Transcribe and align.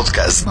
Podcast. 0.00 0.46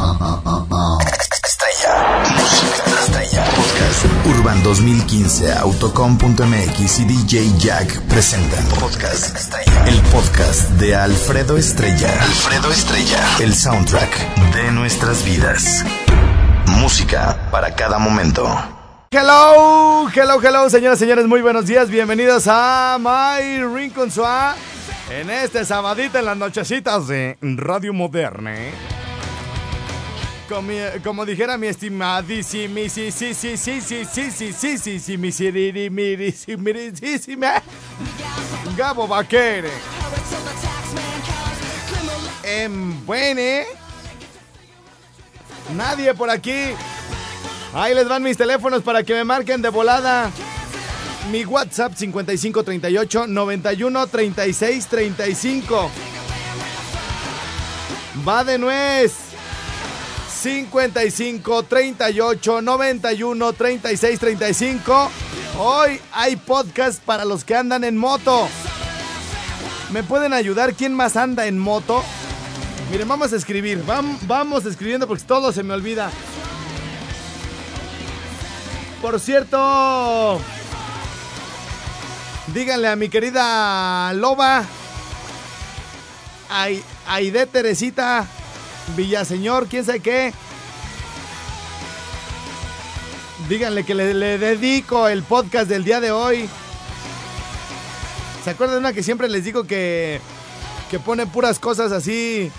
Estrella. 1.44 2.22
Música 2.38 2.84
estrella. 3.02 3.44
Podcast. 3.46 4.06
Urban 4.28 4.62
2015, 4.62 5.54
Autocom.mx 5.54 7.00
y 7.00 7.06
DJ 7.06 7.58
Jack 7.58 8.00
presentan. 8.02 8.64
Podcast. 8.80 9.36
Estrella. 9.36 9.88
El 9.88 10.00
podcast 10.14 10.70
de 10.74 10.96
Alfredo 10.96 11.58
Estrella. 11.58 12.14
Alfredo 12.22 12.72
Estrella. 12.72 13.28
El 13.40 13.56
soundtrack 13.56 14.54
de 14.54 14.72
nuestras 14.72 15.26
vidas. 15.26 15.84
Música 16.68 17.50
para 17.50 17.74
cada 17.74 17.98
momento. 17.98 18.48
Hello, 19.10 20.08
hello, 20.14 20.40
hello, 20.44 20.70
señoras 20.70 21.00
y 21.00 21.06
señores, 21.06 21.26
muy 21.26 21.42
buenos 21.42 21.66
días, 21.66 21.90
bienvenidos 21.90 22.46
a 22.48 23.00
My 23.00 23.64
Rincon 23.64 24.12
Suá 24.12 24.56
en 25.10 25.32
este 25.32 25.66
sabadito 25.66 26.20
en 26.20 26.26
las 26.26 26.38
nochecitas 26.38 27.08
de 27.08 27.40
Radio 27.42 27.94
Moderna. 27.94 28.54
Como, 30.50 30.72
como 31.04 31.26
dijera 31.28 31.60
mi 31.60 31.68
estimadísima, 31.68 32.90
sí, 32.90 33.12
sí, 33.12 33.36
sí, 33.36 33.56
sí, 33.56 33.82
sí, 33.82 34.06
sí, 34.06 34.32
sí, 34.32 34.52
sí, 34.52 34.80
sí, 34.80 35.00
sí, 37.20 37.38
Gabo 38.76 39.08
Vaquere. 39.08 39.70
En 42.42 43.06
buene. 43.06 43.66
Nadie 45.76 46.16
por 46.16 46.32
aquí. 46.32 46.74
Ahí 47.76 47.94
les 47.94 48.08
van 48.08 48.24
mis 48.24 48.36
teléfonos 48.36 48.82
para 48.82 49.04
que 49.04 49.14
me 49.14 49.24
marquen 49.24 49.62
de 49.62 49.70
volada. 49.70 50.32
Mi 51.32 51.46
WhatsApp 51.46 51.94
5538 51.96 53.28
91 53.28 54.08
36 54.08 54.88
35. 54.88 55.92
Va 58.28 58.44
de 58.44 58.58
nuez. 58.58 59.29
55 60.42 61.64
38 61.64 62.62
91 62.62 63.54
36 63.54 64.20
35. 64.20 65.12
Hoy 65.60 66.00
hay 66.14 66.38
podcast 66.38 67.02
para 67.04 67.26
los 67.26 67.44
que 67.44 67.56
andan 67.56 67.84
en 67.84 67.98
moto. 67.98 68.48
¿Me 69.92 70.02
pueden 70.04 70.32
ayudar? 70.32 70.76
¿Quién 70.76 70.94
más 70.94 71.18
anda 71.18 71.46
en 71.48 71.60
moto? 71.60 72.04
Miren, 72.90 73.08
vamos 73.10 73.34
a 73.34 73.36
escribir. 73.36 73.84
Vam- 73.86 74.18
vamos 74.28 74.66
escribiendo 74.66 75.08
porque 75.08 75.24
todo 75.24 75.52
se 75.52 75.62
me 75.64 75.74
olvida. 75.74 76.10
Por 79.02 79.20
cierto, 79.20 80.40
díganle 82.48 82.88
a 82.88 82.96
mi 82.96 83.10
querida 83.10 84.14
Loba, 84.14 84.64
Ai- 86.50 86.84
Aide 87.08 87.46
Teresita, 87.46 88.26
Villaseñor, 88.96 89.68
quién 89.68 89.86
sabe 89.86 90.00
qué. 90.00 90.34
Díganle 93.48 93.84
que 93.84 93.96
le, 93.96 94.38
dedico 94.38 95.08
el 95.08 95.24
podcast 95.24 95.68
del 95.70 95.84
día 95.84 96.00
de 96.00 96.12
hoy. 96.12 96.48
¿Se 98.44 98.52
acuerdan 98.52 98.76
de 98.76 98.80
una 98.80 98.94
que 98.94 99.04
siempre 99.04 99.28
les 99.28 99.44
digo 99.44 99.64
que, 99.64 100.22
que 100.92 101.00
pone 101.00 101.26
puras 101.26 101.58
cosas 101.58 101.92
así? 101.92 102.52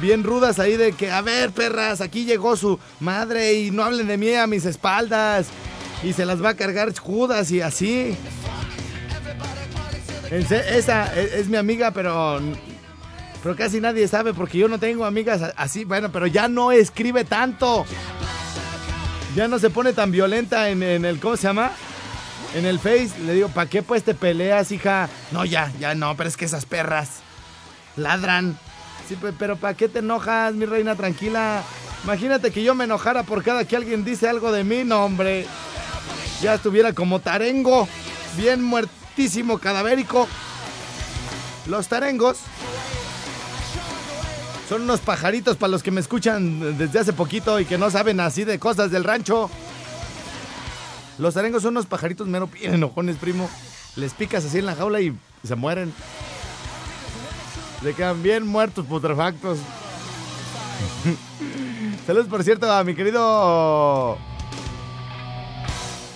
Bien 0.00 0.24
rudas 0.24 0.58
ahí 0.58 0.76
de 0.76 0.92
que, 0.92 1.10
a 1.10 1.20
ver, 1.20 1.50
perras, 1.50 2.00
aquí 2.00 2.24
llegó 2.24 2.56
su 2.56 2.78
madre 3.00 3.54
y 3.54 3.70
no 3.70 3.82
hablen 3.84 4.06
de 4.06 4.16
mí 4.16 4.34
a 4.34 4.46
mis 4.46 4.64
espaldas. 4.64 5.48
Y 6.02 6.14
se 6.14 6.24
las 6.24 6.42
va 6.42 6.50
a 6.50 6.54
cargar 6.56 6.96
Judas 6.96 7.50
y 7.50 7.60
así. 7.60 8.16
Esa 10.30 11.14
es, 11.20 11.32
es 11.34 11.48
mi 11.48 11.58
amiga, 11.58 11.90
pero, 11.90 12.40
pero 13.42 13.56
casi 13.56 13.80
nadie 13.80 14.06
sabe 14.08 14.34
porque 14.34 14.58
yo 14.58 14.68
no 14.68 14.78
tengo 14.78 15.04
amigas 15.04 15.40
así. 15.56 15.84
Bueno, 15.84 16.10
pero 16.12 16.26
ya 16.26 16.48
no 16.48 16.72
escribe 16.72 17.24
tanto. 17.24 17.86
Ya 19.34 19.48
no 19.48 19.58
se 19.58 19.70
pone 19.70 19.92
tan 19.92 20.10
violenta 20.10 20.68
en, 20.70 20.82
el, 20.82 21.20
¿cómo 21.20 21.36
se 21.36 21.44
llama? 21.44 21.70
En 22.54 22.66
el 22.66 22.78
Face. 22.78 23.12
Le 23.24 23.34
digo, 23.34 23.48
¿para 23.48 23.70
qué 23.70 23.82
pues 23.82 24.02
te 24.02 24.14
peleas, 24.14 24.72
hija? 24.72 25.08
No, 25.30 25.44
ya, 25.44 25.72
ya 25.78 25.94
no, 25.94 26.16
pero 26.16 26.28
es 26.28 26.36
que 26.36 26.44
esas 26.44 26.66
perras 26.66 27.20
ladran. 27.96 28.58
Sí, 29.08 29.16
pe- 29.16 29.32
pero 29.32 29.56
¿para 29.56 29.74
qué 29.74 29.88
te 29.88 30.00
enojas, 30.00 30.52
mi 30.54 30.66
reina? 30.66 30.94
Tranquila. 30.96 31.62
Imagínate 32.04 32.50
que 32.50 32.62
yo 32.62 32.74
me 32.74 32.84
enojara 32.84 33.22
por 33.22 33.42
cada 33.44 33.64
que 33.64 33.76
alguien 33.76 34.04
dice 34.04 34.28
algo 34.28 34.52
de 34.52 34.64
mí, 34.64 34.82
no, 34.84 35.04
hombre. 35.04 35.46
Ya 36.42 36.54
estuviera 36.54 36.92
como 36.92 37.20
tarengo, 37.20 37.86
bien 38.36 38.62
muertísimo, 38.62 39.58
cadavérico. 39.58 40.26
Los 41.66 41.88
tarengos 41.88 42.38
son 44.70 44.82
unos 44.82 45.00
pajaritos 45.00 45.56
para 45.56 45.72
los 45.72 45.82
que 45.82 45.90
me 45.90 46.00
escuchan 46.00 46.78
desde 46.78 47.00
hace 47.00 47.12
poquito 47.12 47.58
y 47.58 47.64
que 47.64 47.76
no 47.76 47.90
saben 47.90 48.20
así 48.20 48.44
de 48.44 48.60
cosas 48.60 48.92
del 48.92 49.02
rancho. 49.02 49.50
Los 51.18 51.34
tarengos 51.34 51.62
son 51.62 51.72
unos 51.72 51.86
pajaritos 51.86 52.28
mero 52.28 52.46
bien 52.46 52.74
enojones, 52.74 53.16
primo. 53.16 53.50
Les 53.96 54.14
picas 54.14 54.44
así 54.44 54.58
en 54.58 54.66
la 54.66 54.76
jaula 54.76 55.00
y 55.00 55.12
se 55.44 55.56
mueren. 55.56 55.92
Se 57.82 57.94
quedan 57.94 58.22
bien 58.22 58.46
muertos, 58.46 58.86
putrefactos. 58.86 59.58
Saludos, 62.06 62.28
por 62.28 62.44
cierto, 62.44 62.70
a 62.72 62.84
mi 62.84 62.94
querido 62.94 64.16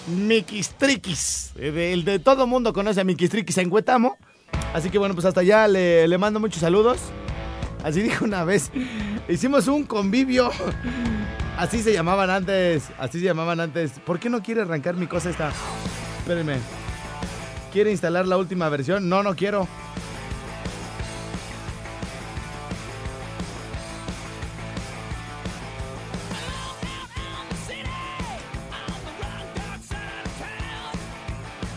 Miquistriquis. 0.07 1.51
eh, 1.57 1.91
El 1.93 2.05
de 2.05 2.21
todo 2.21 2.47
mundo 2.47 2.73
conoce 2.73 3.01
a 3.01 3.05
Miquistriquis 3.05 3.59
en 3.59 3.73
Huetamo. 3.73 4.17
Así 4.73 4.91
que 4.91 4.99
bueno, 4.99 5.15
pues 5.15 5.27
hasta 5.27 5.41
allá 5.41 5.67
le, 5.67 6.07
le 6.07 6.19
mando 6.19 6.39
muchos 6.39 6.61
saludos. 6.61 6.99
Así 7.85 8.01
dijo 8.01 8.25
una 8.25 8.45
vez. 8.45 8.73
Hicimos 9.29 9.69
un 9.69 9.85
convivio. 9.85 10.51
Así 11.59 11.83
se 11.83 11.93
llamaban 11.93 12.31
antes. 12.31 12.89
Así 12.99 13.19
se 13.21 13.27
llamaban 13.27 13.61
antes. 13.61 14.01
¿Por 14.01 14.19
qué 14.19 14.31
no 14.31 14.43
quiere 14.43 14.63
arrancar 14.63 14.95
mi 14.95 15.07
cosa 15.07 15.29
esta? 15.29 15.53
Espérenme. 16.21 16.57
¿Quiere 17.75 17.91
instalar 17.91 18.27
la 18.27 18.39
última 18.39 18.71
versión? 18.71 19.07
No, 19.07 19.23
no 19.23 19.37
quiero. 19.37 19.69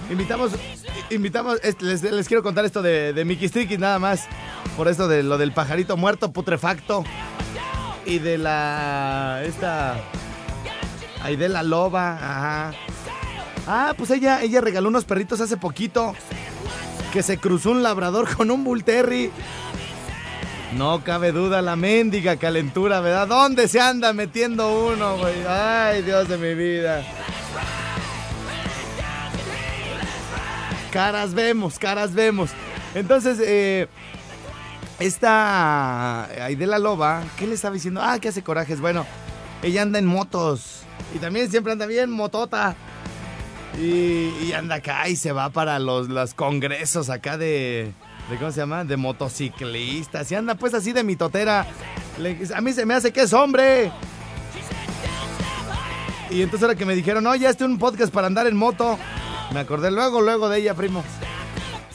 Invitamos, 0.10 0.54
invitamos, 1.10 1.60
les, 1.82 2.28
quiero 2.30 2.42
contar 2.42 2.64
esto 2.64 2.82
de, 2.82 3.12
de 3.12 3.26
Mickey 3.26 3.50
Sticky 3.50 3.78
nada 3.78 4.00
más. 4.00 4.30
Por 4.78 4.88
esto 4.88 5.08
de 5.08 5.24
lo 5.24 5.40
del 5.40 5.54
pajarito 5.54 5.98
muerto, 5.98 6.32
putrefacto. 6.32 7.04
Y 8.06 8.20
de 8.20 8.38
la, 8.38 9.42
esta, 9.44 9.96
ahí 11.24 11.36
de 11.36 11.50
la 11.50 11.64
loba, 11.64 12.14
ajá. 12.14 12.74
Ah, 13.66 13.94
pues 13.98 14.12
ella, 14.12 14.44
ella 14.44 14.62
regaló 14.62 14.88
unos 14.88 15.04
perritos 15.04 15.42
hace 15.42 15.58
poquito. 15.58 16.14
Que 17.12 17.24
se 17.24 17.40
cruzó 17.40 17.72
un 17.72 17.82
labrador 17.82 18.34
con 18.38 18.52
un 18.52 18.64
bull 18.64 18.84
terry. 18.84 19.32
No 20.76 21.04
cabe 21.04 21.32
duda 21.32 21.64
la 21.64 21.76
mendiga 21.76 22.36
calentura, 22.38 23.00
¿verdad? 23.00 23.28
¿Dónde 23.28 23.68
se 23.68 23.80
anda 23.80 24.14
metiendo 24.14 24.90
uno, 24.90 25.18
güey? 25.18 25.44
Ay, 25.48 26.04
Dios 26.04 26.28
de 26.30 26.38
mi 26.38 26.54
vida. 26.54 27.04
Caras 30.92 31.34
vemos, 31.34 31.80
caras 31.80 32.14
vemos. 32.14 32.52
Entonces, 32.94 33.40
eh, 33.42 33.88
esta 35.00 36.26
Aidela 36.46 36.80
Loba, 36.80 37.24
¿qué 37.38 37.48
le 37.48 37.56
estaba 37.56 37.74
diciendo? 37.74 38.02
Ah, 38.04 38.20
que 38.20 38.30
hace 38.30 38.44
corajes. 38.44 38.80
Bueno, 38.80 39.06
ella 39.64 39.82
anda 39.82 40.00
en 40.00 40.06
motos. 40.06 40.82
Y 41.16 41.20
también 41.20 41.50
siempre 41.50 41.72
anda 41.74 41.86
bien 41.86 42.10
motota. 42.12 42.76
Y, 43.80 44.30
y 44.44 44.54
anda 44.56 44.76
acá 44.76 45.08
y 45.08 45.16
se 45.16 45.32
va 45.32 45.50
para 45.52 45.78
los, 45.80 46.10
los 46.10 46.34
congresos 46.34 47.10
acá 47.10 47.38
de, 47.38 47.92
de. 48.30 48.38
¿Cómo 48.38 48.52
se 48.52 48.62
llama? 48.62 48.84
De 48.84 48.98
motociclistas. 48.98 50.32
Y 50.32 50.36
anda 50.36 50.56
pues 50.56 50.74
así 50.74 50.94
de 50.94 51.04
mitotera. 51.04 51.68
Le- 52.18 52.40
a 52.56 52.62
mí 52.62 52.74
se 52.74 52.86
me 52.86 52.96
hace 52.96 53.14
que 53.14 53.22
es 53.22 53.34
hombre. 53.34 53.92
Y 56.30 56.42
entonces 56.42 56.64
ahora 56.64 56.78
que 56.78 56.86
me 56.86 56.96
dijeron, 56.96 57.24
no, 57.24 57.34
ya 57.36 57.50
este 57.50 57.64
un 57.64 57.78
podcast 57.78 58.12
para 58.12 58.28
andar 58.28 58.48
en 58.48 58.56
moto. 58.58 58.98
Me 59.54 59.60
acordé 59.62 59.92
luego, 59.92 60.22
luego 60.22 60.50
de 60.50 60.60
ella, 60.60 60.74
primo. 60.74 61.04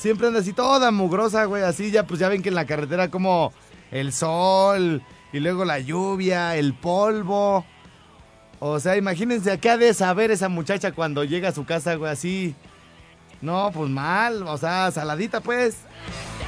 Siempre 0.02 0.26
anda 0.26 0.40
así 0.40 0.52
toda 0.52 0.90
mugrosa, 0.90 1.44
güey, 1.44 1.62
así 1.62 1.92
ya 1.92 2.04
pues 2.06 2.18
ya 2.18 2.28
ven 2.28 2.42
que 2.42 2.48
en 2.48 2.56
la 2.56 2.66
carretera 2.66 3.08
como 3.08 3.52
el 3.92 4.12
sol 4.12 5.00
y 5.32 5.38
luego 5.38 5.64
la 5.64 5.78
lluvia, 5.78 6.56
el 6.56 6.74
polvo. 6.74 7.64
O 8.58 8.80
sea, 8.80 8.96
imagínense 8.96 9.58
qué 9.58 9.70
ha 9.70 9.76
de 9.76 9.94
saber 9.94 10.32
esa 10.32 10.48
muchacha 10.48 10.90
cuando 10.90 11.22
llega 11.22 11.50
a 11.50 11.52
su 11.52 11.64
casa, 11.64 11.94
güey, 11.94 12.10
así. 12.10 12.56
No, 13.40 13.70
pues 13.72 13.90
mal, 13.90 14.42
o 14.42 14.58
sea, 14.58 14.90
saladita 14.90 15.40
pues. 15.40 15.78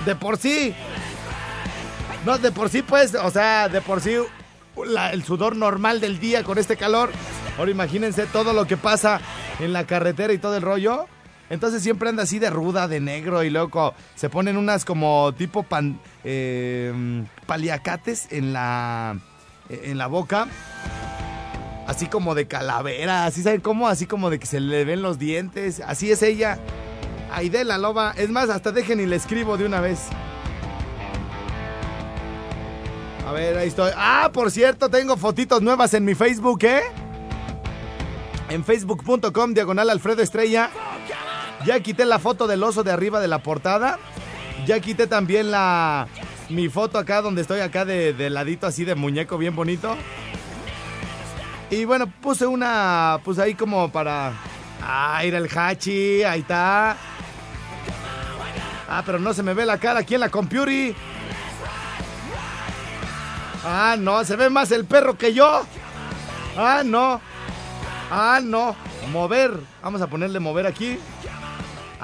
De 0.05 0.17
por 0.17 0.37
sí. 0.37 0.75
No, 2.27 2.39
de 2.39 2.51
por 2.51 2.71
sí 2.71 2.83
pues, 2.83 3.15
o 3.15 3.31
sea, 3.31 3.69
de 3.69 3.81
por 3.81 4.01
sí 4.01 4.17
el 5.13 5.25
sudor 5.25 5.55
normal 5.55 6.01
del 6.01 6.19
día 6.19 6.43
con 6.43 6.59
este 6.59 6.77
calor. 6.77 7.11
Ahora 7.57 7.71
imagínense 7.71 8.27
todo 8.27 8.53
lo 8.53 8.67
que 8.67 8.77
pasa 8.77 9.21
en 9.61 9.73
la 9.73 9.87
carretera 9.87 10.33
y 10.33 10.39
todo 10.39 10.57
el 10.57 10.63
rollo. 10.63 11.07
Entonces 11.51 11.83
siempre 11.83 12.09
anda 12.09 12.23
así 12.23 12.39
de 12.39 12.51
ruda, 12.51 12.89
de 12.89 13.01
negro 13.01 13.43
y 13.43 13.51
luego 13.51 13.95
se 14.15 14.31
ponen 14.31 14.57
unas 14.57 14.85
como 14.85 15.33
tipo 15.37 15.67
em, 16.25 17.27
paliacates 17.47 18.29
en 18.31 18.53
la, 18.53 19.19
en 19.69 19.99
la 19.99 20.07
boca. 20.07 20.49
Así 21.87 22.07
como 22.07 22.35
de 22.35 22.47
calavera, 22.47 23.27
así 23.27 23.43
saben 23.43 23.61
cómo, 23.61 23.89
así 23.89 24.07
como 24.07 24.31
de 24.31 24.39
que 24.39 24.47
se 24.47 24.59
le 24.59 24.85
ven 24.87 25.03
los 25.03 25.19
dientes. 25.19 25.81
Así 25.81 26.11
es 26.11 26.23
ella. 26.23 26.59
Aide 27.31 27.65
la 27.65 27.77
loba. 27.77 28.15
Es 28.17 28.31
más, 28.31 28.49
hasta 28.49 28.73
dejen 28.73 29.01
y 29.01 29.07
le 29.07 29.17
escribo 29.17 29.59
de 29.59 29.67
una 29.67 29.81
vez. 29.81 29.99
A 33.27 33.33
ver, 33.33 33.57
ahí 33.59 33.69
estoy. 33.69 33.91
Ah, 33.97 34.31
por 34.33 34.51
cierto, 34.51 34.89
tengo 34.89 35.17
fotitos 35.17 35.61
nuevas 35.61 35.93
en 35.95 36.05
mi 36.05 36.15
Facebook, 36.15 36.65
¿eh? 36.65 36.83
En 38.51 38.65
facebook.com, 38.65 39.55
diagonal 39.55 39.91
Alfredo 39.91 40.23
Estrella. 40.23 40.71
Ya 41.65 41.81
quité 41.81 42.05
la 42.05 42.19
foto 42.19 42.47
del 42.47 42.63
oso 42.63 42.83
de 42.83 42.93
arriba 42.93 43.21
de 43.21 43.29
la 43.29 43.39
portada. 43.39 43.99
Ya 44.67 44.81
quité 44.81 45.07
también 45.07 45.51
la 45.51 46.07
mi 46.49 46.69
foto 46.69 46.99
acá 46.99 47.23
donde 47.23 47.43
estoy 47.43 47.61
acá 47.61 47.85
de, 47.85 48.13
ladito 48.31 48.67
así 48.67 48.85
de 48.85 48.95
muñeco 48.95 49.39
bien 49.39 49.57
bonito. 49.57 49.97
Y 51.71 51.85
bueno, 51.87 52.07
puse 52.21 52.47
una, 52.47 53.21
pues 53.25 53.39
ahí 53.39 53.55
como 53.55 53.91
para... 53.91 54.33
Ah, 54.87 55.25
ir 55.25 55.35
el 55.35 55.49
hachi, 55.49 56.23
ahí 56.25 56.41
está. 56.41 56.97
Ah, 58.87 59.03
pero 59.07 59.19
no 59.19 59.33
se 59.33 59.43
me 59.43 59.55
ve 59.55 59.65
la 59.65 59.79
cara 59.79 60.01
aquí 60.01 60.15
en 60.15 60.21
la 60.21 60.29
compuri. 60.29 60.95
Ah, 63.65 63.97
no, 63.99 64.23
se 64.25 64.37
ve 64.37 64.51
más 64.51 64.71
el 64.73 64.85
perro 64.85 65.17
que 65.17 65.33
yo. 65.33 65.65
Ah, 66.57 66.83
no. 66.85 67.19
Ah, 68.11 68.41
no. 68.43 68.77
Mover. 69.11 69.59
Vamos 69.83 70.03
a 70.03 70.07
ponerle 70.07 70.39
mover 70.39 70.67
aquí. 70.67 70.99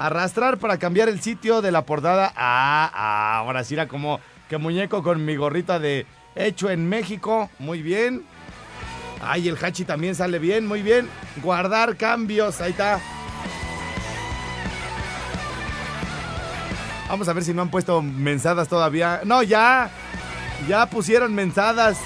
Arrastrar 0.01 0.57
para 0.57 0.79
cambiar 0.79 1.09
el 1.09 1.21
sitio 1.21 1.61
de 1.61 1.71
la 1.71 1.85
portada. 1.85 2.33
Ah, 2.35 2.89
ah, 2.91 3.37
ahora 3.37 3.63
sí 3.63 3.75
era 3.75 3.87
como 3.87 4.19
que 4.49 4.57
muñeco 4.57 5.03
con 5.03 5.23
mi 5.23 5.35
gorrita 5.35 5.77
de 5.77 6.07
hecho 6.33 6.71
en 6.71 6.89
México. 6.89 7.51
Muy 7.59 7.83
bien. 7.83 8.23
Ay, 9.21 9.47
el 9.47 9.63
hachi 9.63 9.85
también 9.85 10.15
sale 10.15 10.39
bien, 10.39 10.65
muy 10.65 10.81
bien. 10.81 11.07
Guardar 11.43 11.97
cambios, 11.97 12.61
ahí 12.61 12.71
está. 12.71 12.99
Vamos 17.07 17.27
a 17.27 17.33
ver 17.33 17.43
si 17.43 17.53
no 17.53 17.61
han 17.61 17.69
puesto 17.69 18.01
mensadas 18.01 18.67
todavía. 18.67 19.21
No, 19.23 19.43
ya. 19.43 19.91
Ya 20.67 20.87
pusieron 20.87 21.35
mensadas. 21.35 21.99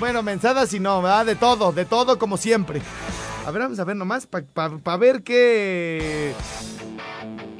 Bueno, 0.00 0.24
mensadas 0.24 0.74
y 0.74 0.80
no, 0.80 1.00
¿verdad? 1.00 1.26
De 1.26 1.36
todo, 1.36 1.70
de 1.70 1.84
todo 1.84 2.18
como 2.18 2.36
siempre. 2.36 2.82
A 3.48 3.50
ver, 3.50 3.62
vamos 3.62 3.78
a 3.78 3.84
ver 3.84 3.96
nomás 3.96 4.26
para 4.26 4.96
ver 4.98 5.22
qué. 5.22 6.34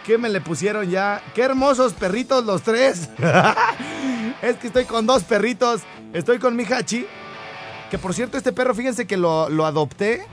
¿Qué 0.05 0.19
me 0.19 0.29
le 0.29 0.43
pusieron 0.43 0.90
ya? 0.90 1.23
¡Qué 1.35 1.40
hermosos 1.40 1.94
perritos 1.94 2.44
los 2.44 2.61
tres! 2.61 3.08
es 4.43 4.56
que 4.56 4.67
estoy 4.67 4.85
con 4.85 5.06
dos 5.06 5.25
perritos. 5.25 5.81
Estoy 6.12 6.40
con 6.40 6.56
mi 6.56 6.64
Hachi. 6.64 7.06
Que 7.90 7.96
por 7.96 8.12
cierto, 8.12 8.37
este 8.37 8.52
perro, 8.52 8.75
fíjense 8.75 9.06
que 9.06 9.17
lo, 9.17 9.46
adopté 9.64 10.26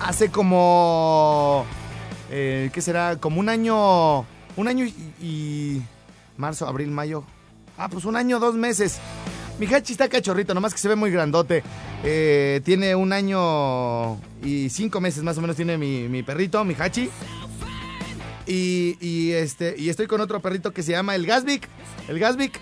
hace 0.00 0.28
como. 0.28 1.64
Eh, 2.32 2.70
¿Qué 2.72 2.82
será? 2.82 3.14
Como 3.14 3.38
un 3.38 3.48
año. 3.48 4.22
Un 4.56 4.66
año 4.66 4.86
y, 5.22 5.82
Marzo, 6.36 6.66
abril, 6.66 6.90
mayo. 6.90 7.22
Ah, 7.78 7.88
pues 7.88 8.04
un 8.04 8.16
año, 8.16 8.40
dos 8.40 8.56
meses. 8.56 8.98
Mi 9.60 9.66
Hachi 9.66 9.92
está 9.92 10.08
cachorrito, 10.08 10.54
nomás 10.54 10.72
que 10.72 10.80
se 10.80 10.88
ve 10.88 10.96
muy 10.96 11.10
grandote. 11.10 11.62
Eh, 12.02 12.62
tiene 12.64 12.94
un 12.94 13.12
año 13.12 14.18
y 14.42 14.70
cinco 14.70 15.02
meses 15.02 15.22
más 15.22 15.36
o 15.36 15.42
menos 15.42 15.54
tiene 15.54 15.76
mi, 15.76 16.22
perrito, 16.22 16.64
mi 16.64 16.74
Hachi. 16.74 17.10
Y, 18.46 19.32
este, 19.32 19.74
y 19.76 19.90
estoy 19.90 20.06
con 20.06 20.22
otro 20.22 20.40
perrito 20.40 20.72
que 20.72 20.82
se 20.82 20.92
llama 20.92 21.14
el 21.14 21.26
Gasvik. 21.26 21.68
El 22.08 22.18
Gasvik. 22.18 22.58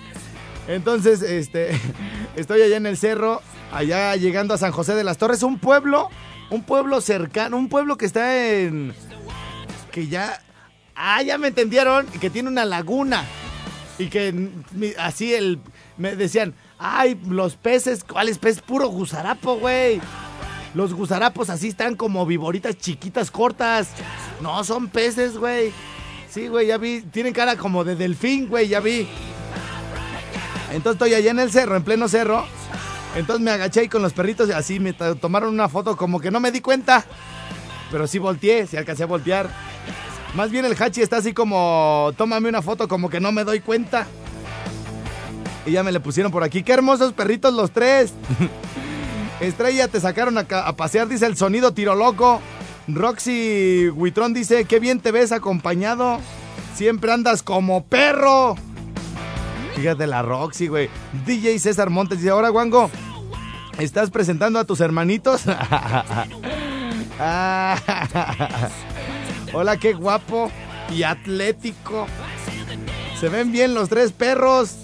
Entonces, 0.67 1.23
este, 1.23 1.71
estoy 2.37 2.63
allá 2.63 2.77
en 2.77 2.87
el 2.87 2.97
cerro, 2.97 3.43
allá 3.73 4.17
llegando 4.17 4.53
a 4.53 4.59
San 4.59 4.73
José 4.73 4.97
de 4.97 5.05
las 5.05 5.19
Torres, 5.19 5.45
un 5.45 5.61
pueblo, 5.61 6.11
un 6.51 6.65
pueblo 6.65 7.01
cercano, 7.01 7.59
un 7.59 7.69
pueblo 7.69 7.97
que 7.97 8.07
está 8.07 8.45
en... 8.45 8.93
que 9.93 10.09
ya... 10.09 10.43
Ah, 10.97 11.23
ya 11.23 11.39
me 11.39 11.47
entendieron, 11.47 12.07
que 12.07 12.29
tiene 12.29 12.49
una 12.49 12.65
laguna. 12.65 13.25
Y 14.01 14.09
que 14.09 14.51
así 14.99 15.33
el... 15.33 15.61
Me 15.97 16.17
decían, 16.17 16.55
Ay, 16.79 17.21
los 17.27 17.57
peces, 17.57 18.05
¿cuáles 18.05 18.39
peces? 18.39 18.63
Puro 18.63 18.89
gusarapo, 18.89 19.57
güey. 19.57 20.01
Los 20.75 20.95
gusarapos 20.95 21.51
así 21.51 21.69
están 21.69 21.97
como 21.97 22.25
viboritas 22.25 22.77
chiquitas, 22.77 23.31
cortas. 23.31 23.89
No, 24.41 24.63
son 24.63 24.89
peces, 24.89 25.37
güey. 25.37 25.73
Sí, 26.31 26.47
güey, 26.49 26.69
ya 26.69 26.79
vi. 26.79 27.03
Tienen 27.03 27.33
cara 27.33 27.57
como 27.57 27.85
de 27.85 27.97
delfín, 27.97 28.49
güey, 28.49 28.69
ya 28.69 28.81
vi. 28.81 29.09
Entonces 30.71 30.93
estoy 30.93 31.15
allá 31.15 31.31
en 31.31 31.41
el 31.41 31.51
cerro, 31.51 31.77
en 31.77 31.83
pleno 31.83 32.07
cerro. 32.07 32.45
Entonces 33.17 33.43
me 33.43 33.51
agaché 33.51 33.81
ahí 33.81 33.89
con 33.89 34.03
los 34.03 34.13
perritos 34.13 34.49
y 34.49 34.53
así 34.53 34.79
me 34.79 34.93
tomaron 34.93 35.53
una 35.53 35.69
foto 35.69 35.97
como 35.97 36.21
que 36.21 36.31
no 36.31 36.39
me 36.39 36.53
di 36.53 36.61
cuenta. 36.61 37.05
Pero 37.91 38.07
sí 38.07 38.19
volteé, 38.19 38.67
sí 38.67 38.77
alcancé 38.77 39.03
a 39.03 39.07
voltear. 39.07 39.51
Más 40.35 40.51
bien 40.51 40.67
el 40.67 40.77
Hachi 40.81 41.01
está 41.01 41.17
así 41.17 41.33
como, 41.33 42.13
tómame 42.17 42.51
una 42.51 42.61
foto 42.61 42.87
como 42.87 43.09
que 43.09 43.19
no 43.19 43.33
me 43.33 43.45
doy 43.45 43.61
cuenta. 43.61 44.07
Y 45.69 45.73
ya 45.73 45.83
me 45.83 45.93
le 45.93 46.01
pusieron 46.01 46.33
por 46.33 46.43
aquí. 46.43 46.63
¡Qué 46.63 46.73
hermosos 46.73 47.13
perritos 47.13 47.53
los 47.53 47.71
tres! 47.73 48.15
Estrella, 49.41 49.87
te 49.87 50.01
sacaron 50.01 50.39
a, 50.39 50.45
pasear, 50.73 51.09
dice 51.09 51.27
el 51.27 51.37
sonido 51.37 51.75
tiro 51.75 51.95
loco. 51.95 52.41
Roxy 52.89 53.91
Huitrón 53.91 54.33
dice, 54.33 54.65
qué 54.65 54.81
bien 54.81 55.01
te 55.01 55.13
ves 55.13 55.31
acompañado. 55.31 56.21
Siempre 56.75 57.13
andas 57.13 57.43
como 57.43 57.85
perro. 57.85 58.57
Fíjate 59.77 60.07
la 60.07 60.23
Roxy, 60.23 60.69
güey. 60.69 60.89
DJ 61.27 61.59
César 61.59 61.91
Montes 61.91 62.17
dice, 62.19 62.31
ahora, 62.31 62.51
Wango, 62.51 62.91
¿estás 63.79 64.09
presentando 64.11 64.59
a 64.59 64.65
tus 64.65 64.81
hermanitos? 64.81 65.43
Hola, 69.53 69.77
qué 69.79 69.93
guapo 69.93 70.51
y 70.91 71.03
atlético. 71.03 72.07
Se 73.21 73.29
ven 73.29 73.53
bien 73.53 73.75
los 73.75 73.91
tres 73.91 74.13
perros. 74.13 74.79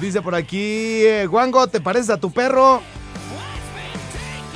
Dice 0.00 0.22
por 0.22 0.34
aquí, 0.34 1.04
eh, 1.04 1.26
Guango, 1.26 1.66
¿te 1.66 1.78
pareces 1.78 2.08
a 2.08 2.16
tu 2.16 2.32
perro? 2.32 2.80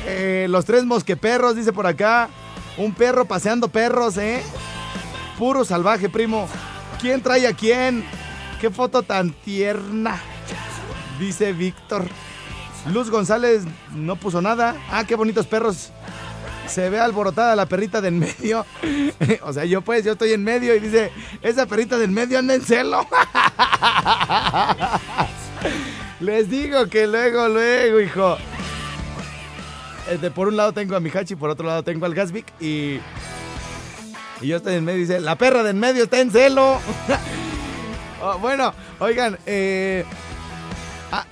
Eh, 0.06 0.46
los 0.48 0.64
tres 0.64 0.84
mosqueperros, 0.84 1.54
dice 1.54 1.72
por 1.72 1.86
acá. 1.86 2.30
Un 2.78 2.94
perro 2.94 3.26
paseando 3.26 3.68
perros, 3.68 4.16
¿eh? 4.16 4.42
Puro 5.38 5.64
salvaje, 5.64 6.08
primo. 6.08 6.48
¿Quién 6.98 7.20
trae 7.20 7.46
a 7.46 7.52
quién? 7.52 8.04
Qué 8.58 8.70
foto 8.70 9.02
tan 9.02 9.32
tierna. 9.32 10.18
Dice 11.18 11.52
Víctor. 11.52 12.06
Luz 12.92 13.10
González 13.10 13.64
no 13.94 14.16
puso 14.16 14.40
nada. 14.40 14.76
Ah, 14.90 15.04
qué 15.04 15.14
bonitos 15.14 15.46
perros. 15.46 15.90
Se 16.66 16.88
ve 16.88 16.98
alborotada 16.98 17.54
la 17.54 17.66
perrita 17.66 18.00
del 18.00 18.14
medio. 18.14 18.64
o 19.42 19.52
sea, 19.52 19.66
yo 19.66 19.82
pues, 19.82 20.04
yo 20.04 20.12
estoy 20.12 20.32
en 20.32 20.42
medio 20.42 20.74
y 20.74 20.80
dice, 20.80 21.12
esa 21.42 21.66
perrita 21.66 21.98
del 21.98 22.10
medio 22.10 22.38
anda 22.38 22.54
en 22.54 22.62
celo. 22.62 23.06
Les 26.24 26.48
digo 26.48 26.86
que 26.86 27.06
luego, 27.06 27.48
luego, 27.48 28.00
hijo. 28.00 28.38
De 30.22 30.30
por 30.30 30.48
un 30.48 30.56
lado 30.56 30.72
tengo 30.72 30.96
a 30.96 31.00
mi 31.00 31.10
Hachi, 31.10 31.36
por 31.36 31.50
otro 31.50 31.66
lado 31.66 31.82
tengo 31.82 32.06
al 32.06 32.14
Gasvik 32.14 32.46
y. 32.60 32.98
Y 34.40 34.46
yo 34.46 34.56
estoy 34.56 34.76
en 34.76 34.86
medio 34.86 35.00
y 35.00 35.02
dice: 35.02 35.20
La 35.20 35.36
perra 35.36 35.62
de 35.62 35.70
en 35.70 35.78
medio 35.78 36.04
está 36.04 36.20
en 36.20 36.30
celo. 36.30 36.78
Oh, 38.26 38.38
bueno, 38.38 38.72
oigan, 39.00 39.36
eh, 39.44 40.02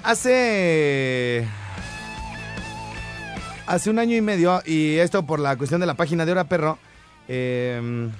hace. 0.02 1.48
Hace 3.66 3.88
un 3.88 3.98
año 3.98 4.14
y 4.14 4.20
medio, 4.20 4.60
y 4.66 4.98
esto 4.98 5.24
por 5.24 5.40
la 5.40 5.56
cuestión 5.56 5.80
de 5.80 5.86
la 5.86 5.94
página 5.94 6.26
de 6.26 6.32
Hora 6.32 6.44
Perro, 6.44 6.78
eh, 7.28 8.10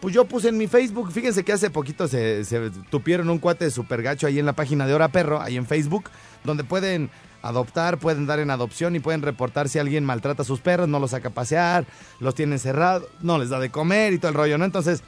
pues 0.00 0.14
yo 0.14 0.24
puse 0.26 0.48
en 0.48 0.56
mi 0.56 0.66
Facebook, 0.66 1.10
fíjense 1.12 1.44
que 1.44 1.52
hace 1.52 1.70
poquito 1.70 2.06
se, 2.06 2.44
tupieron 2.90 3.28
un 3.30 3.38
cuate 3.38 3.70
super 3.70 4.02
gacho 4.02 4.26
ahí 4.26 4.38
en 4.38 4.46
la 4.46 4.52
página 4.52 4.86
de 4.86 4.94
Hora 4.94 5.08
Perro, 5.08 5.40
ahí 5.40 5.56
en 5.56 5.66
Facebook, 5.66 6.04
donde 6.44 6.64
pueden 6.64 7.10
adoptar, 7.42 7.98
pueden 7.98 8.26
dar 8.26 8.38
en 8.38 8.50
adopción 8.50 8.96
y 8.96 9.00
pueden 9.00 9.22
reportar 9.22 9.68
si 9.68 9.78
alguien 9.78 10.04
maltrata 10.04 10.42
a 10.42 10.44
sus 10.44 10.60
perros, 10.60 10.88
no 10.88 10.98
los 10.98 11.10
saca 11.10 11.28
a 11.28 11.32
pasear, 11.32 11.84
los 12.20 12.34
tiene 12.34 12.54
encerrados, 12.54 13.08
no 13.20 13.38
les 13.38 13.48
da 13.48 13.58
de 13.58 13.70
comer 13.70 14.12
y 14.12 14.18
todo 14.18 14.30
el 14.30 14.34
rollo, 14.34 14.58
¿no? 14.58 14.64
Entonces, 14.64 15.02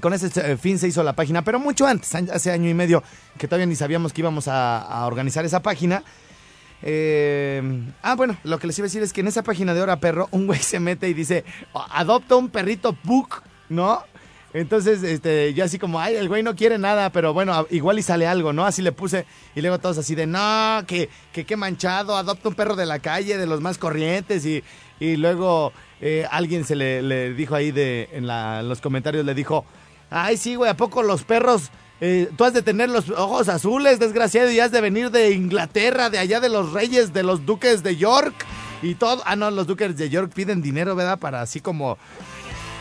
con 0.00 0.12
ese 0.12 0.52
eh, 0.52 0.56
fin 0.56 0.78
se 0.78 0.88
hizo 0.88 1.02
la 1.02 1.14
página, 1.14 1.42
pero 1.42 1.58
mucho 1.58 1.86
antes, 1.86 2.14
hace 2.14 2.50
año 2.50 2.68
y 2.68 2.74
medio, 2.74 3.02
que 3.38 3.48
todavía 3.48 3.66
ni 3.66 3.76
sabíamos 3.76 4.12
que 4.12 4.20
íbamos 4.20 4.48
a, 4.48 5.04
organizar 5.06 5.44
esa 5.44 5.62
página. 5.62 6.02
Eh, 6.82 7.62
ah, 8.02 8.14
bueno, 8.14 8.36
lo 8.44 8.58
que 8.58 8.66
les 8.66 8.78
iba 8.78 8.86
a 8.86 8.88
decir 8.88 9.02
es 9.02 9.12
que 9.12 9.20
en 9.20 9.28
esa 9.28 9.42
página 9.42 9.74
de 9.74 9.82
Hora 9.82 10.00
Perro, 10.00 10.28
un 10.30 10.46
güey 10.46 10.60
se 10.60 10.80
mete 10.80 11.08
y 11.08 11.14
dice, 11.14 11.44
adopta 11.72 12.36
un 12.36 12.50
perrito 12.50 12.92
Puck, 12.92 13.42
¿no? 13.74 14.02
Entonces, 14.54 15.02
este, 15.02 15.52
yo 15.52 15.64
así 15.64 15.80
como, 15.80 15.98
ay, 15.98 16.14
el 16.14 16.28
güey 16.28 16.44
no 16.44 16.54
quiere 16.54 16.78
nada, 16.78 17.10
pero 17.10 17.34
bueno, 17.34 17.66
igual 17.70 17.98
y 17.98 18.02
sale 18.02 18.24
algo, 18.24 18.52
¿no? 18.52 18.64
Así 18.64 18.82
le 18.82 18.92
puse, 18.92 19.26
y 19.56 19.60
luego 19.60 19.80
todos 19.80 19.98
así 19.98 20.14
de, 20.14 20.28
no, 20.28 20.84
que, 20.86 21.10
que 21.32 21.44
qué 21.44 21.56
manchado, 21.56 22.16
adopta 22.16 22.50
un 22.50 22.54
perro 22.54 22.76
de 22.76 22.86
la 22.86 23.00
calle, 23.00 23.36
de 23.36 23.46
los 23.46 23.60
más 23.60 23.78
corrientes, 23.78 24.46
y, 24.46 24.62
y 25.00 25.16
luego 25.16 25.72
eh, 26.00 26.24
alguien 26.30 26.64
se 26.64 26.76
le, 26.76 27.34
dijo 27.34 27.56
ahí 27.56 27.72
de, 27.72 28.08
en, 28.12 28.28
los 28.68 28.80
comentarios, 28.80 29.26
le 29.26 29.34
dijo, 29.34 29.64
ay 30.08 30.36
sí, 30.36 30.54
güey, 30.54 30.70
¿a 30.70 30.76
poco 30.76 31.02
los 31.02 31.24
perros, 31.24 31.72
eh, 32.00 32.30
tú 32.36 32.44
has 32.44 32.54
de 32.54 32.62
tener 32.62 32.90
los 32.90 33.10
ojos 33.10 33.48
azules, 33.48 33.98
desgraciado, 33.98 34.52
y 34.52 34.60
has 34.60 34.70
de 34.70 34.80
venir 34.80 35.10
de 35.10 35.32
Inglaterra, 35.32 36.10
de 36.10 36.18
allá 36.18 36.38
de 36.38 36.48
los 36.48 36.72
reyes, 36.72 37.12
de 37.12 37.24
los 37.24 37.44
duques 37.44 37.82
de 37.82 37.96
York, 37.96 38.34
y 38.82 38.94
todo, 38.94 39.20
ah, 39.26 39.34
no, 39.34 39.50
los 39.50 39.66
duques 39.66 39.96
de 39.96 40.10
York 40.10 40.30
piden 40.32 40.62
dinero, 40.62 40.94
¿verdad? 40.94 41.18
Para 41.18 41.40
así 41.40 41.60
como 41.60 41.98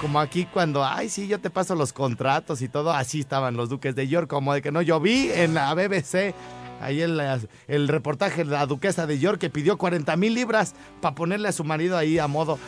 como 0.04 0.20
aquí 0.20 0.46
cuando, 0.46 0.84
ay, 0.84 1.08
sí, 1.08 1.30
yo 1.30 1.40
te 1.40 1.50
paso 1.50 1.76
los 1.76 1.94
contratos 1.94 2.62
y 2.62 2.68
todo, 2.68 2.92
así 2.92 3.22
estaban 3.22 3.56
los 3.56 3.70
duques 3.70 3.96
de 3.96 4.06
York, 4.10 4.28
como 4.28 4.54
de 4.54 4.62
que 4.62 4.70
no, 4.70 4.82
yo 4.82 5.00
vi 5.00 5.32
en 5.32 5.54
la 5.54 5.74
BBC 5.74 6.36
ahí 6.82 7.00
el, 7.00 7.22
el 7.70 7.88
reportaje 7.88 8.44
de 8.44 8.52
la 8.52 8.66
duquesa 8.66 9.08
de 9.08 9.18
York 9.18 9.40
que 9.40 9.50
pidió 9.50 9.78
40 9.78 10.18
mil 10.18 10.34
libras 10.34 10.76
para 11.00 11.16
ponerle 11.16 11.48
a 11.48 11.54
su 11.54 11.64
marido 11.64 11.98
ahí 11.98 12.20
a 12.20 12.28
modo. 12.28 12.60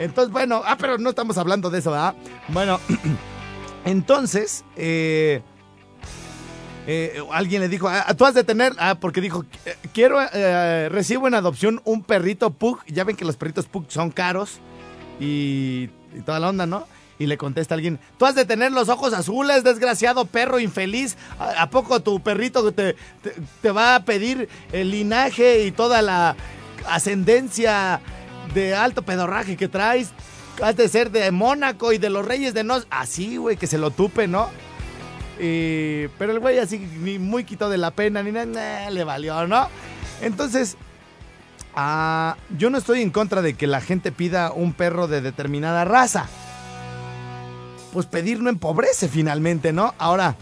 Entonces, 0.00 0.32
bueno, 0.32 0.62
ah, 0.66 0.76
pero 0.80 0.98
no 0.98 1.10
estamos 1.10 1.38
hablando 1.38 1.70
de 1.70 1.78
eso, 1.78 1.92
¿verdad? 1.92 2.16
Bueno, 2.48 2.80
entonces, 3.84 4.64
eh, 4.74 5.42
eh, 6.88 7.22
alguien 7.30 7.62
le 7.62 7.68
dijo, 7.68 7.88
ah, 7.88 8.12
tú 8.18 8.24
has 8.24 8.34
de 8.34 8.42
tener, 8.42 8.72
ah, 8.80 8.96
porque 9.00 9.20
dijo, 9.20 9.44
quiero, 9.94 10.18
eh, 10.32 10.88
recibo 10.90 11.28
en 11.28 11.34
adopción 11.34 11.82
un 11.84 12.02
perrito 12.02 12.50
Pug, 12.50 12.80
ya 12.88 13.04
ven 13.04 13.14
que 13.14 13.24
los 13.24 13.36
perritos 13.36 13.66
Pug 13.66 13.84
son 13.86 14.10
caros 14.10 14.58
y, 15.20 15.88
toda 16.24 16.40
la 16.40 16.48
onda, 16.48 16.66
¿no? 16.66 16.86
Y 17.18 17.26
le 17.26 17.36
contesta 17.36 17.74
alguien, 17.74 17.98
tú 18.18 18.24
has 18.24 18.34
de 18.34 18.46
tener 18.46 18.72
los 18.72 18.88
ojos 18.88 19.12
azules, 19.12 19.62
desgraciado 19.62 20.24
perro 20.24 20.58
infeliz. 20.58 21.16
¿A, 21.38 21.68
poco 21.68 22.00
tu 22.00 22.20
perrito 22.20 22.72
te, 22.72 22.96
te, 23.60 23.70
va 23.70 23.96
a 23.96 24.04
pedir 24.04 24.48
el 24.72 24.90
linaje 24.90 25.64
y 25.64 25.70
toda 25.70 26.00
la 26.00 26.34
ascendencia 26.88 28.00
de 28.54 28.74
alto 28.74 29.02
pedorraje 29.02 29.56
que 29.56 29.68
traes. 29.68 30.12
Has 30.62 30.76
de 30.76 30.88
ser 30.88 31.10
de 31.10 31.30
Mónaco 31.30 31.92
y 31.92 31.98
de 31.98 32.10
los 32.10 32.24
Reyes 32.24 32.54
de 32.54 32.64
Nos. 32.64 32.86
Así, 32.90 33.36
güey, 33.36 33.56
que 33.56 33.66
se 33.66 33.78
lo 33.78 33.90
tupe, 33.90 34.26
¿no? 34.26 34.48
pero 35.38 36.32
el 36.32 36.38
güey 36.38 36.58
así 36.58 36.78
ni 36.78 37.18
muy 37.18 37.44
quitó 37.44 37.70
de 37.70 37.78
la 37.78 37.92
pena, 37.92 38.22
ni 38.22 38.30
nada, 38.30 38.90
le 38.90 39.04
valió, 39.04 39.46
¿no? 39.46 39.68
Entonces, 40.20 40.76
ah, 41.74 42.36
yo 42.56 42.70
no 42.70 42.78
estoy 42.78 43.02
en 43.02 43.10
contra 43.10 43.42
de 43.42 43.54
que 43.54 43.66
la 43.66 43.80
gente 43.80 44.12
pida 44.12 44.52
un 44.52 44.72
perro 44.72 45.08
de 45.08 45.20
determinada 45.20 45.84
raza. 45.84 46.28
Pues 47.92 48.06
pedir 48.06 48.40
no 48.40 48.50
empobrece 48.50 49.08
finalmente, 49.08 49.72
¿no? 49.72 49.94
Ahora, 49.98 50.36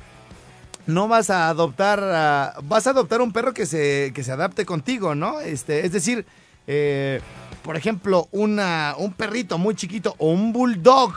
no 0.86 1.08
vas 1.08 1.30
a 1.30 1.48
adoptar, 1.48 2.54
vas 2.64 2.86
a 2.86 2.90
adoptar 2.90 3.20
un 3.20 3.32
perro 3.32 3.54
que 3.54 3.66
se, 3.66 4.12
que 4.14 4.24
se 4.24 4.32
adapte 4.32 4.66
contigo, 4.66 5.14
¿no? 5.14 5.40
Este, 5.40 5.84
es 5.86 5.92
decir, 5.92 6.26
eh, 6.66 7.20
por 7.62 7.76
ejemplo, 7.76 8.28
una, 8.32 8.94
un 8.98 9.12
perrito 9.12 9.58
muy 9.58 9.74
chiquito 9.74 10.14
o 10.18 10.30
un 10.30 10.52
bulldog, 10.52 11.14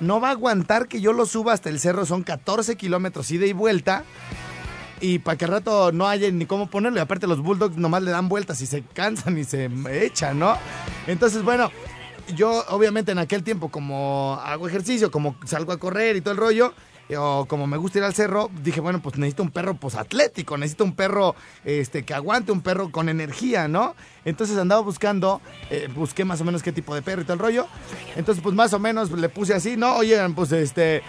no 0.00 0.20
va 0.20 0.28
a 0.28 0.32
aguantar 0.32 0.88
que 0.88 1.00
yo 1.00 1.12
lo 1.12 1.26
suba 1.26 1.52
hasta 1.52 1.68
el 1.68 1.80
cerro. 1.80 2.06
Son 2.06 2.22
14 2.22 2.76
kilómetros 2.76 3.30
ida 3.30 3.46
y 3.46 3.52
vuelta. 3.52 4.04
Y 5.00 5.18
para 5.18 5.36
que 5.36 5.44
al 5.44 5.50
rato 5.50 5.92
no 5.92 6.06
haya 6.06 6.30
ni 6.30 6.46
cómo 6.46 6.68
ponerlo. 6.68 6.98
Y 6.98 7.02
aparte 7.02 7.26
los 7.26 7.40
bulldogs 7.40 7.76
nomás 7.76 8.02
le 8.02 8.10
dan 8.10 8.28
vueltas 8.28 8.60
y 8.60 8.66
se 8.66 8.82
cansan 8.82 9.38
y 9.38 9.44
se 9.44 9.70
echan, 9.90 10.38
¿no? 10.38 10.56
Entonces, 11.06 11.42
bueno, 11.42 11.70
yo 12.34 12.64
obviamente 12.68 13.12
en 13.12 13.18
aquel 13.18 13.42
tiempo 13.42 13.68
como 13.68 14.40
hago 14.42 14.68
ejercicio, 14.68 15.10
como 15.10 15.36
salgo 15.46 15.72
a 15.72 15.78
correr 15.78 16.16
y 16.16 16.20
todo 16.20 16.32
el 16.32 16.38
rollo, 16.38 16.74
o 17.16 17.44
como 17.46 17.66
me 17.66 17.76
gusta 17.76 17.98
ir 17.98 18.04
al 18.04 18.14
cerro, 18.14 18.50
dije, 18.62 18.80
bueno, 18.80 19.02
pues 19.02 19.18
necesito 19.18 19.42
un 19.42 19.50
perro 19.50 19.74
pues 19.74 19.94
atlético, 19.94 20.56
necesito 20.56 20.84
un 20.84 20.94
perro 20.94 21.34
este 21.64 22.04
que 22.04 22.14
aguante, 22.14 22.50
un 22.50 22.62
perro 22.62 22.90
con 22.90 23.08
energía, 23.08 23.68
¿no? 23.68 23.94
Entonces 24.24 24.56
andaba 24.56 24.80
buscando, 24.80 25.42
eh, 25.70 25.88
busqué 25.94 26.24
más 26.24 26.40
o 26.40 26.44
menos 26.44 26.62
qué 26.62 26.72
tipo 26.72 26.94
de 26.94 27.02
perro 27.02 27.22
y 27.22 27.24
todo 27.24 27.34
el 27.34 27.40
rollo. 27.40 27.66
Entonces, 28.16 28.42
pues 28.42 28.54
más 28.54 28.72
o 28.72 28.78
menos 28.78 29.10
le 29.10 29.28
puse 29.28 29.52
así, 29.52 29.76
¿no? 29.76 29.96
Oigan, 29.96 30.34
pues 30.34 30.50
este 30.52 31.02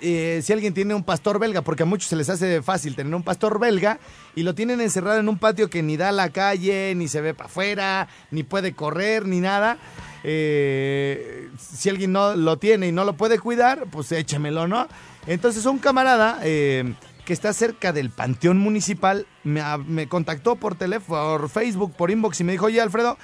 eh, 0.00 0.40
si 0.42 0.52
alguien 0.52 0.74
tiene 0.74 0.94
un 0.94 1.04
pastor 1.04 1.38
belga, 1.38 1.62
porque 1.62 1.82
a 1.82 1.86
muchos 1.86 2.08
se 2.08 2.16
les 2.16 2.28
hace 2.28 2.62
fácil 2.62 2.94
tener 2.94 3.14
un 3.14 3.22
pastor 3.22 3.58
belga 3.58 3.98
y 4.34 4.42
lo 4.42 4.54
tienen 4.54 4.80
encerrado 4.80 5.20
en 5.20 5.28
un 5.28 5.38
patio 5.38 5.70
que 5.70 5.82
ni 5.82 5.96
da 5.96 6.10
a 6.10 6.12
la 6.12 6.30
calle, 6.30 6.94
ni 6.96 7.08
se 7.08 7.20
ve 7.20 7.34
para 7.34 7.48
afuera, 7.48 8.08
ni 8.30 8.42
puede 8.42 8.74
correr, 8.74 9.26
ni 9.26 9.40
nada. 9.40 9.78
Eh, 10.22 11.48
si 11.58 11.88
alguien 11.88 12.12
no 12.12 12.36
lo 12.36 12.58
tiene 12.58 12.88
y 12.88 12.92
no 12.92 13.04
lo 13.04 13.14
puede 13.14 13.38
cuidar, 13.38 13.86
pues 13.90 14.12
échemelo, 14.12 14.68
¿no? 14.68 14.86
Entonces 15.26 15.66
un 15.66 15.78
camarada 15.78 16.40
eh, 16.42 16.94
que 17.24 17.32
está 17.32 17.52
cerca 17.52 17.92
del 17.92 18.10
Panteón 18.10 18.58
Municipal 18.58 19.26
me, 19.44 19.62
me 19.86 20.08
contactó 20.08 20.56
por 20.56 20.74
teléfono, 20.74 21.38
por 21.38 21.48
Facebook, 21.48 21.94
por 21.94 22.10
inbox 22.10 22.40
y 22.40 22.44
me 22.44 22.52
dijo, 22.52 22.66
oye 22.66 22.80
Alfredo, 22.80 23.18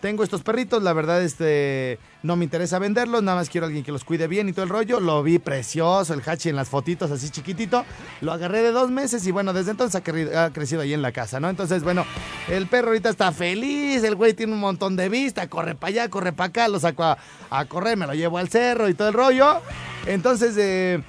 tengo 0.00 0.22
estos 0.22 0.42
perritos, 0.42 0.82
la 0.82 0.92
verdad 0.92 1.22
este 1.22 1.98
no 2.22 2.36
me 2.36 2.44
interesa 2.44 2.78
venderlos, 2.78 3.22
nada 3.22 3.38
más 3.38 3.48
quiero 3.48 3.66
alguien 3.66 3.84
que 3.84 3.92
los 3.92 4.04
cuide 4.04 4.26
bien 4.26 4.48
y 4.48 4.52
todo 4.52 4.64
el 4.64 4.68
rollo. 4.70 5.00
Lo 5.00 5.22
vi 5.22 5.38
precioso, 5.38 6.14
el 6.14 6.22
hachi 6.24 6.48
en 6.48 6.56
las 6.56 6.68
fotitos 6.68 7.10
así 7.10 7.30
chiquitito. 7.30 7.84
Lo 8.20 8.32
agarré 8.32 8.62
de 8.62 8.72
dos 8.72 8.90
meses 8.90 9.26
y 9.26 9.30
bueno, 9.30 9.52
desde 9.52 9.72
entonces 9.72 10.00
ha, 10.34 10.50
crecido 10.52 10.82
ahí 10.82 10.92
en 10.92 11.02
la 11.02 11.12
casa, 11.12 11.40
¿no? 11.40 11.48
Entonces, 11.48 11.82
bueno, 11.82 12.04
el 12.48 12.66
perro 12.66 12.88
ahorita 12.88 13.08
está 13.08 13.32
feliz, 13.32 14.02
el 14.04 14.14
güey 14.14 14.34
tiene 14.34 14.52
un 14.52 14.60
montón 14.60 14.96
de 14.96 15.08
vista, 15.08 15.48
corre 15.48 15.74
para 15.74 15.88
allá, 15.88 16.10
corre 16.10 16.32
para 16.32 16.48
acá, 16.48 16.68
lo 16.68 16.80
saco 16.80 17.04
a, 17.04 17.64
correr, 17.66 17.96
me 17.96 18.06
lo 18.06 18.14
llevo 18.14 18.38
al 18.38 18.48
cerro 18.48 18.88
y 18.88 18.94
todo 18.94 19.08
el 19.08 19.14
rollo. 19.14 19.60
Entonces, 20.06 20.56
eh, 20.56 21.02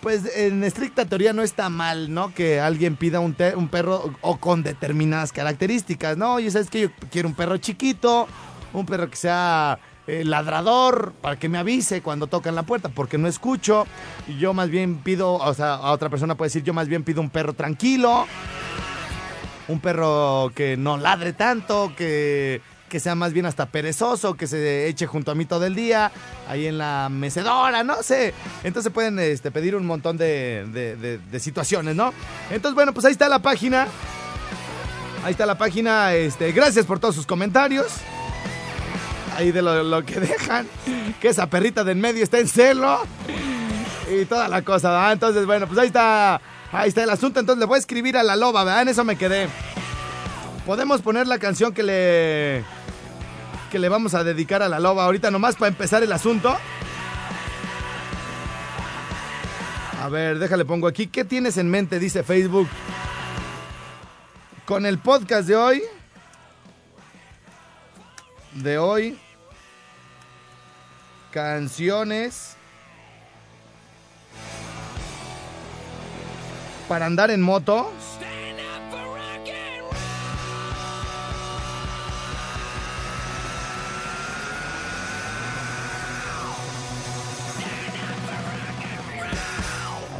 pues 0.00 0.36
en 0.36 0.64
estricta 0.64 1.04
teoría 1.04 1.32
no 1.32 1.42
está 1.42 1.68
mal, 1.68 2.12
¿no? 2.12 2.34
Que 2.34 2.60
alguien 2.60 2.96
pida 2.96 3.20
un, 3.20 3.36
un 3.56 3.68
perro 3.68 4.14
o 4.20 4.36
con 4.38 4.62
determinadas 4.62 5.32
características, 5.32 6.16
¿no? 6.16 6.34
Oye, 6.34 6.50
¿sabes 6.50 6.70
que 6.70 6.80
Yo 6.82 6.90
quiero 7.10 7.28
un 7.28 7.34
perro 7.34 7.56
chiquito, 7.58 8.26
un 8.72 8.86
perro 8.86 9.10
que 9.10 9.16
sea 9.16 9.78
eh, 10.06 10.24
ladrador 10.24 11.12
para 11.20 11.38
que 11.38 11.48
me 11.48 11.58
avise 11.58 12.02
cuando 12.02 12.26
tocan 12.26 12.54
la 12.54 12.62
puerta, 12.62 12.88
porque 12.88 13.18
no 13.18 13.28
escucho. 13.28 13.86
Y 14.26 14.38
yo 14.38 14.54
más 14.54 14.70
bien 14.70 14.98
pido, 14.98 15.34
o 15.34 15.54
sea, 15.54 15.74
a 15.74 15.92
otra 15.92 16.08
persona 16.08 16.34
puede 16.34 16.48
decir, 16.48 16.64
yo 16.64 16.74
más 16.74 16.88
bien 16.88 17.04
pido 17.04 17.20
un 17.20 17.30
perro 17.30 17.52
tranquilo, 17.52 18.26
un 19.68 19.80
perro 19.80 20.50
que 20.54 20.76
no 20.76 20.96
ladre 20.96 21.32
tanto, 21.32 21.92
que 21.96 22.60
que 22.90 23.00
sea 23.00 23.14
más 23.14 23.32
bien 23.32 23.46
hasta 23.46 23.64
perezoso, 23.66 24.34
que 24.34 24.46
se 24.46 24.88
eche 24.88 25.06
junto 25.06 25.30
a 25.30 25.34
mí 25.34 25.46
todo 25.46 25.64
el 25.64 25.74
día, 25.74 26.12
ahí 26.46 26.66
en 26.66 26.76
la 26.76 27.08
mecedora, 27.10 27.82
no 27.82 28.02
sé. 28.02 28.34
Entonces 28.64 28.92
pueden 28.92 29.18
este, 29.18 29.50
pedir 29.50 29.74
un 29.74 29.86
montón 29.86 30.18
de, 30.18 31.20
situaciones, 31.38 31.96
¿no? 31.96 32.12
Entonces, 32.50 32.74
bueno, 32.74 32.92
pues 32.92 33.06
ahí 33.06 33.12
está 33.12 33.30
la 33.30 33.38
página. 33.38 33.86
Ahí 35.24 35.32
está 35.32 35.46
la 35.46 35.56
página. 35.56 36.12
Este, 36.14 36.52
gracias 36.52 36.84
por 36.84 36.98
todos 36.98 37.14
sus 37.14 37.26
comentarios. 37.26 37.86
Ahí 39.36 39.52
de 39.52 39.62
lo, 39.62 40.04
que 40.04 40.20
dejan. 40.20 40.66
Que 41.20 41.28
esa 41.28 41.48
perrita 41.48 41.84
de 41.84 41.92
en 41.92 42.00
medio 42.00 42.22
está 42.22 42.38
en 42.38 42.48
celo. 42.48 43.00
Y 44.12 44.24
toda 44.24 44.48
la 44.48 44.62
cosa, 44.62 44.90
¿verdad? 44.90 45.12
Entonces, 45.12 45.46
bueno, 45.46 45.66
pues 45.66 45.78
ahí 45.78 45.86
está. 45.86 46.40
Ahí 46.72 46.88
está 46.88 47.04
el 47.04 47.10
asunto. 47.10 47.40
Entonces 47.40 47.60
le 47.60 47.66
voy 47.66 47.76
a 47.76 47.78
escribir 47.78 48.16
a 48.16 48.22
la 48.22 48.36
loba, 48.36 48.64
¿verdad? 48.64 48.82
En 48.82 48.88
eso 48.88 49.04
me 49.04 49.16
quedé. 49.16 49.48
Podemos 50.66 51.00
poner 51.00 51.26
la 51.26 51.38
canción 51.38 51.72
que 51.72 51.82
le 51.82 52.64
que 53.70 53.78
le 53.78 53.88
vamos 53.88 54.14
a 54.14 54.24
dedicar 54.24 54.62
a 54.62 54.68
la 54.68 54.80
loba 54.80 55.04
ahorita 55.04 55.30
nomás 55.30 55.56
para 55.56 55.68
empezar 55.68 56.02
el 56.02 56.12
asunto. 56.12 56.54
A 60.02 60.08
ver, 60.08 60.38
déjale 60.38 60.64
pongo 60.64 60.86
aquí. 60.86 61.06
¿Qué 61.06 61.24
tienes 61.24 61.56
en 61.56 61.70
mente? 61.70 61.98
Dice 61.98 62.22
Facebook. 62.22 62.68
Con 64.66 64.86
el 64.86 64.98
podcast 64.98 65.46
de 65.46 65.56
hoy. 65.56 65.82
De 68.54 68.78
hoy. 68.78 69.18
Canciones. 71.30 72.56
Para 76.88 77.06
andar 77.06 77.30
en 77.30 77.40
moto. 77.40 77.92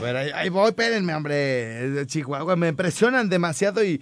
A 0.00 0.02
ver, 0.02 0.16
ahí, 0.16 0.48
voy, 0.48 0.70
espérenme, 0.70 1.14
hombre. 1.14 2.06
Chihuahua, 2.06 2.56
me 2.56 2.68
impresionan 2.68 3.28
demasiado 3.28 3.84
y 3.84 4.00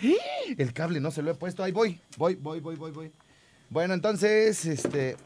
el 0.57 0.73
cable 0.73 1.01
no 1.01 1.11
se 1.11 1.23
lo 1.23 1.33
he 1.33 1.35
puesto. 1.35 1.65
Ahí 1.65 1.73
voy, 1.73 2.01
voy, 2.17 2.37
voy, 2.37 2.61
voy, 2.61 2.77
voy, 2.77 2.93
voy. 2.93 3.13
Bueno, 3.69 3.95
entonces, 3.95 4.65
este... 4.65 5.17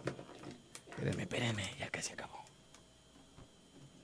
Espérenme, 0.88 1.24
espérenme, 1.24 1.62
ya 1.78 1.90
casi 1.90 2.14
acabó. 2.14 2.42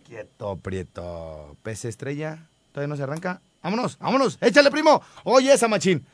Quieto, 0.07 0.57
Prieto. 0.57 1.57
Pez 1.63 1.87
estrella. 1.87 2.47
¿Todavía 2.73 2.89
no 2.89 2.97
se 2.99 3.03
arranca? 3.05 3.41
Vámonos, 3.63 3.99
vámonos. 3.99 4.37
Échale, 4.43 4.71
primo. 4.71 5.03
Oye, 5.25 5.51
esa 5.51 5.69
machín. 5.69 6.05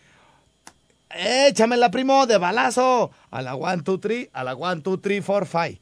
Échamela, 1.10 1.90
primo, 1.90 2.28
de 2.28 2.38
balazo. 2.38 3.10
A 3.32 3.42
la 3.42 3.56
1, 3.56 3.78
2, 3.78 4.00
3, 4.00 4.28
a 4.32 4.44
la 4.44 4.54
1, 4.54 4.76
2, 4.76 5.02
3, 5.02 5.24
4, 5.26 5.48
5. 5.66 5.80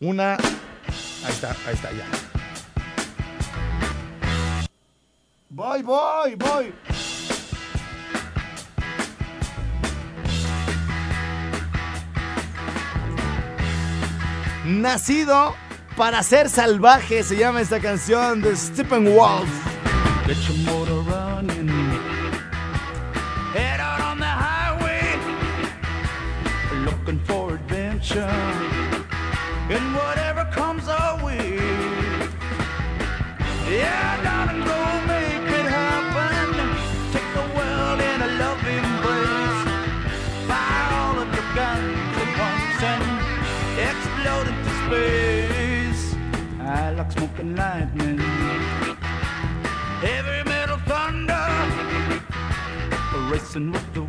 Una. 0.00 0.34
Ahí 0.34 1.32
está, 1.32 1.56
ahí 1.66 1.74
está, 1.74 1.90
ya. 1.92 2.29
Voy, 5.52 5.82
voy, 5.82 6.36
voy. 6.36 6.72
Nacido 14.64 15.56
para 15.96 16.22
ser 16.22 16.48
salvaje 16.48 17.24
se 17.24 17.36
llama 17.36 17.62
esta 17.62 17.80
canción 17.80 18.40
de 18.40 18.54
Stephen 18.54 19.12
Wolf. 19.12 19.48
And 29.72 29.94
whatever 29.94 30.50
comes 30.52 30.88
our 30.88 31.24
way. 31.24 31.54
Yeah, 33.70 34.19
smoking 47.10 47.56
lightning. 47.56 48.18
Heavy 50.00 50.48
metal 50.48 50.78
thunder 50.86 51.46
racing 53.30 53.72
with 53.72 53.94
the 53.94 54.02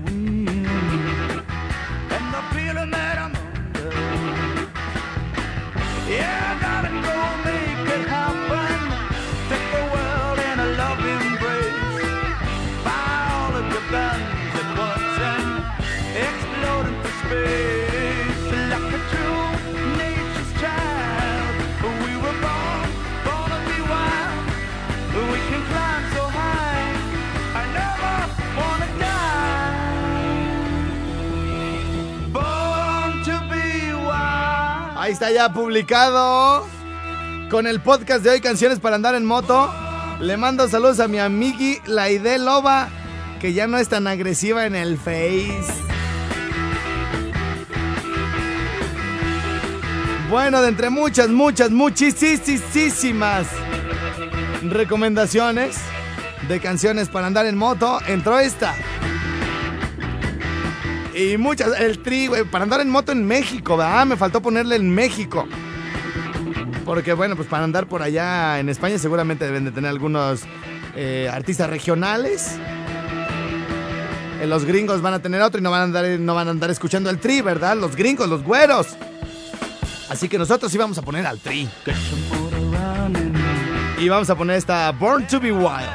ya 35.29 35.53
publicado 35.53 36.65
con 37.51 37.67
el 37.67 37.79
podcast 37.81 38.23
de 38.23 38.31
hoy, 38.31 38.41
Canciones 38.41 38.79
para 38.79 38.95
andar 38.95 39.13
en 39.13 39.23
moto. 39.23 39.71
Le 40.19 40.35
mando 40.35 40.67
saludos 40.67 40.99
a 40.99 41.07
mi 41.07 41.19
amigui 41.19 41.79
Laide 41.85 42.39
Loba, 42.39 42.89
que 43.39 43.53
ya 43.53 43.67
no 43.67 43.77
es 43.77 43.87
tan 43.87 44.07
agresiva 44.07 44.65
en 44.65 44.75
el 44.75 44.97
Face. 44.97 45.73
Bueno, 50.29 50.61
de 50.61 50.69
entre 50.69 50.89
muchas, 50.89 51.29
muchas, 51.29 51.69
muchísimas 51.69 53.47
recomendaciones 54.63 55.77
de 56.47 56.59
canciones 56.59 57.09
para 57.09 57.27
andar 57.27 57.45
en 57.45 57.57
moto, 57.57 57.99
entró 58.07 58.39
esta. 58.39 58.73
Y 61.21 61.37
muchas, 61.37 61.79
el 61.79 61.99
tri, 61.99 62.27
güey, 62.27 62.43
para 62.45 62.63
andar 62.63 62.81
en 62.81 62.89
moto 62.89 63.11
en 63.11 63.25
México, 63.27 63.77
¿verdad? 63.77 64.05
Me 64.07 64.17
faltó 64.17 64.41
ponerle 64.41 64.75
en 64.75 64.89
México. 64.89 65.47
Porque 66.83 67.13
bueno, 67.13 67.35
pues 67.35 67.47
para 67.47 67.63
andar 67.63 67.87
por 67.87 68.01
allá 68.01 68.59
en 68.59 68.69
España 68.69 68.97
seguramente 68.97 69.45
deben 69.45 69.65
de 69.65 69.71
tener 69.71 69.89
algunos 69.91 70.41
eh, 70.95 71.29
artistas 71.31 71.69
regionales. 71.69 72.57
Eh, 74.41 74.47
los 74.47 74.65
gringos 74.65 75.01
van 75.01 75.13
a 75.13 75.19
tener 75.21 75.41
otro 75.41 75.59
y 75.59 75.63
no 75.63 75.69
van 75.69 75.81
a, 75.81 75.83
andar, 75.83 76.05
no 76.19 76.33
van 76.33 76.47
a 76.47 76.51
andar 76.51 76.71
escuchando 76.71 77.09
el 77.11 77.19
tri, 77.19 77.41
¿verdad? 77.41 77.77
Los 77.77 77.95
gringos, 77.95 78.27
los 78.27 78.43
güeros. 78.43 78.87
Así 80.09 80.27
que 80.27 80.39
nosotros 80.39 80.71
sí 80.71 80.77
vamos 80.77 80.97
a 80.97 81.03
poner 81.03 81.25
al 81.27 81.39
tri. 81.39 81.69
Y 83.99 84.09
vamos 84.09 84.29
a 84.31 84.35
poner 84.35 84.57
esta 84.57 84.91
Born 84.91 85.27
to 85.27 85.39
be 85.39 85.51
Wild. 85.51 85.87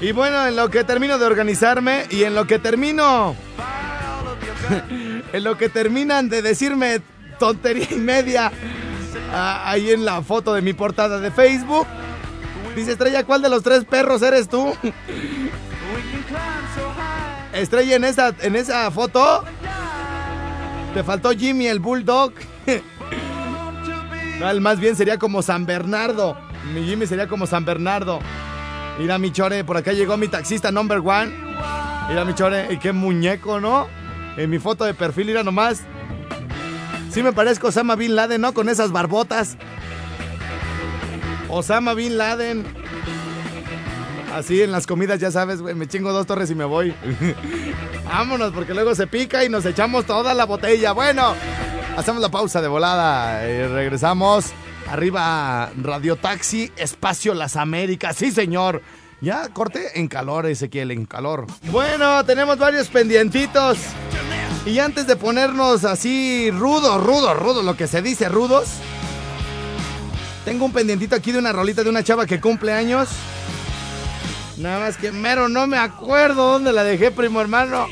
Y 0.00 0.12
bueno, 0.12 0.46
en 0.46 0.54
lo 0.54 0.70
que 0.70 0.84
termino 0.84 1.18
de 1.18 1.26
organizarme 1.26 2.06
y 2.10 2.22
en 2.22 2.34
lo 2.34 2.46
que 2.46 2.58
termino, 2.58 3.34
en 5.32 5.44
lo 5.44 5.58
que 5.58 5.68
terminan 5.68 6.28
de 6.28 6.40
decirme 6.40 7.00
tontería 7.38 7.88
y 7.90 7.96
media 7.96 8.52
ah, 9.32 9.68
ahí 9.68 9.90
en 9.90 10.04
la 10.04 10.22
foto 10.22 10.54
de 10.54 10.62
mi 10.62 10.72
portada 10.72 11.18
de 11.18 11.30
Facebook. 11.30 11.86
Dice 12.76 12.92
Estrella, 12.92 13.24
¿cuál 13.24 13.42
de 13.42 13.48
los 13.48 13.64
tres 13.64 13.84
perros 13.84 14.22
eres 14.22 14.48
tú? 14.48 14.72
Estrella, 17.52 17.96
en 17.96 18.04
esa, 18.04 18.34
en 18.40 18.54
esa 18.54 18.88
foto 18.90 19.44
te 20.94 21.02
faltó 21.02 21.32
Jimmy 21.32 21.66
el 21.66 21.80
Bulldog. 21.80 22.32
No, 24.38 24.48
el 24.48 24.60
más 24.60 24.78
bien 24.78 24.94
sería 24.94 25.18
como 25.18 25.42
San 25.42 25.66
Bernardo. 25.66 26.36
Mi 26.72 26.84
Jimmy 26.84 27.08
sería 27.08 27.26
como 27.26 27.48
San 27.48 27.64
Bernardo. 27.64 28.20
Mira 28.96 29.18
mi 29.18 29.32
chore, 29.32 29.64
por 29.64 29.76
acá 29.76 29.92
llegó 29.92 30.16
mi 30.16 30.28
taxista 30.28 30.70
number 30.70 30.98
one. 30.98 31.32
Mira 32.08 32.24
mi 32.24 32.34
chore, 32.34 32.68
y 32.70 32.78
qué 32.78 32.92
muñeco, 32.92 33.60
¿no? 33.60 33.88
En 34.36 34.48
mi 34.48 34.60
foto 34.60 34.84
de 34.84 34.94
perfil, 34.94 35.26
mira 35.26 35.42
nomás. 35.42 35.82
Sí 37.10 37.22
me 37.24 37.32
parezco 37.32 37.66
Osama 37.66 37.96
Bin 37.96 38.14
Laden, 38.14 38.40
¿no? 38.40 38.54
Con 38.54 38.68
esas 38.68 38.92
barbotas. 38.92 39.56
Osama 41.48 41.94
Bin 41.94 42.16
Laden. 42.16 42.64
Así 44.32 44.62
en 44.62 44.70
las 44.70 44.86
comidas, 44.86 45.18
ya 45.18 45.32
sabes, 45.32 45.60
güey, 45.60 45.74
me 45.74 45.88
chingo 45.88 46.12
dos 46.12 46.26
torres 46.26 46.48
y 46.50 46.54
me 46.54 46.64
voy. 46.64 46.94
Vámonos, 48.04 48.52
porque 48.52 48.72
luego 48.72 48.94
se 48.94 49.08
pica 49.08 49.44
y 49.44 49.48
nos 49.48 49.66
echamos 49.66 50.04
toda 50.04 50.32
la 50.32 50.44
botella. 50.44 50.92
Bueno, 50.92 51.34
hacemos 51.98 52.22
la 52.22 52.28
pausa 52.30 52.62
de 52.62 52.68
volada 52.68 53.44
y 53.48 53.66
regresamos. 53.66 54.52
Arriba 54.88 55.70
Radio 55.82 56.16
Taxi, 56.16 56.70
Espacio 56.76 57.34
Las 57.34 57.56
Américas. 57.56 58.16
Sí, 58.16 58.30
señor. 58.30 58.82
Ya 59.20 59.48
corte 59.48 59.98
en 59.98 60.06
calor, 60.06 60.46
Ezequiel, 60.46 60.92
en 60.92 61.04
calor. 61.04 61.46
Bueno, 61.72 62.24
tenemos 62.24 62.56
varios 62.56 62.86
pendientitos. 62.88 63.78
Y 64.64 64.78
antes 64.78 65.08
de 65.08 65.16
ponernos 65.16 65.84
así 65.84 66.50
rudos, 66.52 67.02
rudos, 67.02 67.36
rudos, 67.36 67.64
lo 67.64 67.76
que 67.76 67.88
se 67.88 68.00
dice 68.00 68.28
rudos, 68.28 68.68
tengo 70.44 70.64
un 70.64 70.72
pendientito 70.72 71.16
aquí 71.16 71.32
de 71.32 71.38
una 71.40 71.52
rolita 71.52 71.82
de 71.82 71.90
una 71.90 72.04
chava 72.04 72.26
que 72.26 72.40
cumple 72.40 72.72
años. 72.72 73.08
Nada 74.58 74.80
más 74.80 74.96
que 74.96 75.12
mero 75.12 75.48
no 75.48 75.68
me 75.68 75.78
acuerdo 75.78 76.52
dónde 76.52 76.72
la 76.72 76.82
dejé, 76.82 77.12
primo 77.12 77.40
hermano. 77.40 77.86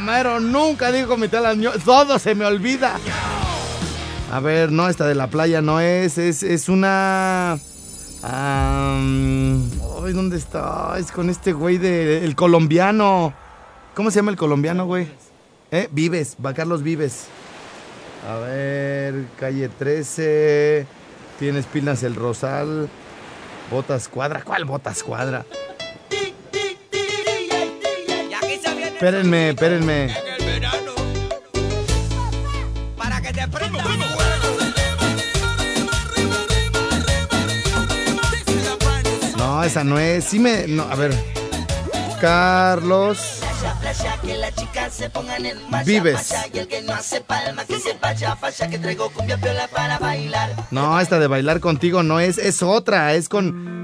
Mero 0.00 0.40
nunca 0.40 0.90
dijo 0.92 1.18
mi 1.18 1.28
tal. 1.28 1.60
Todo 1.84 2.18
se 2.18 2.34
me 2.34 2.46
olvida. 2.46 2.96
A 4.32 4.40
ver, 4.40 4.72
no, 4.72 4.88
esta 4.88 5.06
de 5.06 5.14
la 5.14 5.26
playa 5.26 5.60
no 5.60 5.78
es. 5.80 6.16
Es, 6.16 6.42
es 6.42 6.70
una. 6.70 7.58
am, 8.22 9.70
ay, 10.02 10.12
¿dónde 10.14 10.38
está? 10.38 10.94
Es 10.98 11.12
con 11.12 11.28
este 11.28 11.52
güey 11.52 11.76
de. 11.76 12.24
El 12.24 12.34
colombiano. 12.34 13.34
¿Cómo 13.94 14.10
se 14.10 14.16
llama 14.16 14.30
el 14.30 14.38
colombiano, 14.38 14.86
güey? 14.86 15.08
¿Eh? 15.70 15.88
Vives, 15.90 16.36
va 16.44 16.54
Carlos 16.54 16.82
Vives. 16.82 17.26
A 18.26 18.36
ver, 18.36 19.26
calle 19.38 19.68
13. 19.68 20.86
Tienes 21.38 21.66
pilas 21.66 22.02
el 22.04 22.14
Rosal. 22.14 22.88
Botas 23.70 24.08
cuadra. 24.08 24.42
¿Cuál 24.42 24.64
botas 24.64 25.02
cuadra? 25.02 25.44
Espérenme, 29.00 29.48
espérenme. 29.48 30.14
Para 32.98 33.22
que 33.22 33.32
te 33.32 33.48
prenda 33.48 33.82
No, 39.38 39.64
esa 39.64 39.84
no 39.84 39.98
es. 39.98 40.24
Sí 40.24 40.38
me. 40.38 40.66
No, 40.68 40.82
a 40.82 40.94
ver. 40.96 41.14
Carlos. 42.20 43.40
Vives. 45.86 46.30
malla, 46.30 46.46
y 46.52 46.58
el 46.58 46.68
que 46.68 46.82
no 46.82 46.92
hace 46.92 47.22
palma 47.22 47.64
que 47.64 47.80
se 47.80 47.94
vaya 47.94 48.36
falla 48.36 48.68
que 48.68 48.78
traigo 48.78 49.08
cumbia 49.12 49.38
piola 49.38 49.66
para 49.68 49.98
bailar 49.98 50.50
No, 50.70 51.00
esta 51.00 51.18
de 51.18 51.26
bailar 51.26 51.60
contigo 51.60 52.02
no 52.02 52.20
es. 52.20 52.36
Es 52.36 52.62
otra. 52.62 53.14
Es 53.14 53.30
con. 53.30 53.80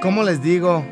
¿Cómo 0.00 0.22
les 0.22 0.40
digo? 0.40 0.86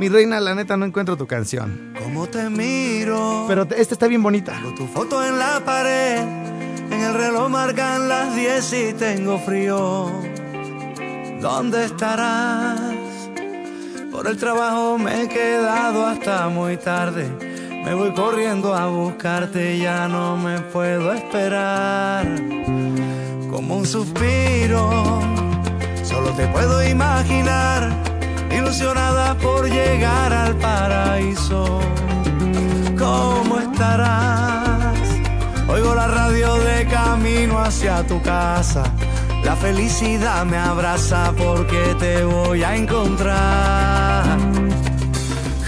Mi 0.00 0.08
reina, 0.08 0.40
la 0.40 0.54
neta, 0.54 0.78
no 0.78 0.86
encuentro 0.86 1.14
tu 1.14 1.26
canción. 1.26 1.92
Cómo 2.02 2.26
te 2.26 2.48
miro. 2.48 3.44
Pero 3.46 3.64
esta 3.64 3.92
está 3.92 4.06
bien 4.06 4.22
bonita. 4.22 4.54
Tengo 4.54 4.74
tu 4.74 4.86
foto 4.86 5.22
en 5.22 5.38
la 5.38 5.62
pared. 5.62 6.20
En 6.90 7.00
el 7.02 7.12
reloj 7.12 7.50
marcan 7.50 8.08
las 8.08 8.34
10 8.34 8.72
y 8.72 8.92
tengo 8.94 9.38
frío. 9.40 10.10
¿Dónde 11.42 11.84
estarás? 11.84 12.80
Por 14.10 14.26
el 14.26 14.38
trabajo 14.38 14.96
me 14.96 15.24
he 15.24 15.28
quedado 15.28 16.06
hasta 16.06 16.48
muy 16.48 16.78
tarde. 16.78 17.28
Me 17.84 17.92
voy 17.92 18.14
corriendo 18.14 18.74
a 18.74 18.86
buscarte, 18.86 19.76
ya 19.76 20.08
no 20.08 20.34
me 20.34 20.60
puedo 20.60 21.12
esperar. 21.12 22.26
Como 23.50 23.76
un 23.76 23.84
suspiro, 23.84 25.20
solo 26.02 26.30
te 26.30 26.46
puedo 26.46 26.88
imaginar. 26.88 28.09
Ilusionada 28.50 29.34
por 29.36 29.68
llegar 29.68 30.32
al 30.32 30.56
paraíso. 30.56 31.80
¿Cómo 32.98 33.58
estarás? 33.58 34.98
Oigo 35.68 35.94
la 35.94 36.06
radio 36.06 36.54
de 36.58 36.86
camino 36.86 37.60
hacia 37.60 38.06
tu 38.06 38.20
casa. 38.22 38.84
La 39.44 39.56
felicidad 39.56 40.44
me 40.44 40.58
abraza 40.58 41.32
porque 41.36 41.94
te 41.98 42.24
voy 42.24 42.62
a 42.62 42.76
encontrar. 42.76 44.38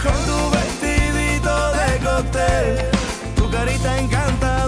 Con 0.03 0.19
tu 0.29 0.51
vestidito 0.51 1.55
de 1.79 1.99
cóctel, 2.05 2.91
tu 3.37 3.51
carita 3.51 3.99
encantadora 3.99 4.62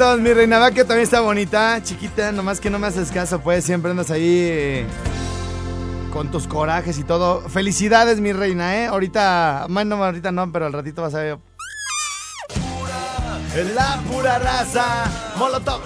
mi 0.00 0.32
reina 0.32 0.58
va 0.58 0.70
que 0.70 0.82
también 0.82 1.02
está 1.02 1.20
bonita, 1.20 1.78
chiquita, 1.82 2.32
nomás 2.32 2.58
que 2.58 2.70
no 2.70 2.78
me 2.78 2.86
haces 2.86 3.10
caso, 3.10 3.38
pues 3.40 3.66
siempre 3.66 3.90
andas 3.90 4.10
ahí 4.10 4.46
eh, 4.48 4.86
con 6.10 6.30
tus 6.30 6.46
corajes 6.46 6.98
y 6.98 7.04
todo. 7.04 7.42
Felicidades, 7.50 8.18
mi 8.18 8.32
reina, 8.32 8.78
¿eh? 8.78 8.86
Ahorita, 8.86 9.66
bueno, 9.68 9.98
no, 9.98 10.04
ahorita 10.04 10.32
no, 10.32 10.50
pero 10.50 10.64
al 10.66 10.72
ratito 10.72 11.02
vas 11.02 11.14
a 11.14 11.18
ver. 11.18 11.38
La 13.74 14.00
pura 14.10 14.38
raza, 14.38 15.04
Molotov. 15.36 15.82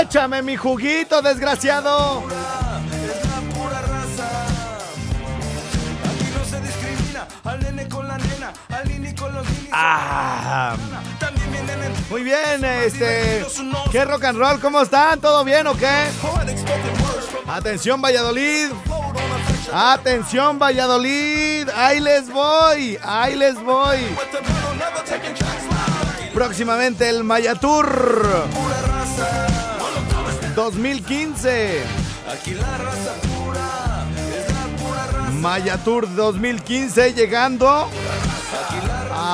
Échame 0.00 0.40
mi 0.42 0.56
juguito, 0.56 1.20
desgraciado. 1.20 2.22
pura 2.22 3.80
raza. 3.82 4.46
Aquí 6.04 6.30
no 6.38 6.44
se 6.44 6.60
discrimina 6.60 7.26
al 7.42 7.60
nene 7.64 7.88
con 7.88 8.06
la 8.06 8.16
nena, 8.16 8.52
al 8.68 8.88
nini 8.88 9.12
con 9.12 9.34
los 9.34 9.44
ninis. 9.50 9.70
Ah, 9.72 10.76
muy 12.10 12.22
bien, 12.22 12.64
este. 12.64 13.44
¿Qué 13.90 14.04
rock 14.04 14.24
and 14.24 14.38
roll? 14.38 14.60
¿Cómo 14.60 14.80
están? 14.80 15.20
¿Todo 15.20 15.44
bien 15.44 15.66
o 15.66 15.76
qué? 15.76 16.06
Atención, 17.46 18.00
Valladolid. 18.00 18.70
Atención, 19.72 20.58
Valladolid. 20.58 21.68
Ahí 21.74 22.00
les 22.00 22.30
voy. 22.30 22.98
Ahí 23.02 23.36
les 23.36 23.54
voy. 23.62 23.98
Próximamente 26.32 27.08
el 27.08 27.24
Maya 27.24 27.54
Tour 27.54 27.86
Pura 28.54 28.82
raza. 28.82 29.46
2015. 30.54 31.82
Aquí 32.32 32.54
la 32.54 32.78
raza 32.78 33.14
pura 33.22 34.06
es 34.16 34.54
la 34.54 34.86
pura 34.86 35.06
raza. 35.06 35.30
Maya 35.32 35.76
Tour 35.78 36.14
2015 36.14 37.14
llegando 37.14 37.88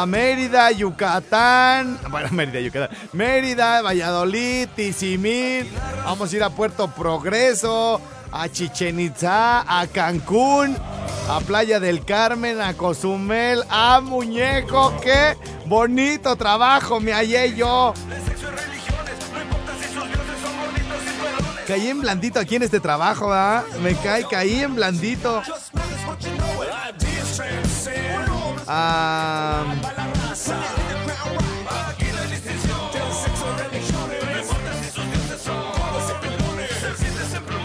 Mérida, 0.07 0.71
Yucatán. 0.71 1.99
Bueno, 2.11 2.29
Mérida, 2.33 2.61
Yucatán. 2.61 2.97
Mérida, 3.13 3.83
Valladolid, 3.83 4.69
Tizimín. 4.75 5.69
Vamos 6.05 6.33
a 6.33 6.37
ir 6.37 6.43
a 6.43 6.51
Puerto 6.51 6.89
Progreso, 6.89 8.01
a 8.33 8.49
Chichen 8.49 9.01
Itzá, 9.01 9.61
a 9.81 9.87
Cancún, 9.87 10.77
a 11.29 11.41
Playa 11.41 11.81
del 11.81 12.05
Carmen, 12.05 12.61
a 12.61 12.75
Cozumel, 12.75 13.63
a 13.69 14.01
Muñeco. 14.01 14.95
Que 15.01 15.37
Bonito 15.67 16.37
trabajo, 16.37 17.01
me 17.01 17.13
hallé 17.13 17.55
yo. 17.57 17.95
Caí 21.67 21.89
en 21.89 22.01
blandito 22.03 22.39
aquí 22.39 22.57
en 22.57 22.65
este 22.65 22.81
trabajo, 22.81 23.29
¿verdad? 23.29 23.65
Me 23.83 23.95
caí, 23.95 24.25
caí 24.25 24.61
en 24.61 24.75
blandito. 24.75 25.43
Ah, 28.67 29.65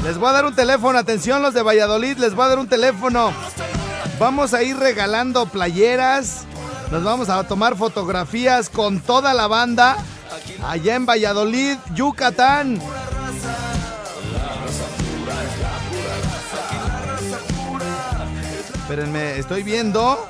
les 0.03 0.17
voy 0.17 0.29
a 0.29 0.31
dar 0.33 0.45
un 0.45 0.55
teléfono, 0.55 0.97
atención 0.97 1.41
los 1.41 1.53
de 1.53 1.61
Valladolid, 1.61 2.17
les 2.17 2.33
voy 2.33 2.45
a 2.45 2.49
dar 2.49 2.59
un 2.59 2.67
teléfono. 2.67 3.31
Vamos 4.19 4.53
a 4.53 4.63
ir 4.63 4.77
regalando 4.77 5.45
playeras, 5.45 6.45
nos 6.91 7.03
vamos 7.03 7.29
a 7.29 7.41
tomar 7.45 7.77
fotografías 7.77 8.69
con 8.69 8.99
toda 8.99 9.33
la 9.33 9.47
banda 9.47 9.97
allá 10.67 10.95
en 10.95 11.05
Valladolid, 11.05 11.77
Yucatán. 11.93 12.81
Espérenme, 18.89 19.37
estoy 19.37 19.61
viendo. 19.63 20.27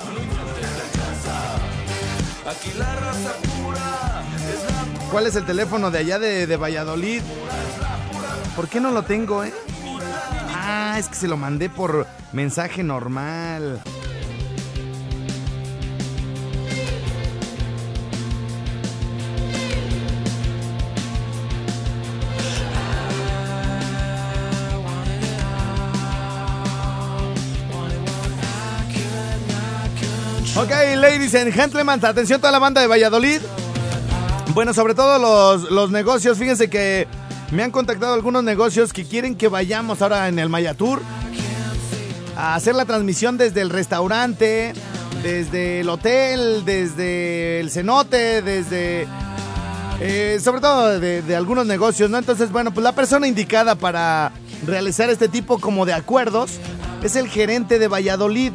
¿Cuál 5.12 5.28
es 5.28 5.36
el 5.36 5.46
teléfono 5.46 5.92
de 5.92 6.00
allá 6.00 6.20
de, 6.20 6.48
de 6.48 6.58
Valladolid? 6.58 7.22
¿Por 8.56 8.68
qué 8.68 8.80
no 8.80 8.92
lo 8.92 9.04
tengo, 9.04 9.44
eh? 9.44 9.54
Ah, 10.54 10.98
es 11.00 11.08
que 11.08 11.16
se 11.16 11.28
lo 11.28 11.38
mandé 11.38 11.70
por 11.70 12.08
mensaje 12.32 12.84
normal. 12.84 13.82
Ok, 30.62 30.72
ladies 30.98 31.34
and 31.36 31.54
gentlemen, 31.54 32.04
atención 32.04 32.41
toda 32.41 32.52
la 32.52 32.60
banda 32.60 32.82
de 32.82 32.88
Valladolid. 32.88 33.39
Bueno, 34.54 34.74
sobre 34.74 34.93
todo 34.93 35.17
los, 35.17 35.72
los 35.72 35.89
negocios, 35.89 36.38
fíjense 36.38 36.69
que 36.69 37.08
me 37.52 37.63
han 37.63 37.72
contactado 37.72 38.13
algunos 38.13 38.43
negocios 38.43 38.91
que 38.91 39.06
quieren 39.06 39.36
que 39.36 39.48
vayamos 39.48 40.02
ahora 40.02 40.28
en 40.28 40.38
el 40.38 40.50
Maya 40.50 40.74
Tour 40.74 41.02
a 42.36 42.56
hacer 42.56 42.76
la 42.76 42.84
transmisión 42.84 43.38
desde 43.38 43.62
el 43.62 43.69
restaurante, 43.69 44.74
desde 45.24 45.80
el 45.80 45.88
hotel, 45.88 46.65
desde 46.65 47.62
el 47.62 47.72
cenote, 47.72 48.41
desde... 48.41 49.08
eh, 50.02 50.39
sobre 50.43 50.60
todo 50.60 51.00
de, 51.00 51.22
de 51.22 51.36
algunos 51.38 51.67
negocios, 51.67 52.10
¿no? 52.10 52.17
Entonces, 52.17 52.52
bueno, 52.52 52.74
pues 52.74 52.84
la 52.84 52.91
persona 52.91 53.28
indicada 53.28 53.76
para 53.76 54.34
realizar 54.67 55.10
este 55.10 55.30
tipo 55.30 55.58
como 55.58 55.86
de 55.86 55.93
acuerdos 55.93 56.52
es 57.02 57.15
el 57.15 57.30
gerente 57.30 57.80
de 57.80 57.88
Valladolid. 57.88 58.52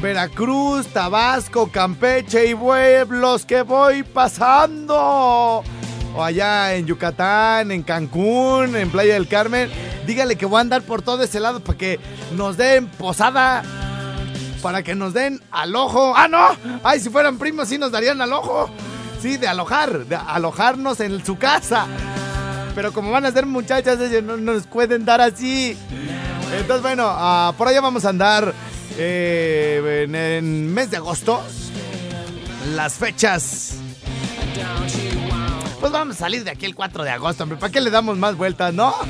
Veracruz, 0.00 0.88
Tabasco, 0.88 1.70
Campeche 1.70 2.46
y 2.46 2.54
pueblos 2.54 3.46
que 3.46 3.62
voy 3.62 4.02
pasando. 4.02 5.62
O 6.16 6.22
allá 6.22 6.74
en 6.74 6.86
Yucatán, 6.86 7.70
en 7.70 7.82
Cancún, 7.82 8.76
en 8.76 8.90
Playa 8.90 9.14
del 9.14 9.28
Carmen. 9.28 9.70
Dígale 10.06 10.36
que 10.36 10.46
voy 10.46 10.58
a 10.58 10.60
andar 10.60 10.82
por 10.82 11.02
todo 11.02 11.22
ese 11.22 11.40
lado 11.40 11.60
para 11.60 11.78
que 11.78 11.98
nos 12.36 12.56
den 12.56 12.88
posada. 12.88 13.62
Para 14.60 14.82
que 14.82 14.94
nos 14.94 15.14
den 15.14 15.40
al 15.50 15.74
ojo. 15.74 16.14
¡Ah, 16.16 16.28
no! 16.28 16.48
¡Ay, 16.82 17.00
si 17.00 17.10
fueran 17.10 17.38
primos, 17.38 17.68
sí 17.68 17.78
nos 17.78 17.90
darían 17.92 18.20
al 18.20 18.32
ojo! 18.32 18.70
Sí, 19.24 19.38
de 19.38 19.48
alojar, 19.48 20.04
de 20.04 20.16
alojarnos 20.16 21.00
en 21.00 21.24
su 21.24 21.38
casa. 21.38 21.86
Pero 22.74 22.92
como 22.92 23.10
van 23.10 23.24
a 23.24 23.32
ser 23.32 23.46
muchachas, 23.46 23.98
no 24.22 24.36
nos 24.36 24.66
pueden 24.66 25.06
dar 25.06 25.22
así. 25.22 25.78
Entonces, 26.54 26.82
bueno, 26.82 27.06
ah, 27.06 27.54
por 27.56 27.68
allá 27.68 27.80
vamos 27.80 28.04
a 28.04 28.10
andar 28.10 28.52
eh, 28.98 30.02
en 30.04 30.14
el 30.14 30.44
mes 30.44 30.90
de 30.90 30.98
agosto. 30.98 31.42
Las 32.74 32.96
fechas. 32.96 33.76
Pues 35.80 35.90
vamos 35.90 36.16
a 36.16 36.18
salir 36.18 36.44
de 36.44 36.50
aquí 36.50 36.66
el 36.66 36.74
4 36.74 37.02
de 37.02 37.10
agosto, 37.10 37.44
hombre. 37.44 37.58
¿Para 37.58 37.72
qué 37.72 37.80
le 37.80 37.88
damos 37.88 38.18
más 38.18 38.36
vueltas, 38.36 38.74
no? 38.74 38.94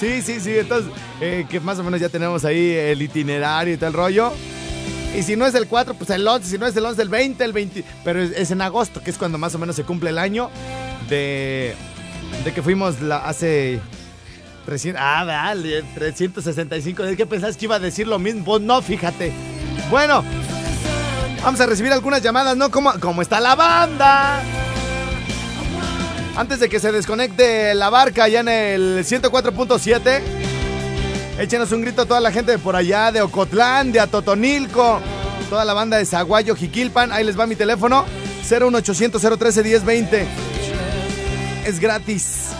Sí, 0.00 0.20
sí, 0.20 0.40
sí. 0.40 0.58
Entonces, 0.58 0.92
eh, 1.20 1.46
que 1.48 1.60
más 1.60 1.78
o 1.78 1.84
menos 1.84 2.00
ya 2.00 2.08
tenemos 2.08 2.44
ahí 2.44 2.72
el 2.72 3.00
itinerario 3.00 3.78
y 3.80 3.84
el 3.84 3.92
rollo. 3.92 4.32
Y 5.14 5.22
si 5.22 5.36
no 5.36 5.46
es 5.46 5.54
el 5.54 5.66
4, 5.66 5.94
pues 5.94 6.10
el 6.10 6.26
11. 6.26 6.48
Si 6.48 6.58
no 6.58 6.66
es 6.66 6.76
el 6.76 6.86
11, 6.86 7.02
el 7.02 7.08
20, 7.08 7.44
el 7.44 7.52
20. 7.52 7.84
Pero 8.04 8.22
es, 8.22 8.30
es 8.32 8.50
en 8.50 8.62
agosto, 8.62 9.02
que 9.02 9.10
es 9.10 9.18
cuando 9.18 9.38
más 9.38 9.54
o 9.54 9.58
menos 9.58 9.76
se 9.76 9.84
cumple 9.84 10.10
el 10.10 10.18
año 10.18 10.50
de, 11.08 11.74
de 12.44 12.52
que 12.52 12.62
fuimos 12.62 13.00
la, 13.00 13.18
hace. 13.18 13.80
Recién, 14.66 14.96
ah, 14.96 15.24
vale, 15.24 15.82
365. 15.94 17.02
¿De 17.02 17.16
qué 17.16 17.26
pensás 17.26 17.56
que 17.56 17.64
iba 17.64 17.76
a 17.76 17.80
decir 17.80 18.06
lo 18.06 18.18
mismo? 18.18 18.58
No, 18.58 18.80
fíjate. 18.80 19.32
Bueno, 19.90 20.24
vamos 21.42 21.60
a 21.60 21.66
recibir 21.66 21.92
algunas 21.92 22.22
llamadas, 22.22 22.56
¿no? 22.56 22.70
¿Cómo, 22.70 22.92
cómo 23.00 23.22
está 23.22 23.40
la 23.40 23.56
banda? 23.56 24.40
Antes 26.36 26.60
de 26.60 26.68
que 26.68 26.80
se 26.80 26.92
desconecte 26.92 27.74
la 27.74 27.90
barca 27.90 28.28
ya 28.28 28.40
en 28.40 28.48
el 28.48 29.04
104.7, 29.04 30.22
échenos 31.42 31.72
un 31.72 31.82
grito 31.82 32.02
a 32.02 32.06
toda 32.06 32.20
la 32.20 32.30
gente 32.30 32.52
de 32.52 32.58
por 32.58 32.76
allá, 32.76 33.10
de 33.10 33.20
Ocotlán, 33.20 33.90
de 33.90 33.98
Atotonilco, 33.98 35.00
toda 35.50 35.64
la 35.64 35.74
banda 35.74 35.96
de 35.96 36.06
Zaguayo, 36.06 36.54
Jiquilpan. 36.54 37.10
Ahí 37.10 37.24
les 37.24 37.38
va 37.38 37.46
mi 37.46 37.56
teléfono, 37.56 38.06
01800 38.48 39.20
013 39.20 39.62
1020. 39.64 40.28
Es 41.64 41.80
gratis. 41.80 42.50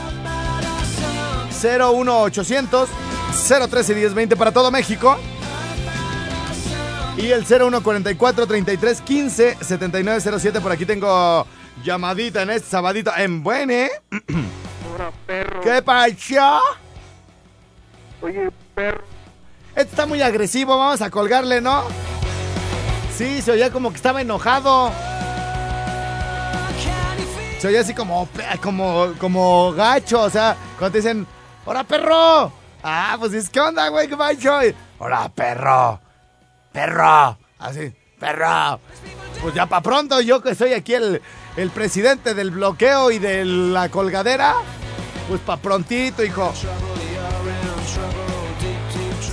01800 1.62 2.88
013 3.70 3.94
1020 3.94 4.36
para 4.36 4.50
todo 4.50 4.70
México. 4.72 5.16
Y 7.16 7.30
el 7.30 7.44
0144 7.44 8.46
33 8.48 9.00
15 9.00 9.58
7907. 9.60 10.60
Por 10.60 10.72
aquí 10.72 10.86
tengo 10.86 11.46
llamadita 11.84 12.42
en 12.42 12.50
este 12.50 12.68
sabadito 12.68 13.12
en 13.16 13.44
Buene. 13.44 13.90
Ahora, 14.90 15.12
perro. 15.24 15.60
¿Qué 15.60 15.82
pasó? 15.82 16.60
Oye, 18.22 18.50
Este 18.76 19.90
está 19.90 20.06
muy 20.06 20.22
agresivo, 20.22 20.78
vamos 20.78 21.02
a 21.02 21.10
colgarle, 21.10 21.60
¿no? 21.60 21.84
Sí, 23.16 23.42
se 23.42 23.52
oía 23.52 23.70
como 23.70 23.90
que 23.90 23.96
estaba 23.96 24.20
enojado. 24.20 24.90
Se 27.58 27.68
oía 27.68 27.80
así 27.80 27.94
como, 27.94 28.28
como, 28.62 29.12
como 29.18 29.72
gacho, 29.72 30.22
o 30.22 30.30
sea, 30.30 30.56
cuando 30.78 30.92
te 30.92 30.98
dicen, 30.98 31.26
¡Hola, 31.64 31.84
perro! 31.84 32.52
Ah, 32.82 33.16
pues 33.20 33.32
es, 33.34 33.48
¿qué 33.48 33.60
onda, 33.60 33.88
güey? 33.88 34.08
¿Qué 34.08 34.16
pasó? 34.16 34.58
¡Hola, 34.98 35.30
perro! 35.32 36.00
¡Perro! 36.72 37.38
Así, 37.60 37.92
¡perro! 38.18 38.80
Pues 39.40 39.54
ya 39.54 39.66
para 39.66 39.82
pronto, 39.82 40.20
yo 40.20 40.42
que 40.42 40.56
soy 40.56 40.72
aquí 40.72 40.94
el, 40.94 41.22
el 41.56 41.70
presidente 41.70 42.34
del 42.34 42.50
bloqueo 42.50 43.12
y 43.12 43.20
de 43.20 43.44
la 43.44 43.88
colgadera, 43.90 44.56
pues 45.28 45.40
para 45.40 45.62
prontito, 45.62 46.24
hijo. 46.24 46.52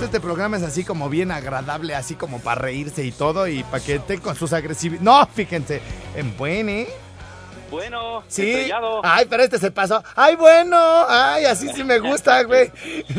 Este 0.02 0.18
programa 0.18 0.56
es 0.56 0.62
así 0.62 0.82
como 0.82 1.08
bien 1.08 1.30
agradable, 1.30 1.94
así 1.94 2.14
como 2.14 2.40
para 2.40 2.62
reírse 2.62 3.04
y 3.04 3.12
todo, 3.12 3.46
y 3.46 3.62
para 3.62 3.84
que 3.84 3.96
estén 3.96 4.20
con 4.20 4.34
sus 4.34 4.52
agresivos. 4.52 5.00
No, 5.00 5.24
fíjense, 5.26 5.80
en 6.16 6.36
buen, 6.36 6.68
¿eh? 6.68 6.88
Bueno, 7.70 8.22
Sí. 8.28 8.50
estrellado. 8.50 9.00
Ay, 9.04 9.26
pero 9.28 9.42
este 9.42 9.58
se 9.58 9.70
pasó. 9.70 10.02
Ay, 10.16 10.36
bueno. 10.36 10.76
Ay, 11.08 11.44
así 11.44 11.68
sí 11.72 11.84
me 11.84 11.98
gusta, 11.98 12.42
güey. 12.44 12.70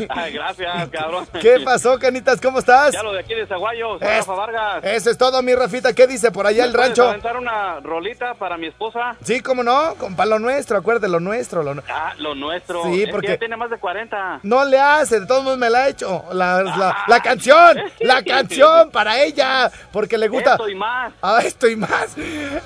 Ay, 0.08 0.32
gracias, 0.32 0.88
cabrón. 0.90 1.26
¿Qué 1.40 1.60
pasó, 1.64 1.98
canitas? 1.98 2.40
¿Cómo 2.40 2.58
estás? 2.58 2.92
Ya 2.92 3.02
lo 3.02 3.12
de 3.12 3.20
aquí 3.20 3.34
de 3.34 3.46
Zaguayo, 3.46 3.98
soy 3.98 4.08
Es- 4.08 4.18
Rafa 4.18 4.34
Vargas. 4.34 4.84
Eso 4.84 5.10
es 5.10 5.18
todo, 5.18 5.42
mi 5.42 5.54
Rafita. 5.54 5.92
¿Qué 5.92 6.06
dice 6.06 6.30
por 6.30 6.46
allá 6.46 6.62
¿Me 6.64 6.68
el 6.68 6.74
rancho? 6.74 7.08
aventar 7.08 7.36
una 7.36 7.80
rolita 7.80 8.34
para 8.34 8.56
mi 8.56 8.66
esposa? 8.66 9.16
Sí, 9.24 9.40
cómo 9.40 9.62
no, 9.62 9.94
compa, 9.96 10.26
lo 10.26 10.38
nuestro, 10.38 10.76
acuérdate, 10.78 11.08
lo 11.08 11.20
nuestro. 11.20 11.62
Lo 11.62 11.82
Ah, 11.88 12.12
lo 12.18 12.34
nuestro. 12.34 12.84
Sí, 12.84 13.00
Es 13.00 13.06
que 13.06 13.12
porque- 13.12 13.28
ya 13.28 13.38
tiene 13.38 13.56
más 13.56 13.70
de 13.70 13.78
40. 13.78 14.40
No 14.42 14.64
le 14.64 14.78
hace, 14.78 15.20
de 15.20 15.26
todos 15.26 15.42
modos 15.44 15.58
me 15.58 15.70
la 15.70 15.84
ha 15.84 15.88
hecho. 15.88 16.24
La, 16.32 16.62
la- 16.62 17.04
la 17.06 17.20
canción, 17.20 17.78
la 18.00 18.22
canción 18.22 18.90
para 18.90 19.22
ella, 19.22 19.70
porque 19.92 20.18
le 20.18 20.28
gusta. 20.28 20.52
Esto 20.52 20.68
y 20.68 20.74
más. 20.74 21.12
Ah, 21.22 21.40
esto 21.44 21.68
y 21.68 21.76
más. 21.76 22.14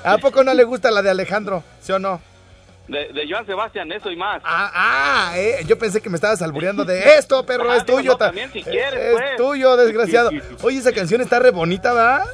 ¿A 0.05 0.19
poco 0.19 0.43
no 0.43 0.53
le 0.55 0.65
gusta 0.65 0.91
la 0.91 1.03
de 1.03 1.11
Alejandro? 1.11 1.63
¿Sí 1.87 1.93
o 1.93 1.99
no? 2.01 2.21
De, 2.89 3.13
de 3.13 3.27
Joan 3.29 3.47
Sebastián, 3.47 3.91
eso 3.93 4.11
y 4.11 4.17
más. 4.17 4.43
Ah, 4.45 4.71
ah, 4.75 5.33
eh, 5.39 5.65
yo 5.67 5.79
pensé 5.79 6.01
que 6.01 6.09
me 6.11 6.17
estabas 6.17 6.43
albureando 6.43 6.85
de 6.85 7.01
esto, 7.19 7.47
perro, 7.47 7.71
Ah, 7.71 7.77
es 7.77 7.87
digo, 7.87 7.99
tuyo. 7.99 8.11
no, 8.13 8.17
también 8.19 8.51
si 8.53 8.63
quieres, 8.63 8.95
es 9.01 9.13
pues. 9.13 9.37
tuyo, 9.37 9.77
desgraciado. 9.77 10.31
Oye, 10.63 10.79
esa 10.79 10.93
canción 10.93 11.21
está 11.21 11.39
re 11.39 11.51
bonita, 11.51 11.93
¿verdad? 11.93 12.25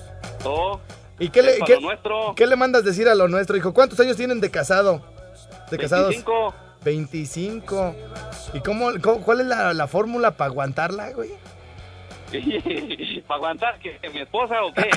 Oh, 0.44 0.80
¿Y 1.18 1.28
qué 1.28 1.42
le, 1.42 1.56
es 1.56 1.60
qué, 2.36 2.46
le 2.46 2.56
mandas 2.56 2.82
decir 2.84 3.08
a 3.08 3.14
lo 3.14 3.28
nuestro, 3.28 3.56
hijo? 3.56 3.72
¿Cuántos 3.74 4.00
años 4.00 4.16
tienen 4.16 4.40
de 4.40 4.50
casado? 4.50 5.02
De 5.70 5.78
casados. 5.78 6.08
25. 6.08 6.54
25. 6.84 7.94
¿Y 8.54 8.60
cómo, 8.60 8.90
cómo- 9.02 9.22
cuál 9.22 9.40
es 9.40 9.46
la, 9.46 9.72
la 9.74 9.86
fórmula 9.86 10.32
para 10.32 10.50
aguantarla, 10.50 11.10
güey? 11.12 11.30
¿Para 13.26 13.36
aguantar 13.36 13.78
que 13.78 13.98
mi 14.12 14.20
esposa 14.20 14.62
o 14.62 14.72
qué? 14.72 14.90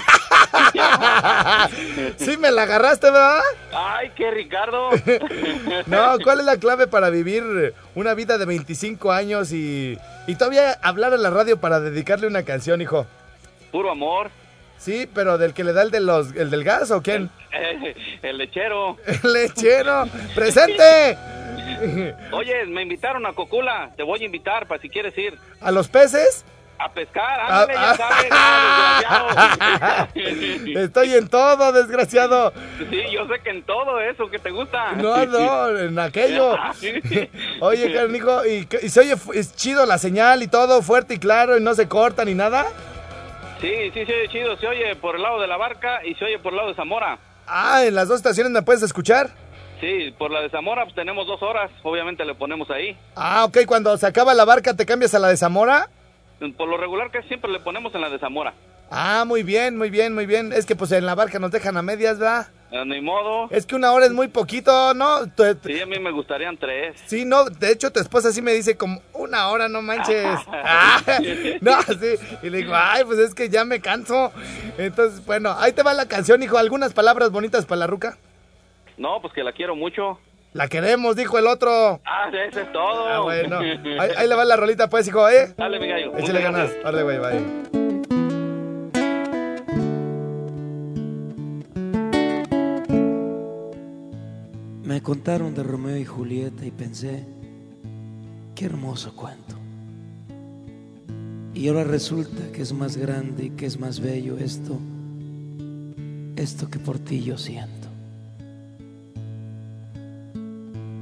sí 2.23 2.37
me 2.37 2.51
la 2.51 2.63
agarraste, 2.63 3.07
¿verdad? 3.07 3.41
Ay, 3.73 4.11
qué 4.15 4.31
Ricardo. 4.31 4.89
No, 5.87 6.17
¿cuál 6.23 6.39
es 6.39 6.45
la 6.45 6.57
clave 6.57 6.87
para 6.87 7.09
vivir 7.09 7.73
una 7.95 8.13
vida 8.13 8.37
de 8.37 8.45
25 8.45 9.11
años 9.11 9.51
y, 9.51 9.97
y 10.27 10.35
todavía 10.35 10.73
hablar 10.81 11.13
a 11.13 11.17
la 11.17 11.29
radio 11.29 11.59
para 11.59 11.79
dedicarle 11.79 12.27
una 12.27 12.43
canción, 12.43 12.81
hijo? 12.81 13.05
Puro 13.71 13.91
amor. 13.91 14.29
Sí, 14.77 15.09
pero 15.13 15.37
del 15.37 15.53
que 15.53 15.63
le 15.63 15.73
da 15.73 15.83
el, 15.83 15.91
de 15.91 15.99
los, 15.99 16.35
el 16.35 16.49
del 16.49 16.63
gas 16.63 16.91
o 16.91 17.01
quién? 17.01 17.29
El 18.21 18.37
lechero. 18.37 18.97
El 19.05 19.33
lechero. 19.33 20.05
¡Presente! 20.33 21.17
Oye, 22.31 22.65
me 22.67 22.81
invitaron 22.83 23.25
a 23.25 23.33
Cocula. 23.33 23.91
Te 23.95 24.03
voy 24.03 24.21
a 24.21 24.25
invitar 24.25 24.67
para 24.67 24.81
si 24.81 24.89
quieres 24.89 25.17
ir 25.17 25.37
¿A 25.61 25.71
los 25.71 25.87
peces? 25.87 26.45
A 26.85 26.93
pescar. 26.93 27.39
Ah, 27.41 27.61
Ándale, 27.61 27.73
ya 27.73 27.95
sabes. 27.95 28.27
ah, 28.31 30.07
desgraciado. 30.13 30.79
Estoy 30.83 31.13
en 31.13 31.27
todo, 31.27 31.71
desgraciado. 31.71 32.53
Sí, 32.89 33.01
yo 33.11 33.27
sé 33.27 33.39
que 33.43 33.49
en 33.49 33.63
todo 33.63 33.99
eso 33.99 34.27
que 34.29 34.39
te 34.39 34.51
gusta. 34.51 34.93
No, 34.93 35.25
no, 35.25 35.77
en 35.77 35.97
aquello. 35.99 36.55
Oye, 37.61 37.93
carnijo, 37.93 38.45
¿y, 38.45 38.67
se 38.89 38.99
oye 38.99 39.15
es 39.33 39.55
chido 39.55 39.85
la 39.85 39.97
señal 39.97 40.43
y 40.43 40.47
todo, 40.47 40.81
fuerte 40.81 41.15
y 41.15 41.19
claro, 41.19 41.57
y 41.57 41.61
no 41.61 41.73
se 41.73 41.87
corta 41.87 42.25
ni 42.25 42.33
nada? 42.33 42.65
Sí, 43.61 43.91
sí, 43.93 44.05
se 44.05 44.13
oye 44.13 44.27
chido. 44.29 44.57
Se 44.57 44.67
oye 44.67 44.95
por 44.95 45.15
el 45.15 45.21
lado 45.21 45.39
de 45.41 45.47
la 45.47 45.57
barca 45.57 46.05
y 46.05 46.13
se 46.15 46.25
oye 46.25 46.39
por 46.39 46.53
el 46.53 46.57
lado 46.57 46.69
de 46.69 46.75
Zamora. 46.75 47.17
Ah, 47.47 47.83
¿en 47.85 47.95
las 47.95 48.07
dos 48.07 48.17
estaciones 48.17 48.51
me 48.51 48.61
puedes 48.61 48.83
escuchar? 48.83 49.29
Sí, 49.79 50.13
por 50.17 50.31
la 50.31 50.41
de 50.41 50.49
Zamora 50.49 50.83
pues 50.83 50.95
tenemos 50.95 51.27
dos 51.27 51.41
horas. 51.41 51.71
Obviamente 51.83 52.25
le 52.25 52.35
ponemos 52.35 52.69
ahí. 52.69 52.97
Ah, 53.15 53.45
ok, 53.45 53.59
cuando 53.65 53.97
se 53.97 54.07
acaba 54.07 54.33
la 54.33 54.45
barca 54.45 54.73
te 54.73 54.85
cambias 54.85 55.13
a 55.15 55.19
la 55.19 55.29
de 55.29 55.37
Zamora. 55.37 55.89
Por 56.57 56.67
lo 56.67 56.77
regular 56.77 57.11
que 57.11 57.21
siempre 57.23 57.51
le 57.51 57.59
ponemos 57.59 57.93
en 57.95 58.01
la 58.01 58.09
de 58.09 58.19
Zamora. 58.19 58.53
Ah, 58.91 59.23
muy 59.25 59.41
bien, 59.43 59.77
muy 59.77 59.89
bien, 59.89 60.13
muy 60.13 60.25
bien. 60.25 60.53
Es 60.53 60.65
que 60.65 60.75
pues 60.75 60.91
en 60.91 61.05
la 61.05 61.15
barca 61.15 61.39
nos 61.39 61.49
dejan 61.51 61.75
a 61.77 61.81
medias, 61.81 62.19
¿verdad? 62.19 62.47
Eh, 62.71 62.83
Ni 62.85 63.01
modo. 63.01 63.47
Es 63.49 63.65
que 63.65 63.75
una 63.75 63.91
hora 63.91 64.05
es 64.05 64.11
muy 64.11 64.27
poquito, 64.27 64.93
¿no? 64.93 65.27
Te- 65.31 65.55
te- 65.55 65.73
Sí, 65.73 65.81
a 65.81 65.85
mí 65.85 65.97
me 65.97 66.11
gustarían 66.11 66.57
tres. 66.57 67.01
Sí, 67.07 67.25
no, 67.25 67.45
de 67.45 67.71
hecho 67.71 67.91
tu 67.91 67.99
esposa 67.99 68.31
sí 68.31 68.41
me 68.41 68.53
dice 68.53 68.75
como 68.77 69.01
una 69.13 69.47
hora, 69.49 69.67
no 69.69 69.81
manches. 69.81 70.25
Ah, 70.47 71.01
no, 71.61 71.81
sí. 71.83 72.15
Y 72.43 72.49
le 72.49 72.57
digo, 72.59 72.73
ay, 72.75 73.03
pues 73.05 73.17
es 73.19 73.33
que 73.33 73.49
ya 73.49 73.65
me 73.65 73.79
canso. 73.79 74.31
Entonces, 74.77 75.25
bueno, 75.25 75.55
ahí 75.57 75.71
te 75.71 75.81
va 75.83 75.93
la 75.93 76.07
canción, 76.07 76.43
hijo. 76.43 76.57
¿Algunas 76.57 76.93
palabras 76.93 77.31
bonitas 77.31 77.65
para 77.65 77.79
la 77.79 77.87
ruca? 77.87 78.17
No, 78.97 79.19
pues 79.21 79.33
que 79.33 79.43
la 79.43 79.51
quiero 79.51 79.75
mucho. 79.75 80.19
La 80.55 80.69
queremos, 80.69 81.17
dijo 81.17 81.37
el 81.37 81.47
otro. 81.47 81.99
Ah, 82.05 82.29
eso 82.29 82.61
es 82.61 82.71
todo. 82.71 83.07
Ah, 83.09 83.19
bueno. 83.19 83.59
Ahí, 83.59 84.09
ahí 84.15 84.25
le 84.25 84.35
va 84.35 84.45
la 84.45 84.55
rolita, 84.55 84.87
pues, 84.89 85.05
hijo, 85.05 85.27
¿eh? 85.27 85.53
Dale, 85.57 85.81
mi 85.81 85.87
gallo. 85.89 86.17
Échale 86.17 86.41
ganas. 86.41 86.71
Órale, 86.81 87.03
güey, 87.03 87.19
bye. 87.19 87.41
Me 94.85 95.01
contaron 95.01 95.53
de 95.53 95.61
Romeo 95.61 95.97
y 95.97 96.05
Julieta 96.05 96.65
y 96.65 96.71
pensé, 96.71 97.25
qué 98.55 98.67
hermoso 98.67 99.13
cuento. 99.13 99.57
Y 101.53 101.67
ahora 101.67 101.83
resulta 101.83 102.53
que 102.53 102.61
es 102.61 102.71
más 102.71 102.95
grande 102.95 103.47
y 103.47 103.49
que 103.49 103.65
es 103.65 103.77
más 103.77 103.99
bello 103.99 104.37
esto, 104.37 104.79
esto 106.37 106.69
que 106.69 106.79
por 106.79 106.97
ti 106.97 107.21
yo 107.21 107.37
siento. 107.37 107.84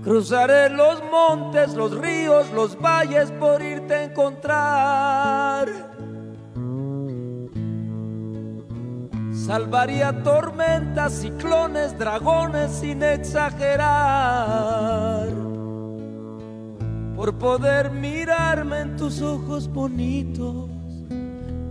Cruzaré 0.03 0.69
los 0.69 1.01
montes, 1.09 1.75
los 1.75 1.97
ríos, 1.97 2.51
los 2.51 2.77
valles 2.77 3.31
por 3.31 3.61
irte 3.61 3.93
a 3.93 4.03
encontrar. 4.03 5.69
Salvaría 9.31 10.23
tormentas, 10.23 11.13
ciclones, 11.13 11.97
dragones 11.97 12.71
sin 12.71 13.01
exagerar. 13.01 13.83
Por 17.15 17.37
poder 17.37 17.89
mirarme 17.91 18.81
en 18.81 18.97
tus 18.97 19.21
ojos 19.21 19.69
bonitos 19.71 20.69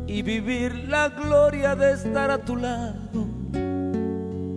y 0.07 0.23
vivir 0.23 0.89
la 0.89 1.11
gloria 1.11 1.75
de 1.75 1.93
estar 1.93 2.31
a 2.31 2.39
tu 2.39 2.57
lado. 2.57 3.27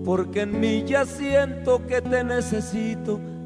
Porque 0.05 0.43
en 0.43 0.59
mí 0.61 0.85
ya 0.85 1.05
siento 1.05 1.85
que 1.87 2.01
te 2.01 2.23
necesito, 2.23 3.19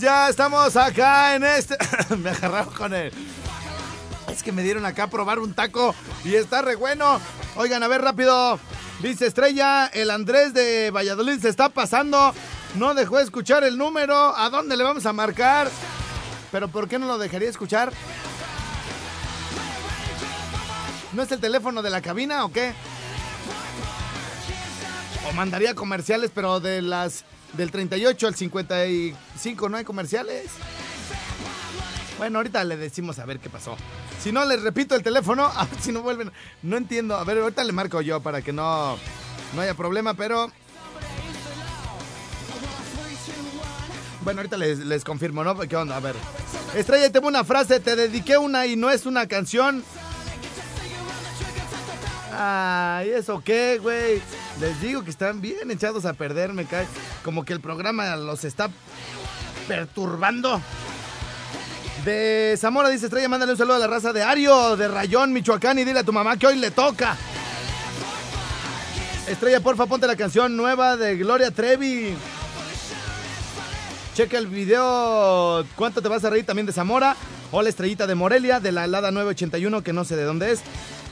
Ya 0.00 0.28
estamos 0.28 0.76
acá 0.76 1.36
en 1.36 1.44
este. 1.44 1.76
me 2.16 2.30
agarraron 2.30 2.74
con 2.74 2.92
el. 2.92 3.12
Es 4.28 4.42
que 4.42 4.50
me 4.50 4.64
dieron 4.64 4.84
acá 4.84 5.04
a 5.04 5.10
probar 5.10 5.38
un 5.38 5.54
taco 5.54 5.94
y 6.24 6.34
está 6.34 6.60
re 6.60 6.74
bueno. 6.74 7.20
Oigan, 7.54 7.80
a 7.84 7.88
ver 7.88 8.02
rápido. 8.02 8.58
Dice 9.00 9.26
Estrella, 9.26 9.86
el 9.86 10.10
Andrés 10.10 10.54
de 10.54 10.90
Valladolid 10.90 11.38
se 11.38 11.50
está 11.50 11.68
pasando. 11.68 12.34
No 12.74 12.94
dejó 12.94 13.18
de 13.18 13.22
escuchar 13.22 13.62
el 13.62 13.78
número. 13.78 14.36
¿A 14.36 14.50
dónde 14.50 14.76
le 14.76 14.82
vamos 14.82 15.06
a 15.06 15.12
marcar? 15.12 15.70
¿Pero 16.50 16.66
por 16.66 16.88
qué 16.88 16.98
no 16.98 17.06
lo 17.06 17.16
dejaría 17.16 17.48
escuchar? 17.48 17.92
¿No 21.12 21.22
es 21.22 21.30
el 21.30 21.38
teléfono 21.38 21.80
de 21.80 21.90
la 21.90 22.02
cabina 22.02 22.44
o 22.44 22.50
qué? 22.50 22.74
O 25.28 25.32
mandaría 25.32 25.76
comerciales, 25.76 26.32
pero 26.34 26.58
de 26.58 26.82
las 26.82 27.24
del 27.56 27.70
38 27.70 28.26
al 28.26 28.34
55 28.34 29.68
no 29.68 29.76
hay 29.76 29.84
comerciales. 29.84 30.50
Bueno, 32.18 32.38
ahorita 32.38 32.62
le 32.64 32.76
decimos 32.76 33.18
a 33.18 33.24
ver 33.26 33.38
qué 33.40 33.50
pasó. 33.50 33.76
Si 34.22 34.32
no, 34.32 34.44
les 34.44 34.62
repito 34.62 34.94
el 34.94 35.02
teléfono, 35.02 35.44
a 35.54 35.64
ver 35.64 35.80
si 35.80 35.92
no 35.92 36.02
vuelven. 36.02 36.32
No 36.62 36.76
entiendo. 36.76 37.16
A 37.16 37.24
ver, 37.24 37.38
ahorita 37.38 37.64
le 37.64 37.72
marco 37.72 38.00
yo 38.00 38.20
para 38.20 38.42
que 38.42 38.52
no, 38.52 38.96
no 39.54 39.60
haya 39.60 39.74
problema, 39.74 40.14
pero. 40.14 40.50
Bueno, 44.22 44.40
ahorita 44.40 44.56
les, 44.56 44.78
les 44.78 45.04
confirmo, 45.04 45.44
¿no? 45.44 45.58
¿Qué 45.58 45.76
onda? 45.76 45.96
A 45.96 46.00
ver. 46.00 46.14
Estrella, 46.74 47.10
una 47.22 47.44
frase. 47.44 47.80
Te 47.80 47.94
dediqué 47.94 48.38
una 48.38 48.66
y 48.66 48.76
no 48.76 48.90
es 48.90 49.06
una 49.06 49.26
canción. 49.28 49.84
Ay, 52.36 53.10
¿eso 53.10 53.42
qué, 53.44 53.78
güey? 53.80 54.20
Les 54.60 54.80
digo 54.80 55.02
que 55.02 55.10
están 55.10 55.40
bien 55.40 55.70
echados 55.70 56.04
a 56.04 56.12
perder, 56.12 56.52
me 56.52 56.64
cae. 56.64 56.86
Como 57.24 57.44
que 57.44 57.52
el 57.52 57.60
programa 57.60 58.14
los 58.16 58.44
está 58.44 58.70
perturbando. 59.66 60.60
De 62.04 62.54
Zamora 62.58 62.88
dice 62.88 63.06
Estrella, 63.06 63.28
mándale 63.28 63.52
un 63.52 63.58
saludo 63.58 63.76
a 63.76 63.78
la 63.78 63.86
raza 63.86 64.12
de 64.12 64.22
Ario, 64.22 64.76
de 64.76 64.88
Rayón, 64.88 65.32
Michoacán, 65.32 65.78
y 65.78 65.84
dile 65.84 66.00
a 66.00 66.04
tu 66.04 66.12
mamá 66.12 66.36
que 66.36 66.46
hoy 66.46 66.56
le 66.56 66.70
toca. 66.70 67.16
Estrella, 69.26 69.60
porfa, 69.60 69.86
ponte 69.86 70.06
la 70.06 70.16
canción 70.16 70.56
nueva 70.56 70.96
de 70.96 71.16
Gloria 71.16 71.50
Trevi. 71.50 72.14
Checa 74.14 74.38
el 74.38 74.46
video, 74.46 75.64
¿cuánto 75.74 76.00
te 76.00 76.08
vas 76.08 76.24
a 76.24 76.30
reír 76.30 76.44
también 76.44 76.66
de 76.66 76.72
Zamora? 76.72 77.16
Hola, 77.50 77.68
Estrellita 77.68 78.06
de 78.06 78.14
Morelia, 78.14 78.60
de 78.60 78.70
la 78.70 78.84
helada 78.84 79.10
981, 79.10 79.82
que 79.82 79.92
no 79.92 80.04
sé 80.04 80.14
de 80.14 80.24
dónde 80.24 80.52
es. 80.52 80.60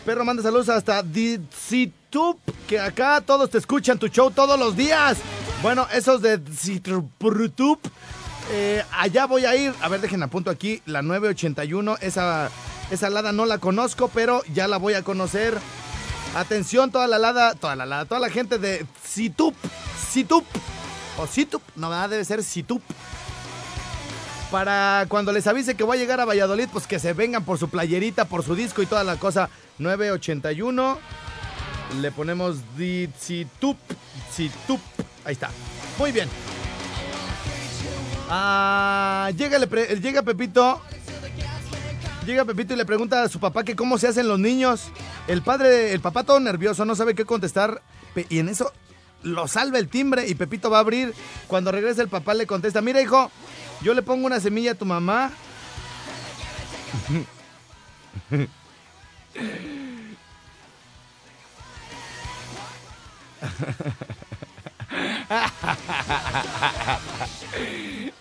Perro, 0.04 0.24
manda 0.24 0.42
saludos 0.42 0.68
hasta 0.68 1.00
Ditsitup, 1.00 2.40
que 2.66 2.80
acá 2.80 3.20
todos 3.20 3.48
te 3.50 3.58
escuchan 3.58 4.00
tu 4.00 4.08
show 4.08 4.32
todos 4.32 4.58
los 4.58 4.76
días. 4.76 5.18
Bueno, 5.62 5.86
esos 5.92 6.20
de 6.20 6.38
Ditsitup, 6.38 7.78
eh, 8.50 8.82
allá 8.90 9.26
voy 9.26 9.44
a 9.44 9.54
ir. 9.54 9.72
A 9.80 9.88
ver, 9.88 10.00
dejen 10.00 10.24
a 10.24 10.26
punto 10.26 10.50
aquí, 10.50 10.82
la 10.86 11.02
981. 11.02 11.98
Esa, 12.00 12.50
esa 12.90 13.10
lada 13.10 13.30
no 13.30 13.46
la 13.46 13.58
conozco, 13.58 14.08
pero 14.08 14.42
ya 14.52 14.66
la 14.66 14.78
voy 14.78 14.94
a 14.94 15.04
conocer. 15.04 15.56
Atención, 16.34 16.90
toda 16.90 17.06
la 17.06 17.20
lada, 17.20 17.54
toda 17.54 17.76
la 17.76 17.86
lada, 17.86 18.04
toda 18.04 18.20
la 18.20 18.30
gente 18.30 18.58
de 18.58 18.84
Situp, 19.04 19.54
Situp, 20.10 20.44
o 21.16 21.28
Situp, 21.28 21.62
no, 21.76 22.08
debe 22.08 22.24
ser 22.24 22.42
Situp. 22.42 22.82
Para 24.52 25.06
cuando 25.08 25.32
les 25.32 25.46
avise 25.46 25.74
que 25.74 25.82
voy 25.82 25.96
a 25.96 26.00
llegar 26.00 26.20
a 26.20 26.26
Valladolid, 26.26 26.68
pues 26.70 26.86
que 26.86 26.98
se 26.98 27.14
vengan 27.14 27.42
por 27.42 27.56
su 27.56 27.70
playerita, 27.70 28.26
por 28.26 28.44
su 28.44 28.54
disco 28.54 28.82
y 28.82 28.86
toda 28.86 29.02
la 29.02 29.16
cosa. 29.16 29.48
981. 29.78 30.98
Le 32.02 32.12
ponemos 32.12 32.58
Ditsitup, 32.76 33.78
Situp. 34.30 34.80
Ahí 35.24 35.32
está. 35.32 35.48
Muy 35.98 36.12
bien. 36.12 36.28
Ah, 38.28 39.30
llega, 39.34 39.58
llega 39.58 40.20
Pepito. 40.20 40.82
Llega 42.26 42.44
Pepito 42.44 42.74
y 42.74 42.76
le 42.76 42.84
pregunta 42.84 43.22
a 43.22 43.30
su 43.30 43.40
papá 43.40 43.64
que 43.64 43.74
cómo 43.74 43.96
se 43.96 44.08
hacen 44.08 44.28
los 44.28 44.38
niños. 44.38 44.88
El 45.28 45.40
padre, 45.40 45.94
el 45.94 46.00
papá 46.00 46.24
todo 46.24 46.40
nervioso, 46.40 46.84
no 46.84 46.94
sabe 46.94 47.14
qué 47.14 47.24
contestar. 47.24 47.80
Y 48.28 48.38
en 48.38 48.50
eso 48.50 48.70
lo 49.22 49.48
salva 49.48 49.78
el 49.78 49.88
timbre 49.88 50.28
y 50.28 50.34
Pepito 50.34 50.68
va 50.68 50.76
a 50.76 50.80
abrir. 50.80 51.14
Cuando 51.46 51.72
regresa 51.72 52.02
el 52.02 52.08
papá 52.08 52.34
le 52.34 52.46
contesta, 52.46 52.82
mira 52.82 53.00
hijo, 53.00 53.30
yo 53.82 53.94
le 53.94 54.02
pongo 54.02 54.26
una 54.26 54.40
semilla 54.40 54.72
a 54.72 54.74
tu 54.74 54.84
mamá. 54.84 55.30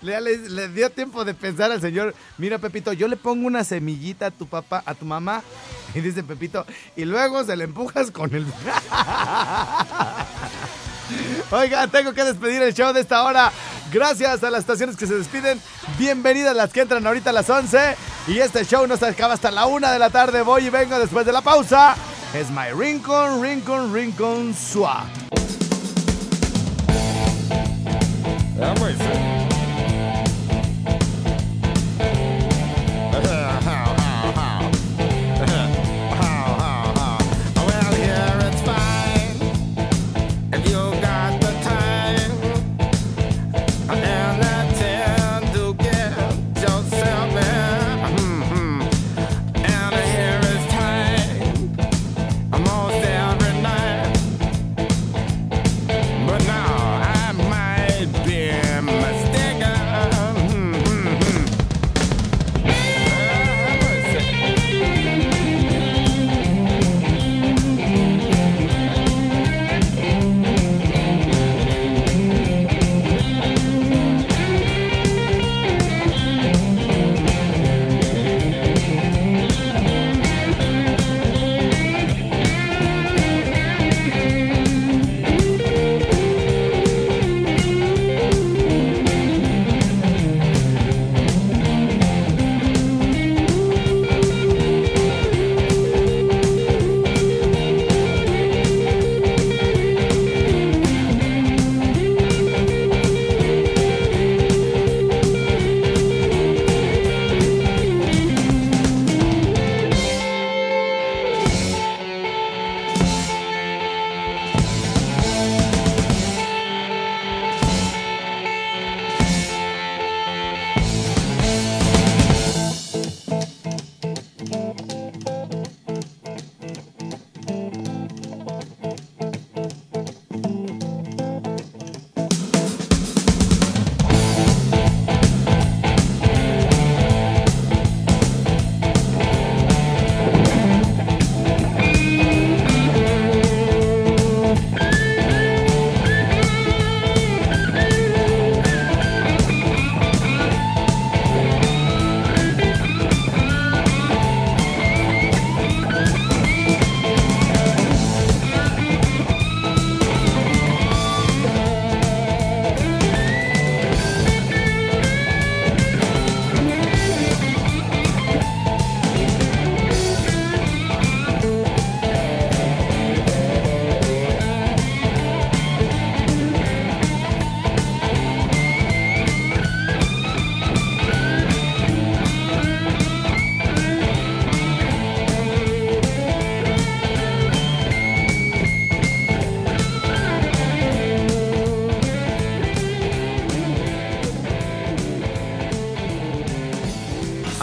Le, 0.01 0.19
le- 0.21 0.67
dio 0.69 0.89
tiempo 0.89 1.23
de 1.23 1.33
pensar 1.33 1.71
al 1.71 1.79
señor, 1.81 2.15
mira 2.37 2.57
Pepito, 2.57 2.91
yo 2.93 3.07
le 3.07 3.17
pongo 3.17 3.45
una 3.47 3.63
semillita 3.63 4.27
a 4.27 4.31
tu 4.31 4.47
papá, 4.47 4.81
a 4.85 4.95
tu 4.95 5.05
mamá, 5.05 5.43
y 5.93 5.99
dice 6.01 6.23
Pepito, 6.23 6.65
y 6.95 7.05
luego 7.05 7.43
se 7.43 7.55
le 7.55 7.65
empujas 7.65 8.09
con 8.11 8.33
el... 8.33 8.45
Oiga, 11.51 11.87
tengo 11.87 12.13
que 12.13 12.23
despedir 12.23 12.61
el 12.61 12.73
show 12.73 12.93
de 12.93 13.01
esta 13.01 13.23
hora. 13.23 13.51
Gracias 13.91 14.43
a 14.43 14.49
las 14.49 14.61
estaciones 14.61 14.95
que 14.95 15.05
se 15.05 15.15
despiden. 15.15 15.61
Bienvenidas 15.97 16.55
las 16.55 16.71
que 16.71 16.81
entran 16.81 17.05
ahorita 17.05 17.31
a 17.31 17.33
las 17.33 17.49
11. 17.49 17.95
Y 18.27 18.39
este 18.39 18.65
show 18.65 18.87
no 18.87 18.97
se 18.97 19.07
acaba 19.07 19.33
hasta 19.33 19.51
la 19.51 19.65
1 19.65 19.91
de 19.91 19.99
la 19.99 20.09
tarde. 20.09 20.41
Voy 20.41 20.67
y 20.67 20.69
vengo 20.69 20.97
después 20.97 21.25
de 21.25 21.33
la 21.33 21.41
pausa. 21.41 21.95
Es 22.33 22.49
My 22.49 22.71
Rincon, 22.73 23.41
Rincon, 23.41 23.93
Rincon 23.93 24.55
Suá. 24.55 25.05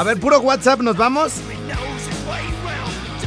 Ver, 0.09 0.21
puro 0.21 0.41
WhatsApp, 0.41 0.81
¿nos 0.81 0.97
vamos? 0.97 1.33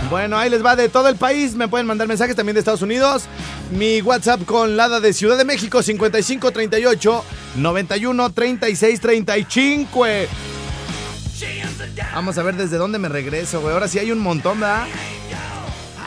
Bueno, 0.09 0.37
ahí 0.37 0.49
les 0.49 0.65
va 0.65 0.75
de 0.75 0.89
todo 0.89 1.07
el 1.07 1.15
país. 1.15 1.55
Me 1.55 1.67
pueden 1.67 1.87
mandar 1.87 2.07
mensajes 2.07 2.35
también 2.35 2.55
de 2.55 2.59
Estados 2.59 2.81
Unidos. 2.81 3.25
Mi 3.71 4.01
WhatsApp 4.01 4.43
con 4.45 4.75
Lada 4.75 4.99
de 4.99 5.13
Ciudad 5.13 5.37
de 5.37 5.45
México, 5.45 5.81
5538 5.81 7.23
91 7.55 8.29
36 8.31 8.99
35. 8.99 10.05
Vamos 12.13 12.37
a 12.37 12.43
ver 12.43 12.55
desde 12.55 12.77
dónde 12.77 12.99
me 12.99 13.09
regreso, 13.09 13.61
güey. 13.61 13.73
Ahora 13.73 13.87
sí 13.87 13.99
hay 13.99 14.11
un 14.11 14.19
montón, 14.19 14.59
¿verdad? 14.59 14.87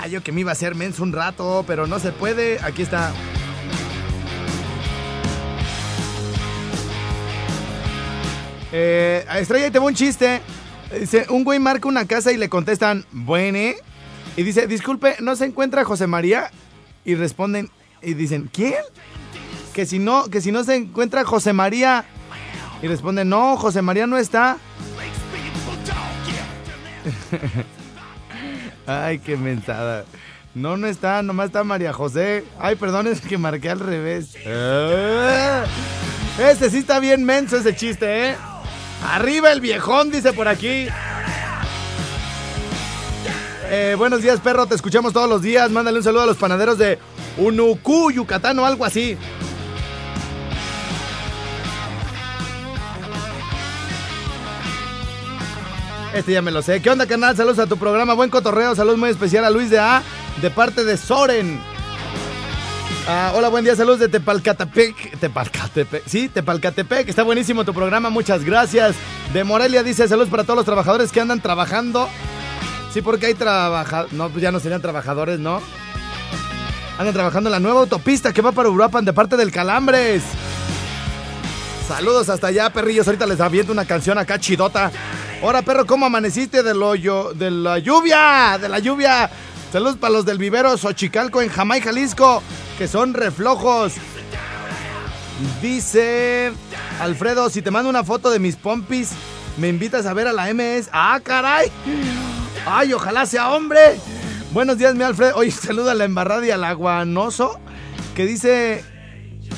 Ah, 0.00 0.06
yo 0.06 0.22
que 0.22 0.32
me 0.32 0.40
iba 0.40 0.50
a 0.50 0.52
hacer 0.52 0.74
menso 0.74 1.02
un 1.02 1.12
rato, 1.12 1.64
pero 1.66 1.86
no 1.86 1.98
se 1.98 2.12
puede. 2.12 2.58
Aquí 2.62 2.82
está. 2.82 3.12
Eh, 8.70 9.24
Estrella, 9.38 9.70
te 9.70 9.78
va 9.78 9.86
un 9.86 9.94
chiste. 9.94 10.42
Un 11.28 11.44
güey 11.44 11.58
marca 11.58 11.88
una 11.88 12.06
casa 12.06 12.32
y 12.32 12.36
le 12.36 12.48
contestan, 12.48 13.04
buene. 13.12 13.76
Y 14.36 14.42
dice, 14.42 14.66
disculpe, 14.66 15.16
¿no 15.20 15.36
se 15.36 15.46
encuentra 15.46 15.84
José 15.84 16.06
María? 16.06 16.50
Y 17.04 17.14
responden, 17.14 17.70
y 18.02 18.14
dicen, 18.14 18.50
¿quién? 18.52 18.82
Que 19.72 19.86
si 19.86 19.98
no, 19.98 20.28
que 20.30 20.40
si 20.40 20.52
no 20.52 20.64
se 20.64 20.76
encuentra 20.76 21.24
José 21.24 21.52
María. 21.52 22.04
Y 22.82 22.88
responden, 22.88 23.28
no, 23.28 23.56
José 23.56 23.82
María 23.82 24.06
no 24.06 24.16
está. 24.18 24.58
Ay, 28.86 29.18
qué 29.18 29.36
mentada. 29.36 30.04
No, 30.54 30.76
no 30.76 30.86
está, 30.86 31.22
nomás 31.22 31.46
está 31.46 31.64
María 31.64 31.92
José. 31.92 32.44
Ay, 32.58 32.76
perdón, 32.76 33.08
es 33.08 33.20
que 33.20 33.38
marqué 33.38 33.70
al 33.70 33.80
revés. 33.80 34.36
Este 36.36 36.68
sí 36.68 36.78
está 36.78 36.98
bien 36.98 37.22
menso 37.22 37.56
ese 37.56 37.76
chiste, 37.76 38.30
¿eh? 38.30 38.36
Arriba 39.04 39.52
el 39.52 39.60
viejón, 39.60 40.10
dice 40.10 40.32
por 40.32 40.48
aquí. 40.48 40.88
Eh, 43.70 43.94
buenos 43.98 44.22
días, 44.22 44.40
perro. 44.40 44.66
Te 44.66 44.74
escuchamos 44.74 45.12
todos 45.12 45.28
los 45.28 45.42
días. 45.42 45.70
Mándale 45.70 45.98
un 45.98 46.04
saludo 46.04 46.22
a 46.22 46.26
los 46.26 46.36
panaderos 46.36 46.78
de 46.78 46.98
Unucú, 47.36 48.10
Yucatán 48.10 48.58
o 48.58 48.66
algo 48.66 48.84
así. 48.84 49.16
Este 56.14 56.32
ya 56.32 56.42
me 56.42 56.50
lo 56.50 56.62
sé. 56.62 56.80
¿Qué 56.80 56.90
onda, 56.90 57.06
canal? 57.06 57.36
Saludos 57.36 57.58
a 57.58 57.66
tu 57.66 57.76
programa. 57.76 58.14
Buen 58.14 58.30
cotorreo. 58.30 58.74
Saludos 58.74 58.98
muy 58.98 59.10
especial 59.10 59.44
a 59.44 59.50
Luis 59.50 59.68
de 59.68 59.80
A, 59.80 60.02
de 60.40 60.50
parte 60.50 60.84
de 60.84 60.96
Soren. 60.96 61.73
Ah, 63.06 63.32
hola, 63.34 63.50
buen 63.50 63.64
día. 63.64 63.76
Saludos 63.76 63.98
de 63.98 64.08
Tepalcatepec. 64.08 65.18
Tepalcatepec. 65.20 66.04
Sí, 66.06 66.30
Tepalcatepec. 66.30 67.06
Está 67.06 67.22
buenísimo 67.22 67.62
tu 67.62 67.74
programa. 67.74 68.08
Muchas 68.08 68.44
gracias. 68.44 68.96
De 69.34 69.44
Morelia 69.44 69.82
dice 69.82 70.08
saludos 70.08 70.30
para 70.30 70.44
todos 70.44 70.56
los 70.56 70.64
trabajadores 70.64 71.12
que 71.12 71.20
andan 71.20 71.40
trabajando. 71.40 72.08
Sí, 72.94 73.02
porque 73.02 73.26
hay 73.26 73.34
trabajadores. 73.34 74.14
No, 74.14 74.30
pues 74.30 74.40
ya 74.40 74.50
no 74.50 74.58
serían 74.58 74.80
trabajadores, 74.80 75.38
¿no? 75.38 75.60
Andan 76.98 77.12
trabajando 77.12 77.48
en 77.48 77.52
la 77.52 77.60
nueva 77.60 77.80
autopista 77.80 78.32
que 78.32 78.40
va 78.40 78.52
para 78.52 78.70
Uruapan 78.70 79.04
de 79.04 79.12
parte 79.12 79.36
del 79.36 79.52
Calambres. 79.52 80.22
Saludos 81.86 82.30
hasta 82.30 82.46
allá, 82.46 82.70
perrillos. 82.70 83.06
Ahorita 83.06 83.26
les 83.26 83.40
aviento 83.40 83.70
una 83.70 83.84
canción 83.84 84.16
acá 84.16 84.38
chidota. 84.38 84.90
Ahora, 85.42 85.60
perro, 85.60 85.84
¿cómo 85.84 86.06
amaneciste 86.06 86.62
de, 86.62 86.72
lo, 86.72 86.94
de 87.34 87.50
la 87.50 87.78
lluvia? 87.78 88.56
De 88.58 88.70
la 88.70 88.78
lluvia. 88.78 89.30
Saludos 89.74 89.96
para 89.96 90.12
los 90.12 90.24
del 90.24 90.38
vivero 90.38 90.78
Xochicalco 90.78 91.42
en 91.42 91.48
Jamay, 91.48 91.80
Jalisco, 91.80 92.44
que 92.78 92.86
son 92.86 93.12
reflojos. 93.12 93.94
Dice 95.60 96.52
Alfredo, 97.00 97.50
si 97.50 97.60
te 97.60 97.72
mando 97.72 97.90
una 97.90 98.04
foto 98.04 98.30
de 98.30 98.38
mis 98.38 98.54
pompis, 98.54 99.10
me 99.56 99.66
invitas 99.66 100.06
a 100.06 100.14
ver 100.14 100.28
a 100.28 100.32
la 100.32 100.54
MS. 100.54 100.90
¡Ah, 100.92 101.18
caray! 101.20 101.72
¡Ay, 102.64 102.92
ojalá 102.92 103.26
sea 103.26 103.50
hombre! 103.50 103.98
Buenos 104.52 104.78
días, 104.78 104.94
mi 104.94 105.02
Alfredo. 105.02 105.34
Oye, 105.38 105.50
saluda 105.50 105.90
a 105.90 105.96
la 105.96 106.04
embarrada 106.04 106.46
y 106.46 106.52
al 106.52 106.62
aguanoso, 106.62 107.58
que 108.14 108.26
dice 108.26 108.84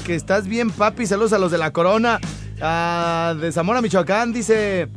que 0.07 0.15
estás 0.15 0.49
bien, 0.49 0.71
papi. 0.71 1.05
Saludos 1.05 1.35
a 1.35 1.39
los 1.39 1.51
de 1.51 1.59
la 1.59 1.75
corona. 1.75 2.21
De 2.57 3.53
Zamora, 3.53 3.83
Michoacán, 3.83 4.33
dice 4.33 4.89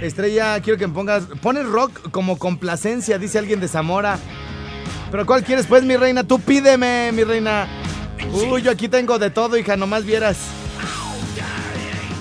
Estrella, 0.00 0.58
quiero 0.60 0.76
que 0.76 0.88
me 0.88 0.92
pongas. 0.92 1.22
Pones 1.40 1.66
rock 1.66 2.10
como 2.10 2.36
complacencia, 2.36 3.16
dice 3.16 3.38
alguien 3.38 3.60
de 3.60 3.68
Zamora. 3.68 4.18
Pero 5.10 5.26
¿cuál 5.26 5.42
quieres, 5.42 5.66
pues, 5.66 5.82
mi 5.82 5.96
reina? 5.96 6.22
Tú 6.24 6.38
pídeme, 6.40 7.10
mi 7.12 7.24
reina. 7.24 7.66
Uy, 8.32 8.62
yo 8.62 8.70
aquí 8.70 8.88
tengo 8.88 9.18
de 9.18 9.30
todo, 9.30 9.56
hija, 9.56 9.76
nomás 9.76 10.04
vieras. 10.04 10.36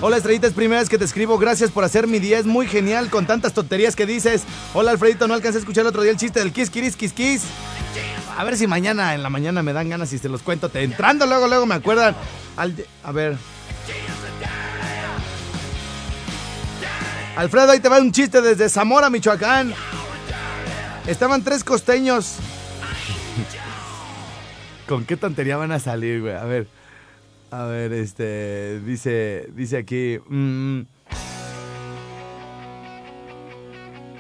Hola, 0.02 0.16
Estrellita, 0.18 0.48
es 0.48 0.54
primera 0.54 0.80
vez 0.80 0.90
que 0.90 0.98
te 0.98 1.04
escribo. 1.06 1.38
Gracias 1.38 1.72
por 1.72 1.84
hacer 1.84 2.08
mi 2.08 2.20
día. 2.20 2.40
Es 2.40 2.46
muy 2.46 2.68
genial 2.68 3.10
con 3.10 3.26
tantas 3.28 3.54
tonterías 3.54 3.96
que 3.96 4.06
dices. 4.06 4.44
Hola, 4.74 4.92
Alfredito, 4.92 5.28
no 5.28 5.34
alcancé 5.34 5.58
a 5.58 5.60
escuchar 5.60 5.82
el 5.82 5.88
otro 5.88 6.02
día 6.02 6.12
el 6.12 6.18
chiste 6.18 6.40
del 6.40 6.54
kiss, 6.54 6.70
kiss, 6.70 6.96
kiss, 6.96 7.12
kiss. 7.14 7.42
A 8.38 8.44
ver 8.46 8.56
si 8.58 8.66
mañana 8.66 9.14
en 9.14 9.22
la 9.22 9.30
mañana 9.30 9.62
me 9.62 9.74
dan 9.74 9.90
ganas 9.90 10.14
y 10.14 10.18
te 10.18 10.30
los 10.30 10.42
cuento. 10.42 10.70
Te 10.70 10.82
entrando 10.84 11.26
luego, 11.26 11.48
luego 11.48 11.66
me 11.66 11.76
acuerdan. 11.76 12.16
Al- 12.56 12.86
a 13.04 13.12
ver. 13.12 13.36
Alfredo, 17.36 17.72
ahí 17.72 17.80
te 17.80 17.90
va 17.90 18.00
un 18.00 18.12
chiste 18.14 18.42
desde 18.42 18.70
Zamora, 18.70 19.10
Michoacán. 19.10 19.74
Estaban 21.08 21.44
tres 21.44 21.64
costeños. 21.64 22.36
¿Con 24.90 25.06
qué 25.06 25.18
tontería 25.18 25.56
van 25.56 25.72
a 25.72 25.78
salir, 25.78 26.22
güey? 26.22 26.34
A 26.34 26.46
ver. 26.46 26.68
A 27.52 27.66
ver, 27.66 27.94
este. 27.94 28.80
Dice. 28.80 29.48
Dice 29.54 29.78
aquí. 29.78 30.18
mm, 30.28 30.82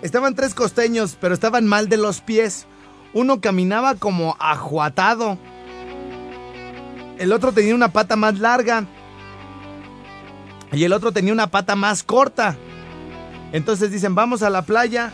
estaban 0.04 0.36
tres 0.36 0.54
costeños, 0.54 1.18
pero 1.20 1.34
estaban 1.34 1.66
mal 1.66 1.90
de 1.90 1.98
los 1.98 2.22
pies. 2.22 2.68
Uno 3.16 3.42
caminaba 3.42 3.96
como 3.96 4.38
ajuatado. 4.40 5.40
El 7.18 7.34
otro 7.34 7.52
tenía 7.52 7.74
una 7.74 7.92
pata 7.92 8.16
más 8.16 8.38
larga. 8.38 8.86
Y 10.72 10.84
el 10.84 10.94
otro 10.94 11.12
tenía 11.12 11.34
una 11.34 11.48
pata 11.48 11.76
más 11.76 12.04
corta. 12.04 12.56
Entonces 13.54 13.90
dicen, 13.90 14.14
vamos 14.14 14.44
a 14.44 14.52
la 14.52 14.62
playa 14.62 15.12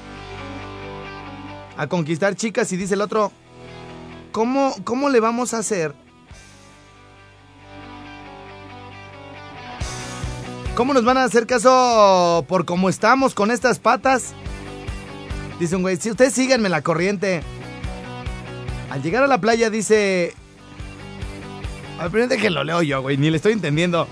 a 1.78 1.88
conquistar 1.88 2.36
chicas. 2.36 2.74
Y 2.74 2.76
dice 2.76 2.96
el 2.96 3.02
otro, 3.02 3.32
¿cómo, 4.36 4.76
cómo 4.84 5.08
le 5.08 5.22
vamos 5.22 5.54
a 5.54 5.60
hacer? 5.60 5.96
¿Cómo 10.76 10.94
nos 10.94 11.06
van 11.06 11.16
a 11.16 11.24
hacer 11.24 11.48
caso 11.48 12.44
por 12.50 12.66
cómo 12.66 12.90
estamos 12.90 13.34
con 13.34 13.50
estas 13.50 13.80
patas? 13.80 14.34
Dice 15.58 15.78
un 15.78 15.84
güey, 15.84 15.96
si 15.96 16.12
ustedes 16.12 16.34
síganme 16.34 16.68
la 16.68 16.82
corriente. 16.82 17.44
Al 18.92 19.02
llegar 19.02 19.24
a 19.24 19.28
la 19.28 19.40
playa 19.40 19.70
dice... 19.70 20.34
Primero 22.12 22.36
que 22.36 22.50
lo 22.50 22.66
leo 22.66 22.82
yo, 22.82 23.02
güey, 23.02 23.16
ni 23.16 23.30
le 23.30 23.38
estoy 23.38 23.54
entendiendo. 23.54 24.06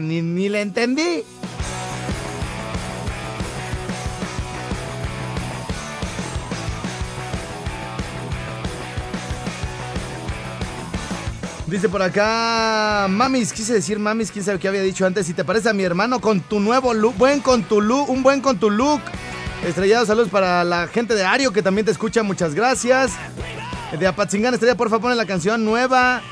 Ni, 0.00 0.22
ni 0.22 0.48
le 0.48 0.60
entendí. 0.60 1.24
Dice 11.66 11.88
por 11.88 12.00
acá, 12.00 13.08
mamis, 13.10 13.52
quise 13.52 13.72
decir 13.72 13.98
mamis, 13.98 14.30
quién 14.30 14.44
sabe 14.44 14.60
qué 14.60 14.68
había 14.68 14.82
dicho 14.82 15.04
antes. 15.04 15.26
Si 15.26 15.34
te 15.34 15.44
parece 15.44 15.68
a 15.68 15.72
mi 15.72 15.82
hermano 15.82 16.20
con 16.20 16.40
tu 16.40 16.60
nuevo 16.60 16.94
look, 16.94 17.16
buen 17.16 17.40
con 17.40 17.64
tu 17.64 17.80
look, 17.80 18.08
un 18.08 18.22
buen 18.22 18.40
con 18.40 18.58
tu 18.58 18.70
look. 18.70 19.00
Estrellados 19.66 20.06
saludos 20.06 20.28
para 20.28 20.62
la 20.62 20.86
gente 20.86 21.16
de 21.16 21.24
Ario 21.24 21.52
que 21.52 21.62
también 21.62 21.84
te 21.84 21.90
escucha, 21.90 22.22
muchas 22.22 22.54
gracias. 22.54 23.12
De 23.98 24.06
Apatzingán, 24.06 24.54
Estrella, 24.54 24.76
porfa, 24.76 25.00
ponme 25.00 25.16
la 25.16 25.26
canción 25.26 25.64
nueva. 25.64 26.22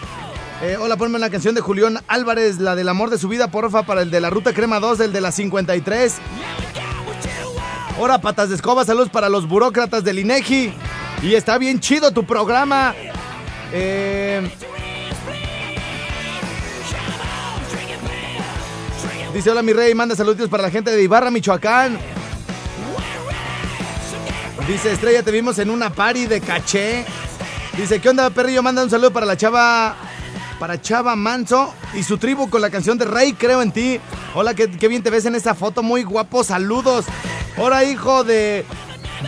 Eh, 0.65 0.79
hola, 0.81 0.97
ponme 0.97 1.19
la 1.19 1.29
canción 1.29 1.55
de 1.55 1.61
Julián 1.61 1.99
Álvarez, 2.09 2.59
la 2.59 2.75
del 2.75 2.89
amor 2.89 3.11
de 3.11 3.19
su 3.19 3.29
vida, 3.29 3.49
porfa, 3.49 3.83
para 3.83 4.01
el 4.01 4.11
de 4.11 4.19
la 4.19 4.31
Ruta 4.31 4.55
Crema 4.55 4.81
2, 4.81 4.99
el 5.01 5.13
de 5.13 5.21
la 5.21 5.31
53. 5.31 6.15
Ahora, 7.99 8.19
patas 8.23 8.49
de 8.49 8.55
escoba, 8.55 8.83
saludos 8.87 9.11
para 9.11 9.29
los 9.29 9.47
burócratas 9.47 10.05
del 10.05 10.21
INEGI. 10.21 10.73
Y 11.23 11.35
está 11.35 11.59
bien 11.59 11.81
chido 11.81 12.13
tu 12.13 12.25
programa. 12.25 12.95
Eh, 13.75 14.51
Dice, 19.35 19.51
hola 19.51 19.63
mi 19.63 19.75
rey, 19.75 19.95
manda 19.95 20.17
saludos 20.17 20.49
para 20.49 20.63
la 20.63 20.71
gente 20.71 20.91
de 20.91 21.03
Ibarra, 21.03 21.31
Michoacán. 21.31 21.99
Dice, 24.67 24.93
Estrella, 24.93 25.23
te 25.23 25.31
vimos 25.31 25.59
en 25.59 25.69
una 25.69 25.91
party 25.91 26.27
de 26.27 26.41
caché. 26.41 27.05
Dice, 27.77 28.01
¿qué 28.01 28.09
onda, 28.09 28.31
perrillo? 28.31 28.63
Manda 28.63 28.83
un 28.83 28.89
saludo 28.89 29.11
para 29.11 29.27
la 29.27 29.37
chava, 29.37 29.97
para 30.59 30.81
Chava 30.81 31.17
Manso 31.17 31.75
y 31.95 32.03
su 32.03 32.19
tribu 32.19 32.49
con 32.49 32.61
la 32.61 32.71
canción 32.71 32.99
de 32.99 33.05
Rey, 33.05 33.33
creo 33.33 33.63
en 33.63 33.73
ti. 33.73 34.01
Hola, 34.35 34.55
qué, 34.55 34.71
qué 34.71 34.89
bien 34.89 35.03
te 35.03 35.11
ves 35.11 35.25
en 35.27 35.35
esa 35.35 35.55
foto, 35.55 35.83
muy 35.83 36.03
guapo, 36.05 36.45
saludos. 36.45 37.07
Hola, 37.57 37.85
hijo 37.85 38.25
de, 38.25 38.65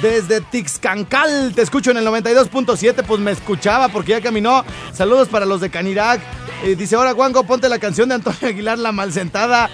Desde 0.03 0.41
Tixcancal, 0.41 1.53
te 1.55 1.63
escucho 1.63 1.91
en 1.91 1.99
el 1.99 2.07
92.7, 2.07 3.05
pues 3.07 3.21
me 3.21 3.31
escuchaba 3.31 3.89
porque 3.89 4.13
ya 4.13 4.21
caminó. 4.21 4.65
Saludos 4.93 5.29
para 5.29 5.47
los 5.47 5.61
de 5.61 5.71
Canirac. 5.71 6.21
Eh, 6.65 6.75
dice, 6.75 6.97
ahora 6.97 7.13
Juango, 7.15 7.45
ponte 7.45 7.69
la 7.69 7.79
canción 7.79 8.09
de 8.09 8.17
Antonio 8.17 8.49
Aguilar, 8.49 8.79
La 8.79 8.93
Malsentada. 8.93 9.71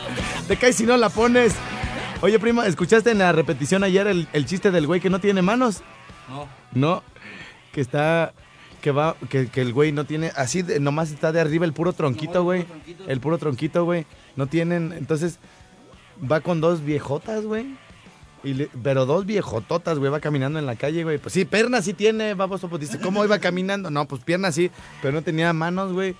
Te 0.48 0.56
caes 0.56 0.76
si 0.76 0.84
no 0.84 0.96
la 0.96 1.08
pones. 1.08 1.54
Oye, 2.20 2.38
primo, 2.38 2.62
¿escuchaste 2.62 3.10
en 3.10 3.18
la 3.18 3.32
repetición 3.32 3.82
ayer 3.82 4.06
el, 4.06 4.28
el 4.32 4.46
chiste 4.46 4.70
del 4.70 4.86
güey 4.86 5.00
que 5.00 5.10
no 5.10 5.18
tiene 5.18 5.42
manos? 5.42 5.82
No. 6.28 6.48
No, 6.72 7.02
que 7.72 7.80
está, 7.80 8.32
que 8.82 8.90
va, 8.90 9.16
que, 9.30 9.48
que 9.48 9.62
el 9.62 9.72
güey 9.72 9.92
no 9.92 10.04
tiene, 10.04 10.32
así 10.36 10.60
de- 10.60 10.78
nomás 10.80 11.10
está 11.10 11.32
de 11.32 11.40
arriba 11.40 11.64
el 11.64 11.72
puro 11.72 11.94
tronquito, 11.94 12.42
güey. 12.42 12.66
El 13.06 13.20
puro 13.20 13.38
tronquito, 13.38 13.84
güey. 13.84 14.04
No 14.36 14.46
tienen, 14.48 14.92
entonces 14.92 15.38
va 16.30 16.40
con 16.40 16.60
dos 16.60 16.84
viejotas, 16.84 17.44
güey. 17.44 17.74
Y 18.44 18.54
le- 18.54 18.70
pero 18.82 19.06
dos 19.06 19.24
viejototas, 19.24 19.98
güey, 19.98 20.10
va 20.10 20.18
caminando 20.20 20.58
en 20.58 20.66
la 20.66 20.74
calle, 20.76 21.04
güey. 21.04 21.18
Pues 21.18 21.32
sí, 21.32 21.44
piernas 21.44 21.84
sí 21.84 21.94
tiene, 21.94 22.34
baboso. 22.34 22.68
Pues 22.68 22.80
dice, 22.80 22.98
¿cómo 22.98 23.24
iba 23.24 23.38
caminando? 23.38 23.90
No, 23.90 24.06
pues 24.06 24.22
piernas 24.24 24.54
sí, 24.56 24.70
pero 25.00 25.14
no 25.14 25.22
tenía 25.22 25.52
manos, 25.52 25.92
güey. 25.92 26.16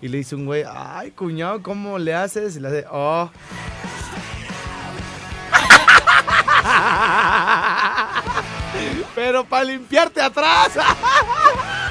Y 0.00 0.08
le 0.08 0.18
dice 0.18 0.36
un 0.36 0.46
güey, 0.46 0.62
ay, 0.70 1.10
cuñado, 1.10 1.62
¿cómo 1.62 1.98
le 1.98 2.14
haces? 2.14 2.56
Y 2.56 2.60
le 2.60 2.68
hace, 2.68 2.84
oh. 2.90 3.28
Pero 9.14 9.44
para 9.44 9.64
limpiarte 9.64 10.20
atrás. 10.20 10.70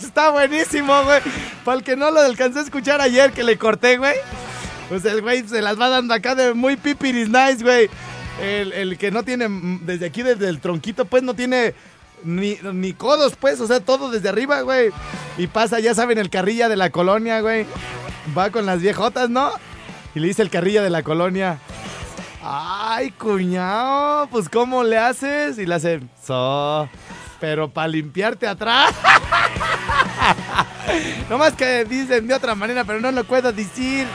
Está 0.00 0.30
buenísimo, 0.30 1.04
güey. 1.04 1.20
Para 1.64 1.78
el 1.78 1.84
que 1.84 1.96
no 1.96 2.10
lo 2.10 2.20
alcancé 2.20 2.60
a 2.60 2.62
escuchar 2.62 3.00
ayer 3.00 3.32
que 3.32 3.42
le 3.42 3.58
corté, 3.58 3.98
güey. 3.98 4.16
Pues 4.88 5.04
el 5.04 5.22
güey 5.22 5.46
se 5.46 5.60
las 5.60 5.78
va 5.78 5.88
dando 5.88 6.14
acá 6.14 6.34
de 6.34 6.54
muy 6.54 6.76
pipiris 6.76 7.28
nice, 7.28 7.62
güey. 7.62 7.90
El, 8.42 8.72
el 8.72 8.98
que 8.98 9.10
no 9.10 9.22
tiene, 9.22 9.46
desde 9.82 10.06
aquí, 10.06 10.22
desde 10.22 10.48
el 10.48 10.60
tronquito, 10.60 11.04
pues 11.04 11.22
no 11.22 11.34
tiene 11.34 11.74
ni, 12.24 12.58
ni 12.72 12.92
codos, 12.92 13.34
pues. 13.36 13.60
O 13.60 13.66
sea, 13.66 13.80
todo 13.80 14.10
desde 14.10 14.28
arriba, 14.28 14.60
güey. 14.62 14.90
Y 15.36 15.46
pasa, 15.46 15.80
ya 15.80 15.94
saben, 15.94 16.18
el 16.18 16.30
carrilla 16.30 16.68
de 16.68 16.76
la 16.76 16.90
colonia, 16.90 17.40
güey. 17.40 17.66
Va 18.36 18.50
con 18.50 18.66
las 18.66 18.80
viejotas, 18.80 19.28
¿no? 19.30 19.50
Y 20.14 20.20
le 20.20 20.28
dice 20.28 20.42
el 20.42 20.50
carrilla 20.50 20.82
de 20.82 20.90
la 20.90 21.02
colonia. 21.02 21.58
Ay, 22.42 23.10
cuñado, 23.10 24.28
pues 24.28 24.48
¿cómo 24.48 24.84
le 24.84 24.96
haces? 24.96 25.58
Y 25.58 25.66
le 25.66 25.74
hace, 25.74 26.00
so, 26.24 26.88
pero 27.40 27.68
para 27.68 27.88
limpiarte 27.88 28.46
atrás. 28.46 28.90
no 31.30 31.38
más 31.38 31.54
que 31.54 31.84
dicen 31.84 32.26
de 32.26 32.34
otra 32.34 32.54
manera, 32.54 32.84
pero 32.84 33.00
no 33.00 33.10
lo 33.10 33.24
puedo 33.24 33.52
decir. 33.52 34.06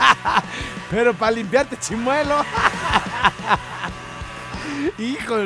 pero 0.90 1.14
para 1.14 1.32
limpiarte 1.32 1.76
chimuelo. 1.78 2.44
Hijo, 4.98 5.36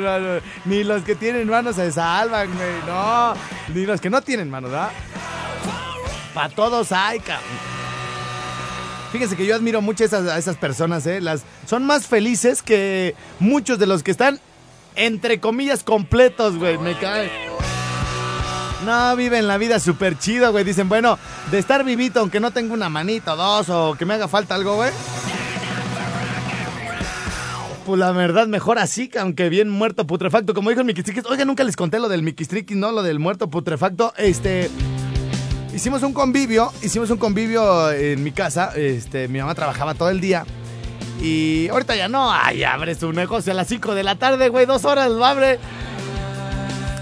ni 0.65 0.83
los 0.83 1.03
que 1.03 1.15
tienen 1.15 1.47
manos 1.47 1.75
se 1.75 1.91
salvan, 1.91 2.49
no. 2.85 3.33
Ni 3.73 3.85
los 3.85 4.01
que 4.01 4.09
no 4.09 4.21
tienen 4.21 4.49
manos, 4.49 4.71
¿verdad? 4.71 4.91
Para 6.33 6.49
todos 6.49 6.91
hay. 6.91 7.21
Fíjense 9.11 9.35
que 9.35 9.45
yo 9.45 9.55
admiro 9.55 9.81
mucho 9.81 10.03
a 10.03 10.07
esas, 10.07 10.27
a 10.27 10.37
esas 10.37 10.57
personas, 10.57 11.05
¿eh? 11.07 11.21
Las, 11.21 11.43
son 11.65 11.85
más 11.85 12.07
felices 12.07 12.61
que 12.61 13.15
muchos 13.39 13.79
de 13.79 13.87
los 13.87 14.03
que 14.03 14.11
están, 14.11 14.39
entre 14.97 15.39
comillas, 15.39 15.83
completos, 15.83 16.57
güey. 16.57 16.77
Me 16.77 16.97
cae. 16.97 17.31
No, 18.85 19.15
viven 19.15 19.47
la 19.47 19.57
vida 19.57 19.79
súper 19.79 20.17
chido, 20.17 20.51
güey. 20.51 20.63
Dicen, 20.63 20.89
bueno, 20.89 21.17
de 21.51 21.59
estar 21.59 21.83
vivito, 21.83 22.19
aunque 22.19 22.39
no 22.39 22.51
tenga 22.51 22.73
una 22.73 22.89
manita 22.89 23.35
dos, 23.35 23.69
o 23.69 23.95
que 23.97 24.05
me 24.05 24.15
haga 24.15 24.27
falta 24.27 24.55
algo, 24.55 24.75
güey. 24.75 24.91
Pues 27.85 27.99
la 27.99 28.11
verdad, 28.11 28.47
mejor 28.47 28.79
así, 28.79 29.07
que 29.07 29.19
aunque 29.19 29.47
bien 29.47 29.69
muerto 29.69 30.05
putrefacto. 30.05 30.53
Como 30.53 30.69
dijo 30.69 30.81
el 30.81 30.87
Miquistriquis. 30.87 31.25
Oiga, 31.25 31.45
nunca 31.45 31.63
les 31.63 31.77
conté 31.77 31.99
lo 31.99 32.09
del 32.09 32.21
Miquistriquis, 32.21 32.75
¿no? 32.75 32.91
Lo 32.91 33.01
del 33.01 33.19
muerto 33.19 33.49
putrefacto. 33.49 34.13
Este 34.17 34.69
hicimos 35.73 36.01
un 36.01 36.11
convivio, 36.11 36.73
hicimos 36.81 37.09
un 37.11 37.17
convivio 37.17 37.91
en 37.91 38.23
mi 38.23 38.31
casa. 38.31 38.71
Este, 38.75 39.27
mi 39.27 39.39
mamá 39.39 39.55
trabajaba 39.55 39.93
todo 39.93 40.09
el 40.09 40.19
día. 40.19 40.43
Y 41.21 41.67
ahorita 41.69 41.95
ya 41.95 42.07
no, 42.07 42.31
ay, 42.31 42.63
abre 42.63 42.93
su 42.95 43.11
negocio 43.11 43.51
a 43.51 43.55
las 43.55 43.67
5 43.67 43.95
de 43.95 44.03
la 44.03 44.15
tarde, 44.15 44.49
güey, 44.49 44.65
dos 44.65 44.85
horas 44.85 45.09
lo 45.09 45.25
abre. 45.25 45.59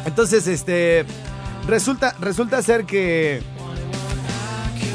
Entonces, 0.06 0.48
este, 0.48 1.06
resulta, 1.68 2.16
resulta 2.20 2.62
ser 2.62 2.86
que... 2.86 3.42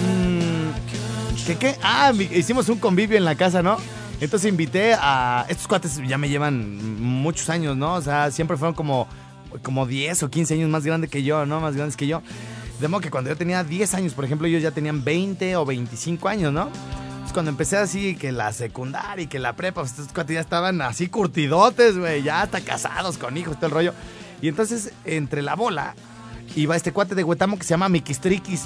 mm, 0.06 1.46
¿Que 1.46 1.56
qué? 1.56 1.76
Ah, 1.82 2.12
hicimos 2.32 2.68
un 2.68 2.78
convivio 2.78 3.18
en 3.18 3.24
la 3.24 3.34
casa, 3.34 3.62
¿no? 3.62 3.76
Entonces 4.20 4.48
invité 4.48 4.94
a... 4.94 5.46
Estos 5.48 5.66
cuates 5.66 6.00
ya 6.06 6.18
me 6.18 6.28
llevan 6.28 7.00
muchos 7.02 7.48
años, 7.50 7.76
¿no? 7.76 7.94
O 7.94 8.02
sea, 8.02 8.30
siempre 8.30 8.56
fueron 8.56 8.74
como, 8.74 9.08
como 9.62 9.86
10 9.86 10.22
o 10.22 10.30
15 10.30 10.54
años 10.54 10.70
más 10.70 10.84
grandes 10.84 11.10
que 11.10 11.22
yo, 11.22 11.44
¿no? 11.46 11.60
Más 11.60 11.74
grandes 11.74 11.96
que 11.96 12.06
yo. 12.06 12.22
De 12.80 12.88
modo 12.88 13.00
que 13.00 13.10
cuando 13.10 13.30
yo 13.30 13.36
tenía 13.36 13.64
10 13.64 13.94
años, 13.94 14.14
por 14.14 14.24
ejemplo, 14.24 14.46
ellos 14.46 14.62
ya 14.62 14.70
tenían 14.70 15.04
20 15.04 15.56
o 15.56 15.66
25 15.66 16.28
años, 16.28 16.52
¿no? 16.52 16.70
Entonces 17.30 17.44
cuando 17.44 17.50
empecé 17.50 17.76
así, 17.76 18.16
que 18.16 18.32
la 18.32 18.52
secundaria 18.52 19.22
y 19.22 19.26
que 19.28 19.38
la 19.38 19.52
prepa, 19.52 19.82
pues 19.82 19.92
estos 19.92 20.12
cuates 20.12 20.34
ya 20.34 20.40
estaban 20.40 20.82
así 20.82 21.06
curtidotes, 21.06 21.96
güey, 21.96 22.24
ya 22.24 22.42
hasta 22.42 22.60
casados 22.60 23.18
con 23.18 23.36
hijos, 23.36 23.54
todo 23.54 23.66
el 23.66 23.72
rollo. 23.72 23.94
Y 24.42 24.48
entonces, 24.48 24.92
entre 25.04 25.40
la 25.40 25.54
bola, 25.54 25.94
iba 26.56 26.74
este 26.74 26.92
cuate 26.92 27.14
de 27.14 27.22
Huetamo 27.22 27.56
que 27.56 27.62
se 27.62 27.70
llama 27.70 27.88
Miquistriquis. 27.88 28.64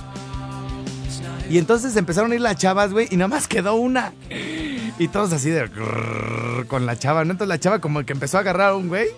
Y 1.51 1.59
entonces 1.59 1.95
empezaron 1.97 2.33
a 2.33 2.37
ir 2.37 2.41
las 2.41 2.57
chavas, 2.57 2.91
güey, 2.93 3.07
y 3.11 3.19
nada 3.19 3.29
más 3.29 3.49
quedó 3.49 3.75
una. 3.75 4.15
Y 4.99 5.09
todos 5.09 5.35
así 5.35 5.51
de... 5.51 5.69
con 6.67 6.87
la 6.87 6.99
chava, 6.99 7.23
¿no? 7.27 7.33
Entonces 7.33 7.49
la 7.49 7.61
chava 7.61 7.81
como 7.81 8.03
que 8.07 8.15
empezó 8.15 8.39
a 8.39 8.41
agarrar 8.41 8.71
a 8.71 8.77
un 8.77 8.89
güey 8.89 9.09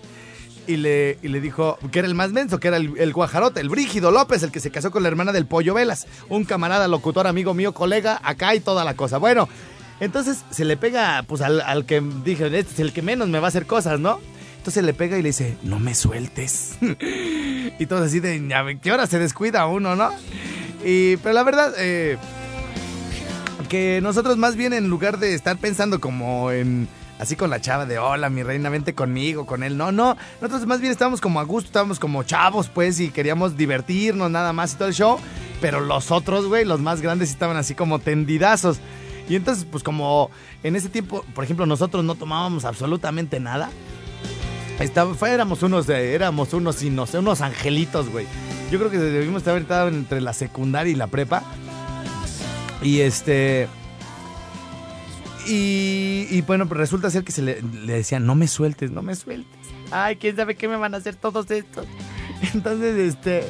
y 0.66 0.76
le, 0.76 1.18
y 1.22 1.28
le 1.28 1.40
dijo 1.40 1.78
que 1.90 1.98
era 2.00 2.08
el 2.08 2.14
más 2.14 2.32
menso, 2.32 2.58
que 2.60 2.68
era 2.68 2.76
el, 2.76 2.92
el 2.98 3.12
guajarote, 3.12 3.60
el 3.60 3.68
Brígido 3.68 4.10
López, 4.10 4.42
el 4.42 4.50
que 4.50 4.60
se 4.60 4.70
casó 4.70 4.90
con 4.90 5.02
la 5.02 5.08
hermana 5.08 5.32
del 5.32 5.46
Pollo 5.46 5.74
Velas. 5.74 6.06
Un 6.28 6.44
camarada, 6.44 6.88
locutor, 6.88 7.26
amigo 7.26 7.54
mío, 7.54 7.72
colega, 7.72 8.20
acá 8.22 8.54
y 8.54 8.60
toda 8.60 8.84
la 8.84 8.94
cosa. 8.94 9.18
Bueno, 9.18 9.48
entonces 10.00 10.44
se 10.50 10.64
le 10.64 10.76
pega, 10.76 11.24
pues 11.26 11.40
al, 11.42 11.60
al 11.60 11.86
que 11.86 12.00
dije, 12.24 12.46
este 12.46 12.72
es 12.74 12.80
el 12.80 12.92
que 12.92 13.02
menos 13.02 13.28
me 13.28 13.38
va 13.38 13.46
a 13.46 13.48
hacer 13.48 13.66
cosas, 13.66 13.98
¿no? 14.00 14.20
Entonces 14.58 14.82
le 14.84 14.94
pega 14.94 15.16
y 15.16 15.22
le 15.22 15.28
dice, 15.28 15.56
no 15.62 15.78
me 15.78 15.94
sueltes. 15.94 16.76
y 17.78 17.86
todos 17.86 18.02
así 18.08 18.20
de, 18.20 18.46
"Ya 18.48 18.62
ve, 18.62 18.78
¿qué 18.78 18.90
hora 18.92 19.06
se 19.06 19.18
descuida 19.18 19.66
uno, 19.66 19.94
no? 19.94 20.10
Y, 20.84 21.16
pero 21.18 21.34
la 21.34 21.44
verdad, 21.44 21.72
eh, 21.78 22.18
que 23.68 24.00
nosotros 24.02 24.36
más 24.36 24.56
bien 24.56 24.72
en 24.72 24.88
lugar 24.88 25.18
de 25.18 25.34
estar 25.34 25.56
pensando 25.56 26.00
como 26.00 26.50
en 26.50 26.88
así 27.18 27.36
con 27.36 27.50
la 27.50 27.60
chava 27.60 27.86
de 27.86 27.98
hola 27.98 28.28
mi 28.30 28.42
reina 28.42 28.68
vente 28.68 28.94
conmigo 28.94 29.46
con 29.46 29.62
él 29.62 29.76
no 29.76 29.92
no 29.92 30.16
nosotros 30.40 30.66
más 30.66 30.80
bien 30.80 30.92
estábamos 30.92 31.20
como 31.20 31.40
a 31.40 31.44
gusto 31.44 31.68
estábamos 31.68 31.98
como 31.98 32.22
chavos 32.22 32.68
pues 32.68 33.00
y 33.00 33.10
queríamos 33.10 33.56
divertirnos 33.56 34.30
nada 34.30 34.52
más 34.52 34.74
y 34.74 34.76
todo 34.76 34.88
el 34.88 34.94
show 34.94 35.18
pero 35.60 35.80
los 35.80 36.10
otros 36.10 36.46
güey 36.46 36.64
los 36.64 36.80
más 36.80 37.00
grandes 37.00 37.30
estaban 37.30 37.56
así 37.56 37.74
como 37.74 37.98
tendidazos. 37.98 38.78
Y 39.28 39.34
entonces 39.34 39.66
pues 39.68 39.82
como 39.82 40.30
en 40.62 40.76
ese 40.76 40.88
tiempo 40.88 41.24
por 41.34 41.42
ejemplo 41.42 41.66
nosotros 41.66 42.04
no 42.04 42.14
tomábamos 42.14 42.64
absolutamente 42.64 43.40
nada 43.40 43.70
estaba, 44.78 45.14
éramos 45.28 45.62
unos 45.62 45.88
éramos 45.88 46.52
unos 46.52 46.82
no 46.82 47.06
sé, 47.06 47.18
unos 47.18 47.40
angelitos 47.40 48.10
güey. 48.10 48.26
Yo 48.70 48.78
creo 48.78 48.90
que 48.90 48.98
debimos 48.98 49.46
estado 49.46 49.88
entre 49.88 50.20
la 50.20 50.32
secundaria 50.32 50.92
y 50.92 50.96
la 50.96 51.06
prepa. 51.06 51.42
Y 52.82 53.00
este. 53.00 53.68
Y, 55.46 56.26
y 56.30 56.42
bueno, 56.42 56.66
pues 56.66 56.78
resulta 56.78 57.10
ser 57.10 57.24
que 57.24 57.32
se 57.32 57.42
le, 57.42 57.62
le 57.62 58.04
no 58.20 58.34
me 58.34 58.48
sueltes, 58.48 58.90
no 58.90 59.02
me 59.02 59.14
sueltes. 59.14 59.50
Ay, 59.90 60.16
quién 60.16 60.36
sabe 60.36 60.56
qué 60.56 60.68
me 60.68 60.76
van 60.76 60.94
a 60.94 60.98
hacer 60.98 61.14
todos 61.14 61.50
estos. 61.50 61.86
Entonces, 62.54 63.14
este. 63.14 63.48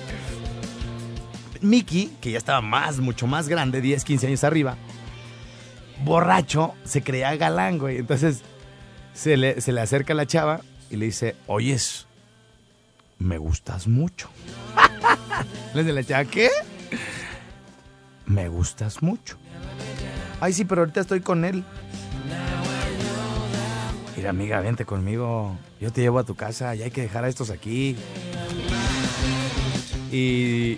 Mickey, 1.62 2.12
que 2.20 2.30
ya 2.30 2.38
estaba 2.38 2.60
más, 2.60 2.98
mucho 2.98 3.26
más 3.26 3.48
grande, 3.48 3.80
10, 3.80 4.04
15 4.04 4.26
años 4.26 4.44
arriba, 4.44 4.76
borracho, 6.04 6.74
se 6.84 7.02
creía 7.02 7.34
galán, 7.36 7.78
güey. 7.78 7.98
Entonces, 7.98 8.42
se 9.14 9.36
le, 9.36 9.60
se 9.60 9.72
le 9.72 9.80
acerca 9.80 10.12
a 10.12 10.16
la 10.16 10.26
chava 10.26 10.60
y 10.90 10.96
le 10.96 11.06
dice, 11.06 11.34
oyes, 11.46 12.06
me 13.18 13.38
gustas 13.38 13.88
mucho. 13.88 14.28
le 15.74 15.82
dice 15.82 15.92
la 15.94 16.04
chava, 16.04 16.24
¿qué? 16.26 16.50
Me 18.26 18.48
gustas 18.48 19.02
mucho. 19.02 19.38
Ay, 20.40 20.52
sí, 20.52 20.64
pero 20.64 20.82
ahorita 20.82 21.00
estoy 21.00 21.20
con 21.20 21.44
él. 21.44 21.64
Amiga, 24.28 24.60
vente 24.60 24.84
conmigo. 24.84 25.56
Yo 25.80 25.92
te 25.92 26.00
llevo 26.00 26.18
a 26.18 26.24
tu 26.24 26.34
casa 26.34 26.74
y 26.74 26.82
hay 26.82 26.90
que 26.90 27.02
dejar 27.02 27.24
a 27.24 27.28
estos 27.28 27.50
aquí. 27.50 27.96
Y, 30.12 30.74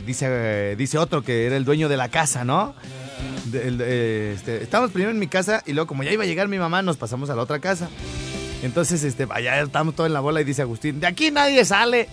dice, 0.00 0.74
dice 0.76 0.98
otro 0.98 1.22
que 1.22 1.46
era 1.46 1.56
el 1.56 1.64
dueño 1.64 1.88
de 1.88 1.96
la 1.96 2.08
casa, 2.08 2.44
¿no? 2.44 2.74
De- 3.46 4.32
este, 4.34 4.62
estábamos 4.62 4.92
primero 4.92 5.10
en 5.10 5.18
mi 5.18 5.26
casa 5.26 5.62
y 5.66 5.72
luego 5.72 5.86
como 5.88 6.02
ya 6.02 6.12
iba 6.12 6.24
a 6.24 6.26
llegar 6.26 6.48
mi 6.48 6.58
mamá 6.58 6.82
nos 6.82 6.96
pasamos 6.96 7.30
a 7.30 7.34
la 7.36 7.42
otra 7.42 7.58
casa. 7.58 7.88
Entonces, 8.62 9.02
este, 9.04 9.26
allá 9.30 9.60
estamos 9.60 9.94
todos 9.94 10.08
en 10.08 10.12
la 10.14 10.20
bola 10.20 10.40
y 10.40 10.44
dice 10.44 10.62
Agustín, 10.62 11.00
de 11.00 11.06
aquí 11.06 11.30
nadie 11.30 11.64
sale. 11.64 12.08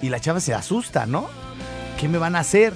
Y 0.00 0.08
la 0.08 0.20
chava 0.20 0.40
se 0.40 0.54
asusta, 0.54 1.06
¿no? 1.06 1.28
¿Qué 1.98 2.08
me 2.08 2.18
van 2.18 2.36
a 2.36 2.40
hacer? 2.40 2.72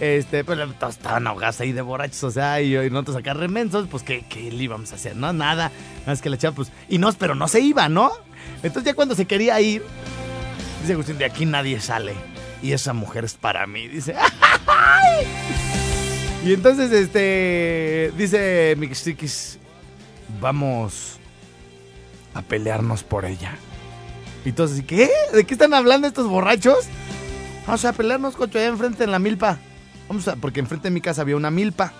Este, 0.00 0.44
pues 0.44 0.58
estaban 0.88 1.26
ahogados 1.26 1.60
ahí 1.60 1.72
de 1.72 1.80
borrachos, 1.82 2.22
o 2.24 2.30
sea, 2.30 2.60
y, 2.60 2.76
y 2.76 2.90
nosotros 2.90 3.16
acá 3.16 3.32
remensos, 3.34 3.88
pues 3.90 4.02
¿qué, 4.02 4.24
¿qué 4.28 4.50
le 4.52 4.62
íbamos 4.64 4.92
a 4.92 4.96
hacer? 4.96 5.16
No, 5.16 5.32
nada. 5.32 5.70
Más 6.06 6.22
que 6.22 6.30
la 6.30 6.38
chava, 6.38 6.54
pues, 6.54 6.70
y 6.88 6.98
no, 6.98 7.12
pero 7.14 7.34
no 7.34 7.48
se 7.48 7.60
iba, 7.60 7.88
¿no? 7.88 8.12
Entonces 8.62 8.84
ya 8.84 8.94
cuando 8.94 9.14
se 9.14 9.26
quería 9.26 9.60
ir, 9.60 9.82
dice 10.80 10.92
Agustín, 10.92 11.18
de 11.18 11.24
aquí 11.24 11.46
nadie 11.46 11.80
sale. 11.80 12.14
Y 12.62 12.72
esa 12.72 12.92
mujer 12.92 13.24
es 13.24 13.34
para 13.34 13.66
mí, 13.66 13.88
dice. 13.88 14.14
"Ay". 14.66 15.26
Y 16.44 16.52
entonces, 16.54 16.92
este, 16.92 18.12
dice 18.16 18.76
Mixtiquis, 18.78 19.58
vamos 20.40 21.18
a 22.34 22.42
pelearnos 22.42 23.02
por 23.02 23.24
ella. 23.24 23.56
Y 24.44 24.50
entonces, 24.50 24.84
¿qué? 24.86 25.10
¿De 25.32 25.42
qué 25.42 25.54
están 25.54 25.74
hablando 25.74 26.06
estos 26.06 26.28
borrachos? 26.28 26.84
Vamos 27.66 27.84
a 27.84 27.92
pelearnos, 27.92 28.36
cocho, 28.36 28.58
allá 28.58 28.68
enfrente 28.68 29.02
en 29.02 29.10
la 29.10 29.18
milpa. 29.18 29.58
Vamos 30.06 30.28
a, 30.28 30.36
porque 30.36 30.60
enfrente 30.60 30.86
de 30.86 30.92
mi 30.92 31.00
casa 31.00 31.22
había 31.22 31.34
una 31.36 31.50
milpa. 31.50 31.92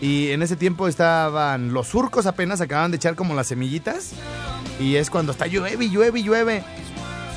Y 0.00 0.30
en 0.30 0.42
ese 0.42 0.56
tiempo 0.56 0.86
estaban 0.86 1.72
los 1.72 1.88
surcos 1.88 2.26
apenas, 2.26 2.60
acababan 2.60 2.90
de 2.90 2.96
echar 2.96 3.14
como 3.14 3.34
las 3.34 3.48
semillitas. 3.48 4.12
Y 4.78 4.96
es 4.96 5.10
cuando 5.10 5.32
está 5.32 5.46
llueve 5.46 5.84
y 5.84 5.90
llueve 5.90 6.20
y 6.20 6.22
llueve. 6.22 6.64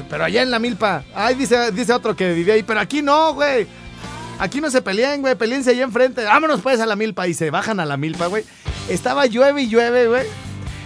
Pero 0.10 0.24
allá 0.26 0.42
en 0.42 0.52
la 0.52 0.60
milpa. 0.60 1.04
Ay, 1.16 1.36
dice, 1.36 1.72
dice 1.72 1.94
otro 1.94 2.16
que 2.16 2.34
vivía 2.34 2.54
ahí, 2.54 2.64
pero 2.64 2.80
aquí 2.80 3.02
no, 3.02 3.34
güey. 3.34 3.66
Aquí 4.40 4.60
no 4.60 4.70
se 4.70 4.82
peleen, 4.82 5.22
güey. 5.22 5.36
Peleense 5.36 5.72
allá 5.72 5.84
enfrente. 5.84 6.24
Vámonos 6.24 6.62
pues 6.62 6.80
a 6.80 6.86
la 6.86 6.96
milpa. 6.96 7.28
Y 7.28 7.34
se 7.34 7.50
bajan 7.50 7.80
a 7.80 7.86
la 7.86 7.98
milpa, 7.98 8.28
güey. 8.28 8.44
Estaba 8.90 9.26
llueve 9.26 9.64
y 9.64 9.68
llueve, 9.70 10.08
güey. 10.08 10.28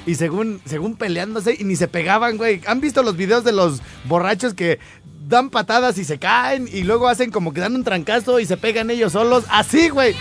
Y 0.06 0.16
según, 0.16 0.62
según 0.66 0.96
peleándose 0.96 1.56
y 1.58 1.64
ni 1.64 1.76
se 1.76 1.88
pegaban, 1.88 2.38
güey. 2.38 2.62
¿Han 2.68 2.80
visto 2.80 3.02
los 3.02 3.18
videos 3.18 3.44
de 3.44 3.52
los 3.52 3.82
borrachos 4.04 4.54
que 4.54 4.80
dan 5.28 5.50
patadas 5.50 5.98
y 5.98 6.06
se 6.06 6.18
caen 6.20 6.68
y 6.72 6.84
luego 6.84 7.08
hacen 7.08 7.32
como 7.32 7.54
que 7.54 7.62
dan 7.62 7.76
un 7.76 7.84
trancazo 7.84 8.40
y 8.40 8.46
se 8.46 8.58
pegan 8.58 8.90
ellos 8.90 9.14
solos? 9.14 9.44
Así, 9.50 9.90
güey. 9.90 10.16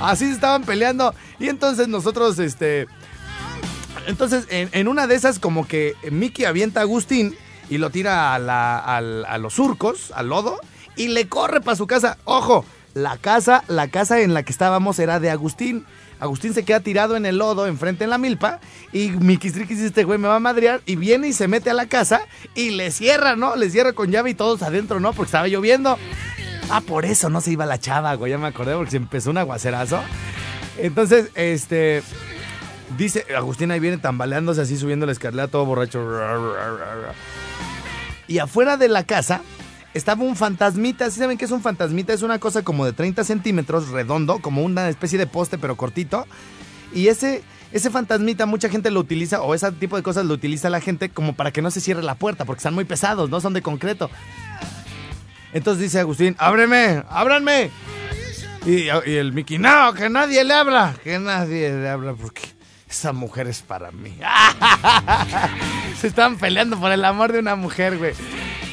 Así 0.00 0.24
estaban 0.26 0.62
peleando. 0.64 1.14
Y 1.38 1.48
entonces 1.48 1.88
nosotros, 1.88 2.38
este... 2.38 2.86
Entonces, 4.06 4.46
en, 4.50 4.86
una 4.88 5.06
de 5.06 5.16
esas, 5.16 5.38
como 5.38 5.66
que 5.66 5.94
Mickey 6.10 6.44
avienta 6.44 6.80
a 6.80 6.82
Agustín 6.84 7.34
y 7.68 7.78
lo 7.78 7.90
tira 7.90 8.34
a, 8.34 8.38
la- 8.38 8.78
al- 8.78 9.24
a 9.24 9.38
los 9.38 9.54
surcos, 9.54 10.12
al 10.14 10.28
lodo, 10.28 10.60
y 10.94 11.08
le 11.08 11.28
corre 11.28 11.60
para 11.60 11.76
su 11.76 11.86
casa. 11.88 12.16
Ojo, 12.24 12.64
la 12.94 13.16
casa, 13.18 13.64
la 13.66 13.88
casa 13.88 14.20
en 14.20 14.32
la 14.32 14.44
que 14.44 14.52
estábamos 14.52 14.98
era 15.00 15.18
de 15.18 15.30
Agustín. 15.30 15.84
Agustín 16.18 16.54
se 16.54 16.64
queda 16.64 16.80
tirado 16.80 17.16
en 17.16 17.26
el 17.26 17.38
lodo, 17.38 17.66
enfrente 17.66 18.04
en 18.04 18.10
la 18.10 18.18
milpa, 18.18 18.60
y 18.92 19.10
dice, 19.10 19.86
este 19.86 20.04
güey 20.04 20.18
me 20.18 20.28
va 20.28 20.36
a 20.36 20.40
madrear, 20.40 20.80
y 20.86 20.96
viene 20.96 21.28
y 21.28 21.32
se 21.32 21.48
mete 21.48 21.70
a 21.70 21.74
la 21.74 21.86
casa, 21.86 22.22
y 22.54 22.70
le 22.70 22.90
cierra, 22.90 23.36
¿no? 23.36 23.56
Le 23.56 23.68
cierra 23.70 23.92
con 23.92 24.10
llave 24.10 24.30
y 24.30 24.34
todos 24.34 24.62
adentro, 24.62 25.00
¿no? 25.00 25.12
Porque 25.12 25.28
estaba 25.28 25.48
lloviendo. 25.48 25.98
Ah, 26.70 26.80
por 26.80 27.04
eso 27.04 27.28
no 27.28 27.40
se 27.40 27.52
iba 27.52 27.66
la 27.66 27.78
chava, 27.78 28.14
güey, 28.14 28.32
ya 28.32 28.38
me 28.38 28.46
acordé, 28.48 28.74
porque 28.74 28.92
se 28.92 28.96
empezó 28.96 29.30
un 29.30 29.38
aguacerazo. 29.38 30.00
Entonces, 30.78 31.30
este... 31.34 32.02
Dice, 32.96 33.26
Agustín 33.36 33.72
ahí 33.72 33.80
viene 33.80 33.98
tambaleándose 33.98 34.60
así, 34.60 34.76
subiendo 34.76 35.06
la 35.06 35.12
escalera, 35.12 35.48
todo 35.48 35.66
borracho. 35.66 36.00
Y 38.28 38.38
afuera 38.38 38.76
de 38.76 38.88
la 38.88 39.02
casa 39.02 39.42
estaba 39.96 40.24
un 40.24 40.36
fantasmita. 40.36 41.10
¿Sí 41.10 41.18
saben 41.18 41.38
qué 41.38 41.46
es 41.46 41.50
un 41.50 41.62
fantasmita? 41.62 42.12
Es 42.12 42.22
una 42.22 42.38
cosa 42.38 42.62
como 42.62 42.84
de 42.84 42.92
30 42.92 43.24
centímetros, 43.24 43.88
redondo, 43.88 44.38
como 44.40 44.62
una 44.62 44.88
especie 44.88 45.18
de 45.18 45.26
poste, 45.26 45.58
pero 45.58 45.76
cortito. 45.76 46.26
Y 46.94 47.08
ese, 47.08 47.42
ese 47.72 47.90
fantasmita 47.90 48.46
mucha 48.46 48.68
gente 48.68 48.90
lo 48.90 49.00
utiliza, 49.00 49.42
o 49.42 49.54
ese 49.54 49.72
tipo 49.72 49.96
de 49.96 50.02
cosas 50.02 50.26
lo 50.26 50.34
utiliza 50.34 50.70
la 50.70 50.80
gente 50.80 51.08
como 51.08 51.34
para 51.34 51.50
que 51.50 51.62
no 51.62 51.70
se 51.70 51.80
cierre 51.80 52.02
la 52.02 52.14
puerta, 52.14 52.44
porque 52.44 52.58
están 52.58 52.74
muy 52.74 52.84
pesados, 52.84 53.30
no 53.30 53.40
son 53.40 53.54
de 53.54 53.62
concreto. 53.62 54.10
Entonces 55.52 55.82
dice 55.82 56.00
Agustín, 56.00 56.36
ábreme, 56.38 57.02
ábranme. 57.08 57.70
Y, 58.66 58.88
el 58.88 59.32
Mickey, 59.32 59.58
no, 59.58 59.94
que 59.94 60.10
nadie 60.10 60.42
le 60.44 60.52
habla, 60.52 60.94
que 61.02 61.18
nadie 61.18 61.72
le 61.72 61.88
habla, 61.88 62.14
porque 62.14 62.42
esa 62.88 63.12
mujer 63.12 63.46
es 63.46 63.62
para 63.62 63.92
mí. 63.92 64.18
Se 66.00 66.08
estaban 66.08 66.36
peleando 66.36 66.78
por 66.78 66.90
el 66.90 67.04
amor 67.04 67.32
de 67.32 67.38
una 67.38 67.54
mujer, 67.54 67.96
güey. 67.96 68.12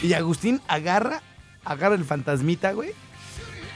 Y 0.03 0.13
Agustín 0.13 0.61
agarra, 0.67 1.21
agarra 1.63 1.95
el 1.95 2.03
fantasmita, 2.03 2.73
güey. 2.73 2.91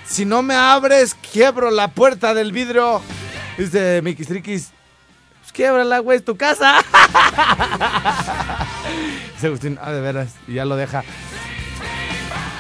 Si 0.05 0.25
no 0.25 0.43
me 0.43 0.55
abres, 0.55 1.15
quiebro 1.15 1.71
la 1.71 1.87
puerta 1.87 2.33
del 2.33 2.51
vidrio. 2.51 3.01
Dice 3.57 4.01
Mickey 4.03 4.25
Strikis, 4.25 4.71
pues 5.39 5.53
quiebrala, 5.53 5.99
güey, 5.99 6.17
es 6.17 6.25
tu 6.25 6.35
casa. 6.35 6.83
Dice 9.35 9.47
Agustín, 9.47 9.79
ah, 9.81 9.93
de 9.93 10.01
veras, 10.01 10.35
y 10.49 10.55
ya 10.55 10.65
lo 10.65 10.75
deja. 10.75 11.05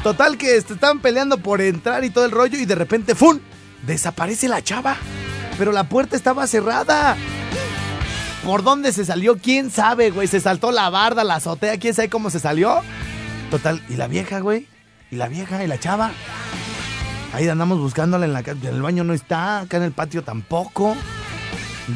Total 0.01 0.37
que 0.37 0.55
estaban 0.55 1.01
peleando 1.01 1.37
por 1.37 1.59
entrar 1.59 2.05
y 2.05 2.09
todo 2.09 2.23
el 2.23 2.31
rollo 2.31 2.57
y 2.57 2.65
de 2.65 2.75
repente 2.75 3.15
¡fum! 3.15 3.39
Desaparece 3.85 4.47
la 4.47 4.63
chava. 4.63 4.95
Pero 5.57 5.73
la 5.73 5.89
puerta 5.89 6.15
estaba 6.15 6.47
cerrada. 6.47 7.17
¿Por 8.45 8.63
dónde 8.63 8.93
se 8.93 9.03
salió? 9.03 9.37
¿Quién 9.37 9.71
sabe, 9.71 10.11
güey? 10.11 10.29
Se 10.29 10.39
saltó 10.39 10.71
la 10.71 10.89
barda, 10.89 11.25
la 11.25 11.35
azotea, 11.35 11.77
¿quién 11.77 11.93
sabe 11.93 12.09
cómo 12.09 12.29
se 12.29 12.39
salió? 12.39 12.81
Total, 13.49 13.81
¿y 13.87 13.95
la 13.95 14.07
vieja, 14.07 14.39
güey? 14.39 14.67
¿Y 15.09 15.15
la 15.15 15.27
vieja? 15.29 15.63
¿Y 15.63 15.67
la 15.67 15.79
chava? 15.79 16.11
Ahí 17.33 17.47
andamos 17.47 17.79
buscándola 17.79 18.25
en 18.25 18.33
la 18.33 18.39
en 18.39 18.65
el 18.65 18.81
baño 18.81 19.03
no 19.03 19.13
está, 19.13 19.59
acá 19.59 19.77
en 19.77 19.83
el 19.83 19.91
patio 19.91 20.23
tampoco. 20.23 20.95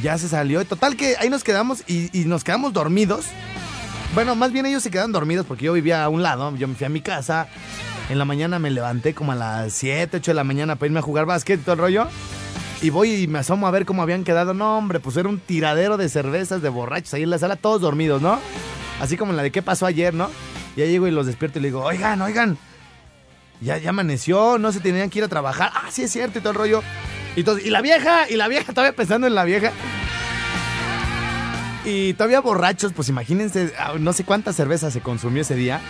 Ya 0.01 0.17
se 0.17 0.29
salió. 0.29 0.63
Total 0.65 0.95
que 0.95 1.15
ahí 1.19 1.29
nos 1.29 1.43
quedamos 1.43 1.83
y, 1.87 2.09
nos 2.25 2.43
quedamos 2.43 2.71
dormidos. 2.71 3.25
Bueno, 4.13 4.35
más 4.35 4.51
bien 4.51 4.65
ellos 4.65 4.83
se 4.83 4.91
quedaron 4.91 5.11
dormidos 5.11 5.45
porque 5.45 5.65
yo 5.65 5.73
vivía 5.73 6.03
a 6.03 6.09
un 6.09 6.23
lado, 6.23 6.55
yo 6.55 6.67
me 6.67 6.75
fui 6.75 6.85
a 6.85 6.89
mi 6.89 7.01
casa. 7.01 7.47
En 8.09 8.17
la 8.17 8.25
mañana 8.25 8.59
me 8.59 8.69
levanté 8.69 9.13
como 9.13 9.31
a 9.33 9.35
las 9.35 9.73
7, 9.73 10.17
8 10.17 10.31
de 10.31 10.35
la 10.35 10.43
mañana 10.43 10.75
para 10.75 10.87
irme 10.87 10.99
a 10.99 11.03
jugar 11.03 11.25
básquet 11.25 11.59
y 11.59 11.63
todo 11.63 11.73
el 11.73 11.79
rollo. 11.79 12.07
Y 12.81 12.89
voy 12.89 13.13
y 13.13 13.27
me 13.27 13.39
asomo 13.39 13.67
a 13.67 13.71
ver 13.71 13.85
cómo 13.85 14.01
habían 14.01 14.23
quedado. 14.23 14.53
No, 14.53 14.77
hombre, 14.77 14.99
pues 14.99 15.17
era 15.17 15.29
un 15.29 15.39
tiradero 15.39 15.97
de 15.97 16.07
cervezas, 16.09 16.61
de 16.61 16.69
borrachos 16.69 17.13
ahí 17.13 17.23
en 17.23 17.29
la 17.29 17.37
sala, 17.39 17.57
todos 17.57 17.81
dormidos, 17.81 18.21
¿no? 18.21 18.39
Así 18.99 19.17
como 19.17 19.31
en 19.31 19.37
la 19.37 19.43
de 19.43 19.51
qué 19.51 19.61
pasó 19.61 19.85
ayer, 19.85 20.13
¿no? 20.13 20.29
Ya 20.75 20.85
llego 20.85 21.07
y 21.07 21.11
los 21.11 21.25
despierto 21.25 21.59
y 21.59 21.61
le 21.61 21.67
digo, 21.69 21.83
oigan, 21.83 22.21
oigan, 22.21 22.57
ya, 23.61 23.77
ya 23.77 23.91
amaneció, 23.91 24.57
no 24.57 24.71
se 24.71 24.79
tenían 24.79 25.09
que 25.09 25.19
ir 25.19 25.25
a 25.25 25.27
trabajar. 25.27 25.71
Ah, 25.73 25.89
sí 25.91 26.03
es 26.03 26.11
cierto 26.11 26.39
y 26.39 26.41
todo 26.41 26.51
el 26.51 26.57
rollo. 26.57 26.83
Y, 27.35 27.41
entonces, 27.41 27.65
y 27.65 27.69
la 27.69 27.81
vieja, 27.81 28.29
y 28.29 28.35
la 28.35 28.47
vieja, 28.47 28.73
todavía 28.73 28.95
pensando 28.95 29.27
en 29.27 29.35
la 29.35 29.43
vieja. 29.43 29.71
Y 31.85 32.13
todavía 32.13 32.41
borrachos, 32.41 32.93
pues 32.93 33.09
imagínense, 33.09 33.73
ah, 33.77 33.93
no 33.99 34.13
sé 34.13 34.23
cuántas 34.23 34.55
cervezas 34.55 34.93
se 34.93 35.01
consumió 35.01 35.41
ese 35.41 35.55
día. 35.55 35.81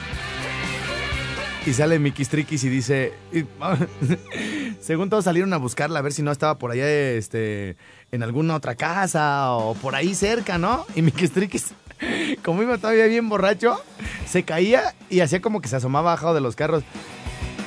Y 1.65 1.73
sale 1.73 1.99
Mickey 1.99 2.25
Strikis 2.25 2.63
y 2.63 2.69
dice, 2.69 3.13
según 4.82 5.09
todos 5.09 5.25
salieron 5.25 5.53
a 5.53 5.57
buscarla 5.57 5.99
a 5.99 6.01
ver 6.01 6.11
si 6.11 6.23
no 6.23 6.32
estaba 6.32 6.57
por 6.57 6.71
allá 6.71 6.89
este, 6.89 7.75
en 8.11 8.23
alguna 8.23 8.55
otra 8.55 8.75
casa 8.75 9.51
o 9.51 9.75
por 9.75 9.93
ahí 9.93 10.15
cerca, 10.15 10.57
¿no? 10.57 10.88
Y 10.95 11.03
Mickey 11.03 11.27
Strikis, 11.27 11.73
como 12.43 12.61
iba 12.63 12.77
todavía 12.77 13.05
bien 13.05 13.29
borracho, 13.29 13.81
se 14.25 14.43
caía 14.43 14.93
y 15.09 15.21
hacía 15.21 15.41
como 15.41 15.61
que 15.61 15.67
se 15.67 15.75
asomaba 15.75 16.11
abajo 16.11 16.33
de 16.33 16.41
los 16.41 16.55
carros. 16.55 16.83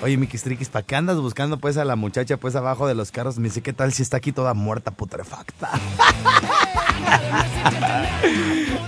Oye, 0.03 0.17
Mickey 0.17 0.39
Strikis, 0.39 0.69
¿para 0.69 0.85
qué 0.85 0.97
andas 0.97 1.17
buscando 1.17 1.59
pues 1.59 1.77
a 1.79 1.85
la 1.85 1.97
muchacha 1.97 2.37
pues 2.37 2.57
abajo 2.57 2.87
de 2.87 2.95
los 2.95 3.11
carros? 3.11 3.39
Me 3.39 3.45
dice, 3.49 3.63
¿qué 3.63 3.73
tal 3.73 3.93
si 3.93 4.03
está 4.03 4.19
aquí 4.19 4.33
toda 4.33 4.53
muerta, 4.53 4.91
putrefacta? 4.91 5.71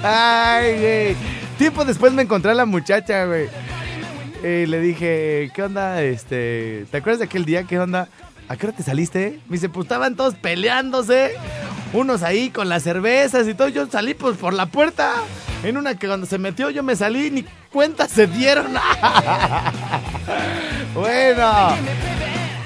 Ay, 0.03 0.79
güey. 0.79 1.17
Tiempo 1.57 1.85
después 1.85 2.13
me 2.13 2.23
encontré 2.23 2.51
a 2.51 2.55
la 2.55 2.67
muchacha, 2.67 3.25
güey. 3.25 3.49
Y 4.43 4.67
le 4.67 4.81
dije, 4.81 5.51
¿qué 5.55 5.63
onda? 5.63 6.03
Este, 6.03 6.87
¿te 6.91 6.99
acuerdas 6.99 7.21
de 7.21 7.25
aquel 7.25 7.47
día? 7.47 7.65
¿Qué 7.65 7.79
onda? 7.81 8.09
¿A 8.49 8.57
qué 8.57 8.67
hora 8.67 8.77
te 8.77 8.83
saliste? 8.83 9.41
Me 9.49 9.55
dice, 9.55 9.69
pues 9.69 9.87
estaban 9.87 10.15
todos 10.15 10.35
peleándose. 10.35 11.35
Unos 11.93 12.23
ahí 12.23 12.51
con 12.51 12.69
las 12.69 12.83
cervezas 12.83 13.49
y 13.49 13.55
todo. 13.55 13.69
Yo 13.69 13.87
salí 13.87 14.15
pues 14.15 14.37
por 14.37 14.55
la 14.55 14.67
puerta. 14.67 15.15
En 15.65 15.77
una 15.77 15.97
que 15.97 16.07
cuando 16.07 16.27
se 16.27 16.39
metió 16.39 16.71
yo 16.71 16.83
me 16.83 16.95
salí, 16.95 17.31
ni 17.31 17.45
cuenta 17.73 18.09
se 18.09 18.27
dieron. 18.27 18.67
bueno. 20.95 21.75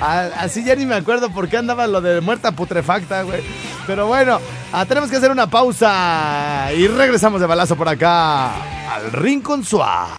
así 0.01 0.65
ya 0.65 0.75
ni 0.75 0.85
me 0.85 0.97
acuerdo 0.97 1.31
por 1.31 1.49
qué 1.49 1.57
andaba 1.57 1.87
lo 1.87 2.01
de 2.01 2.21
muerta 2.21 2.53
putrefacta, 2.53 3.23
güey. 3.23 3.41
Pero 3.87 4.07
bueno, 4.07 4.39
ah, 4.73 4.85
tenemos 4.85 5.11
que 5.11 5.17
hacer 5.17 5.31
una 5.31 5.49
pausa 5.49 6.71
y 6.77 6.87
regresamos 6.89 7.41
de 7.41 7.47
balazo 7.47 7.77
por 7.77 7.89
acá 7.89 8.55
al 8.93 9.13
Rincón 9.13 9.65
Suá. 9.65 10.19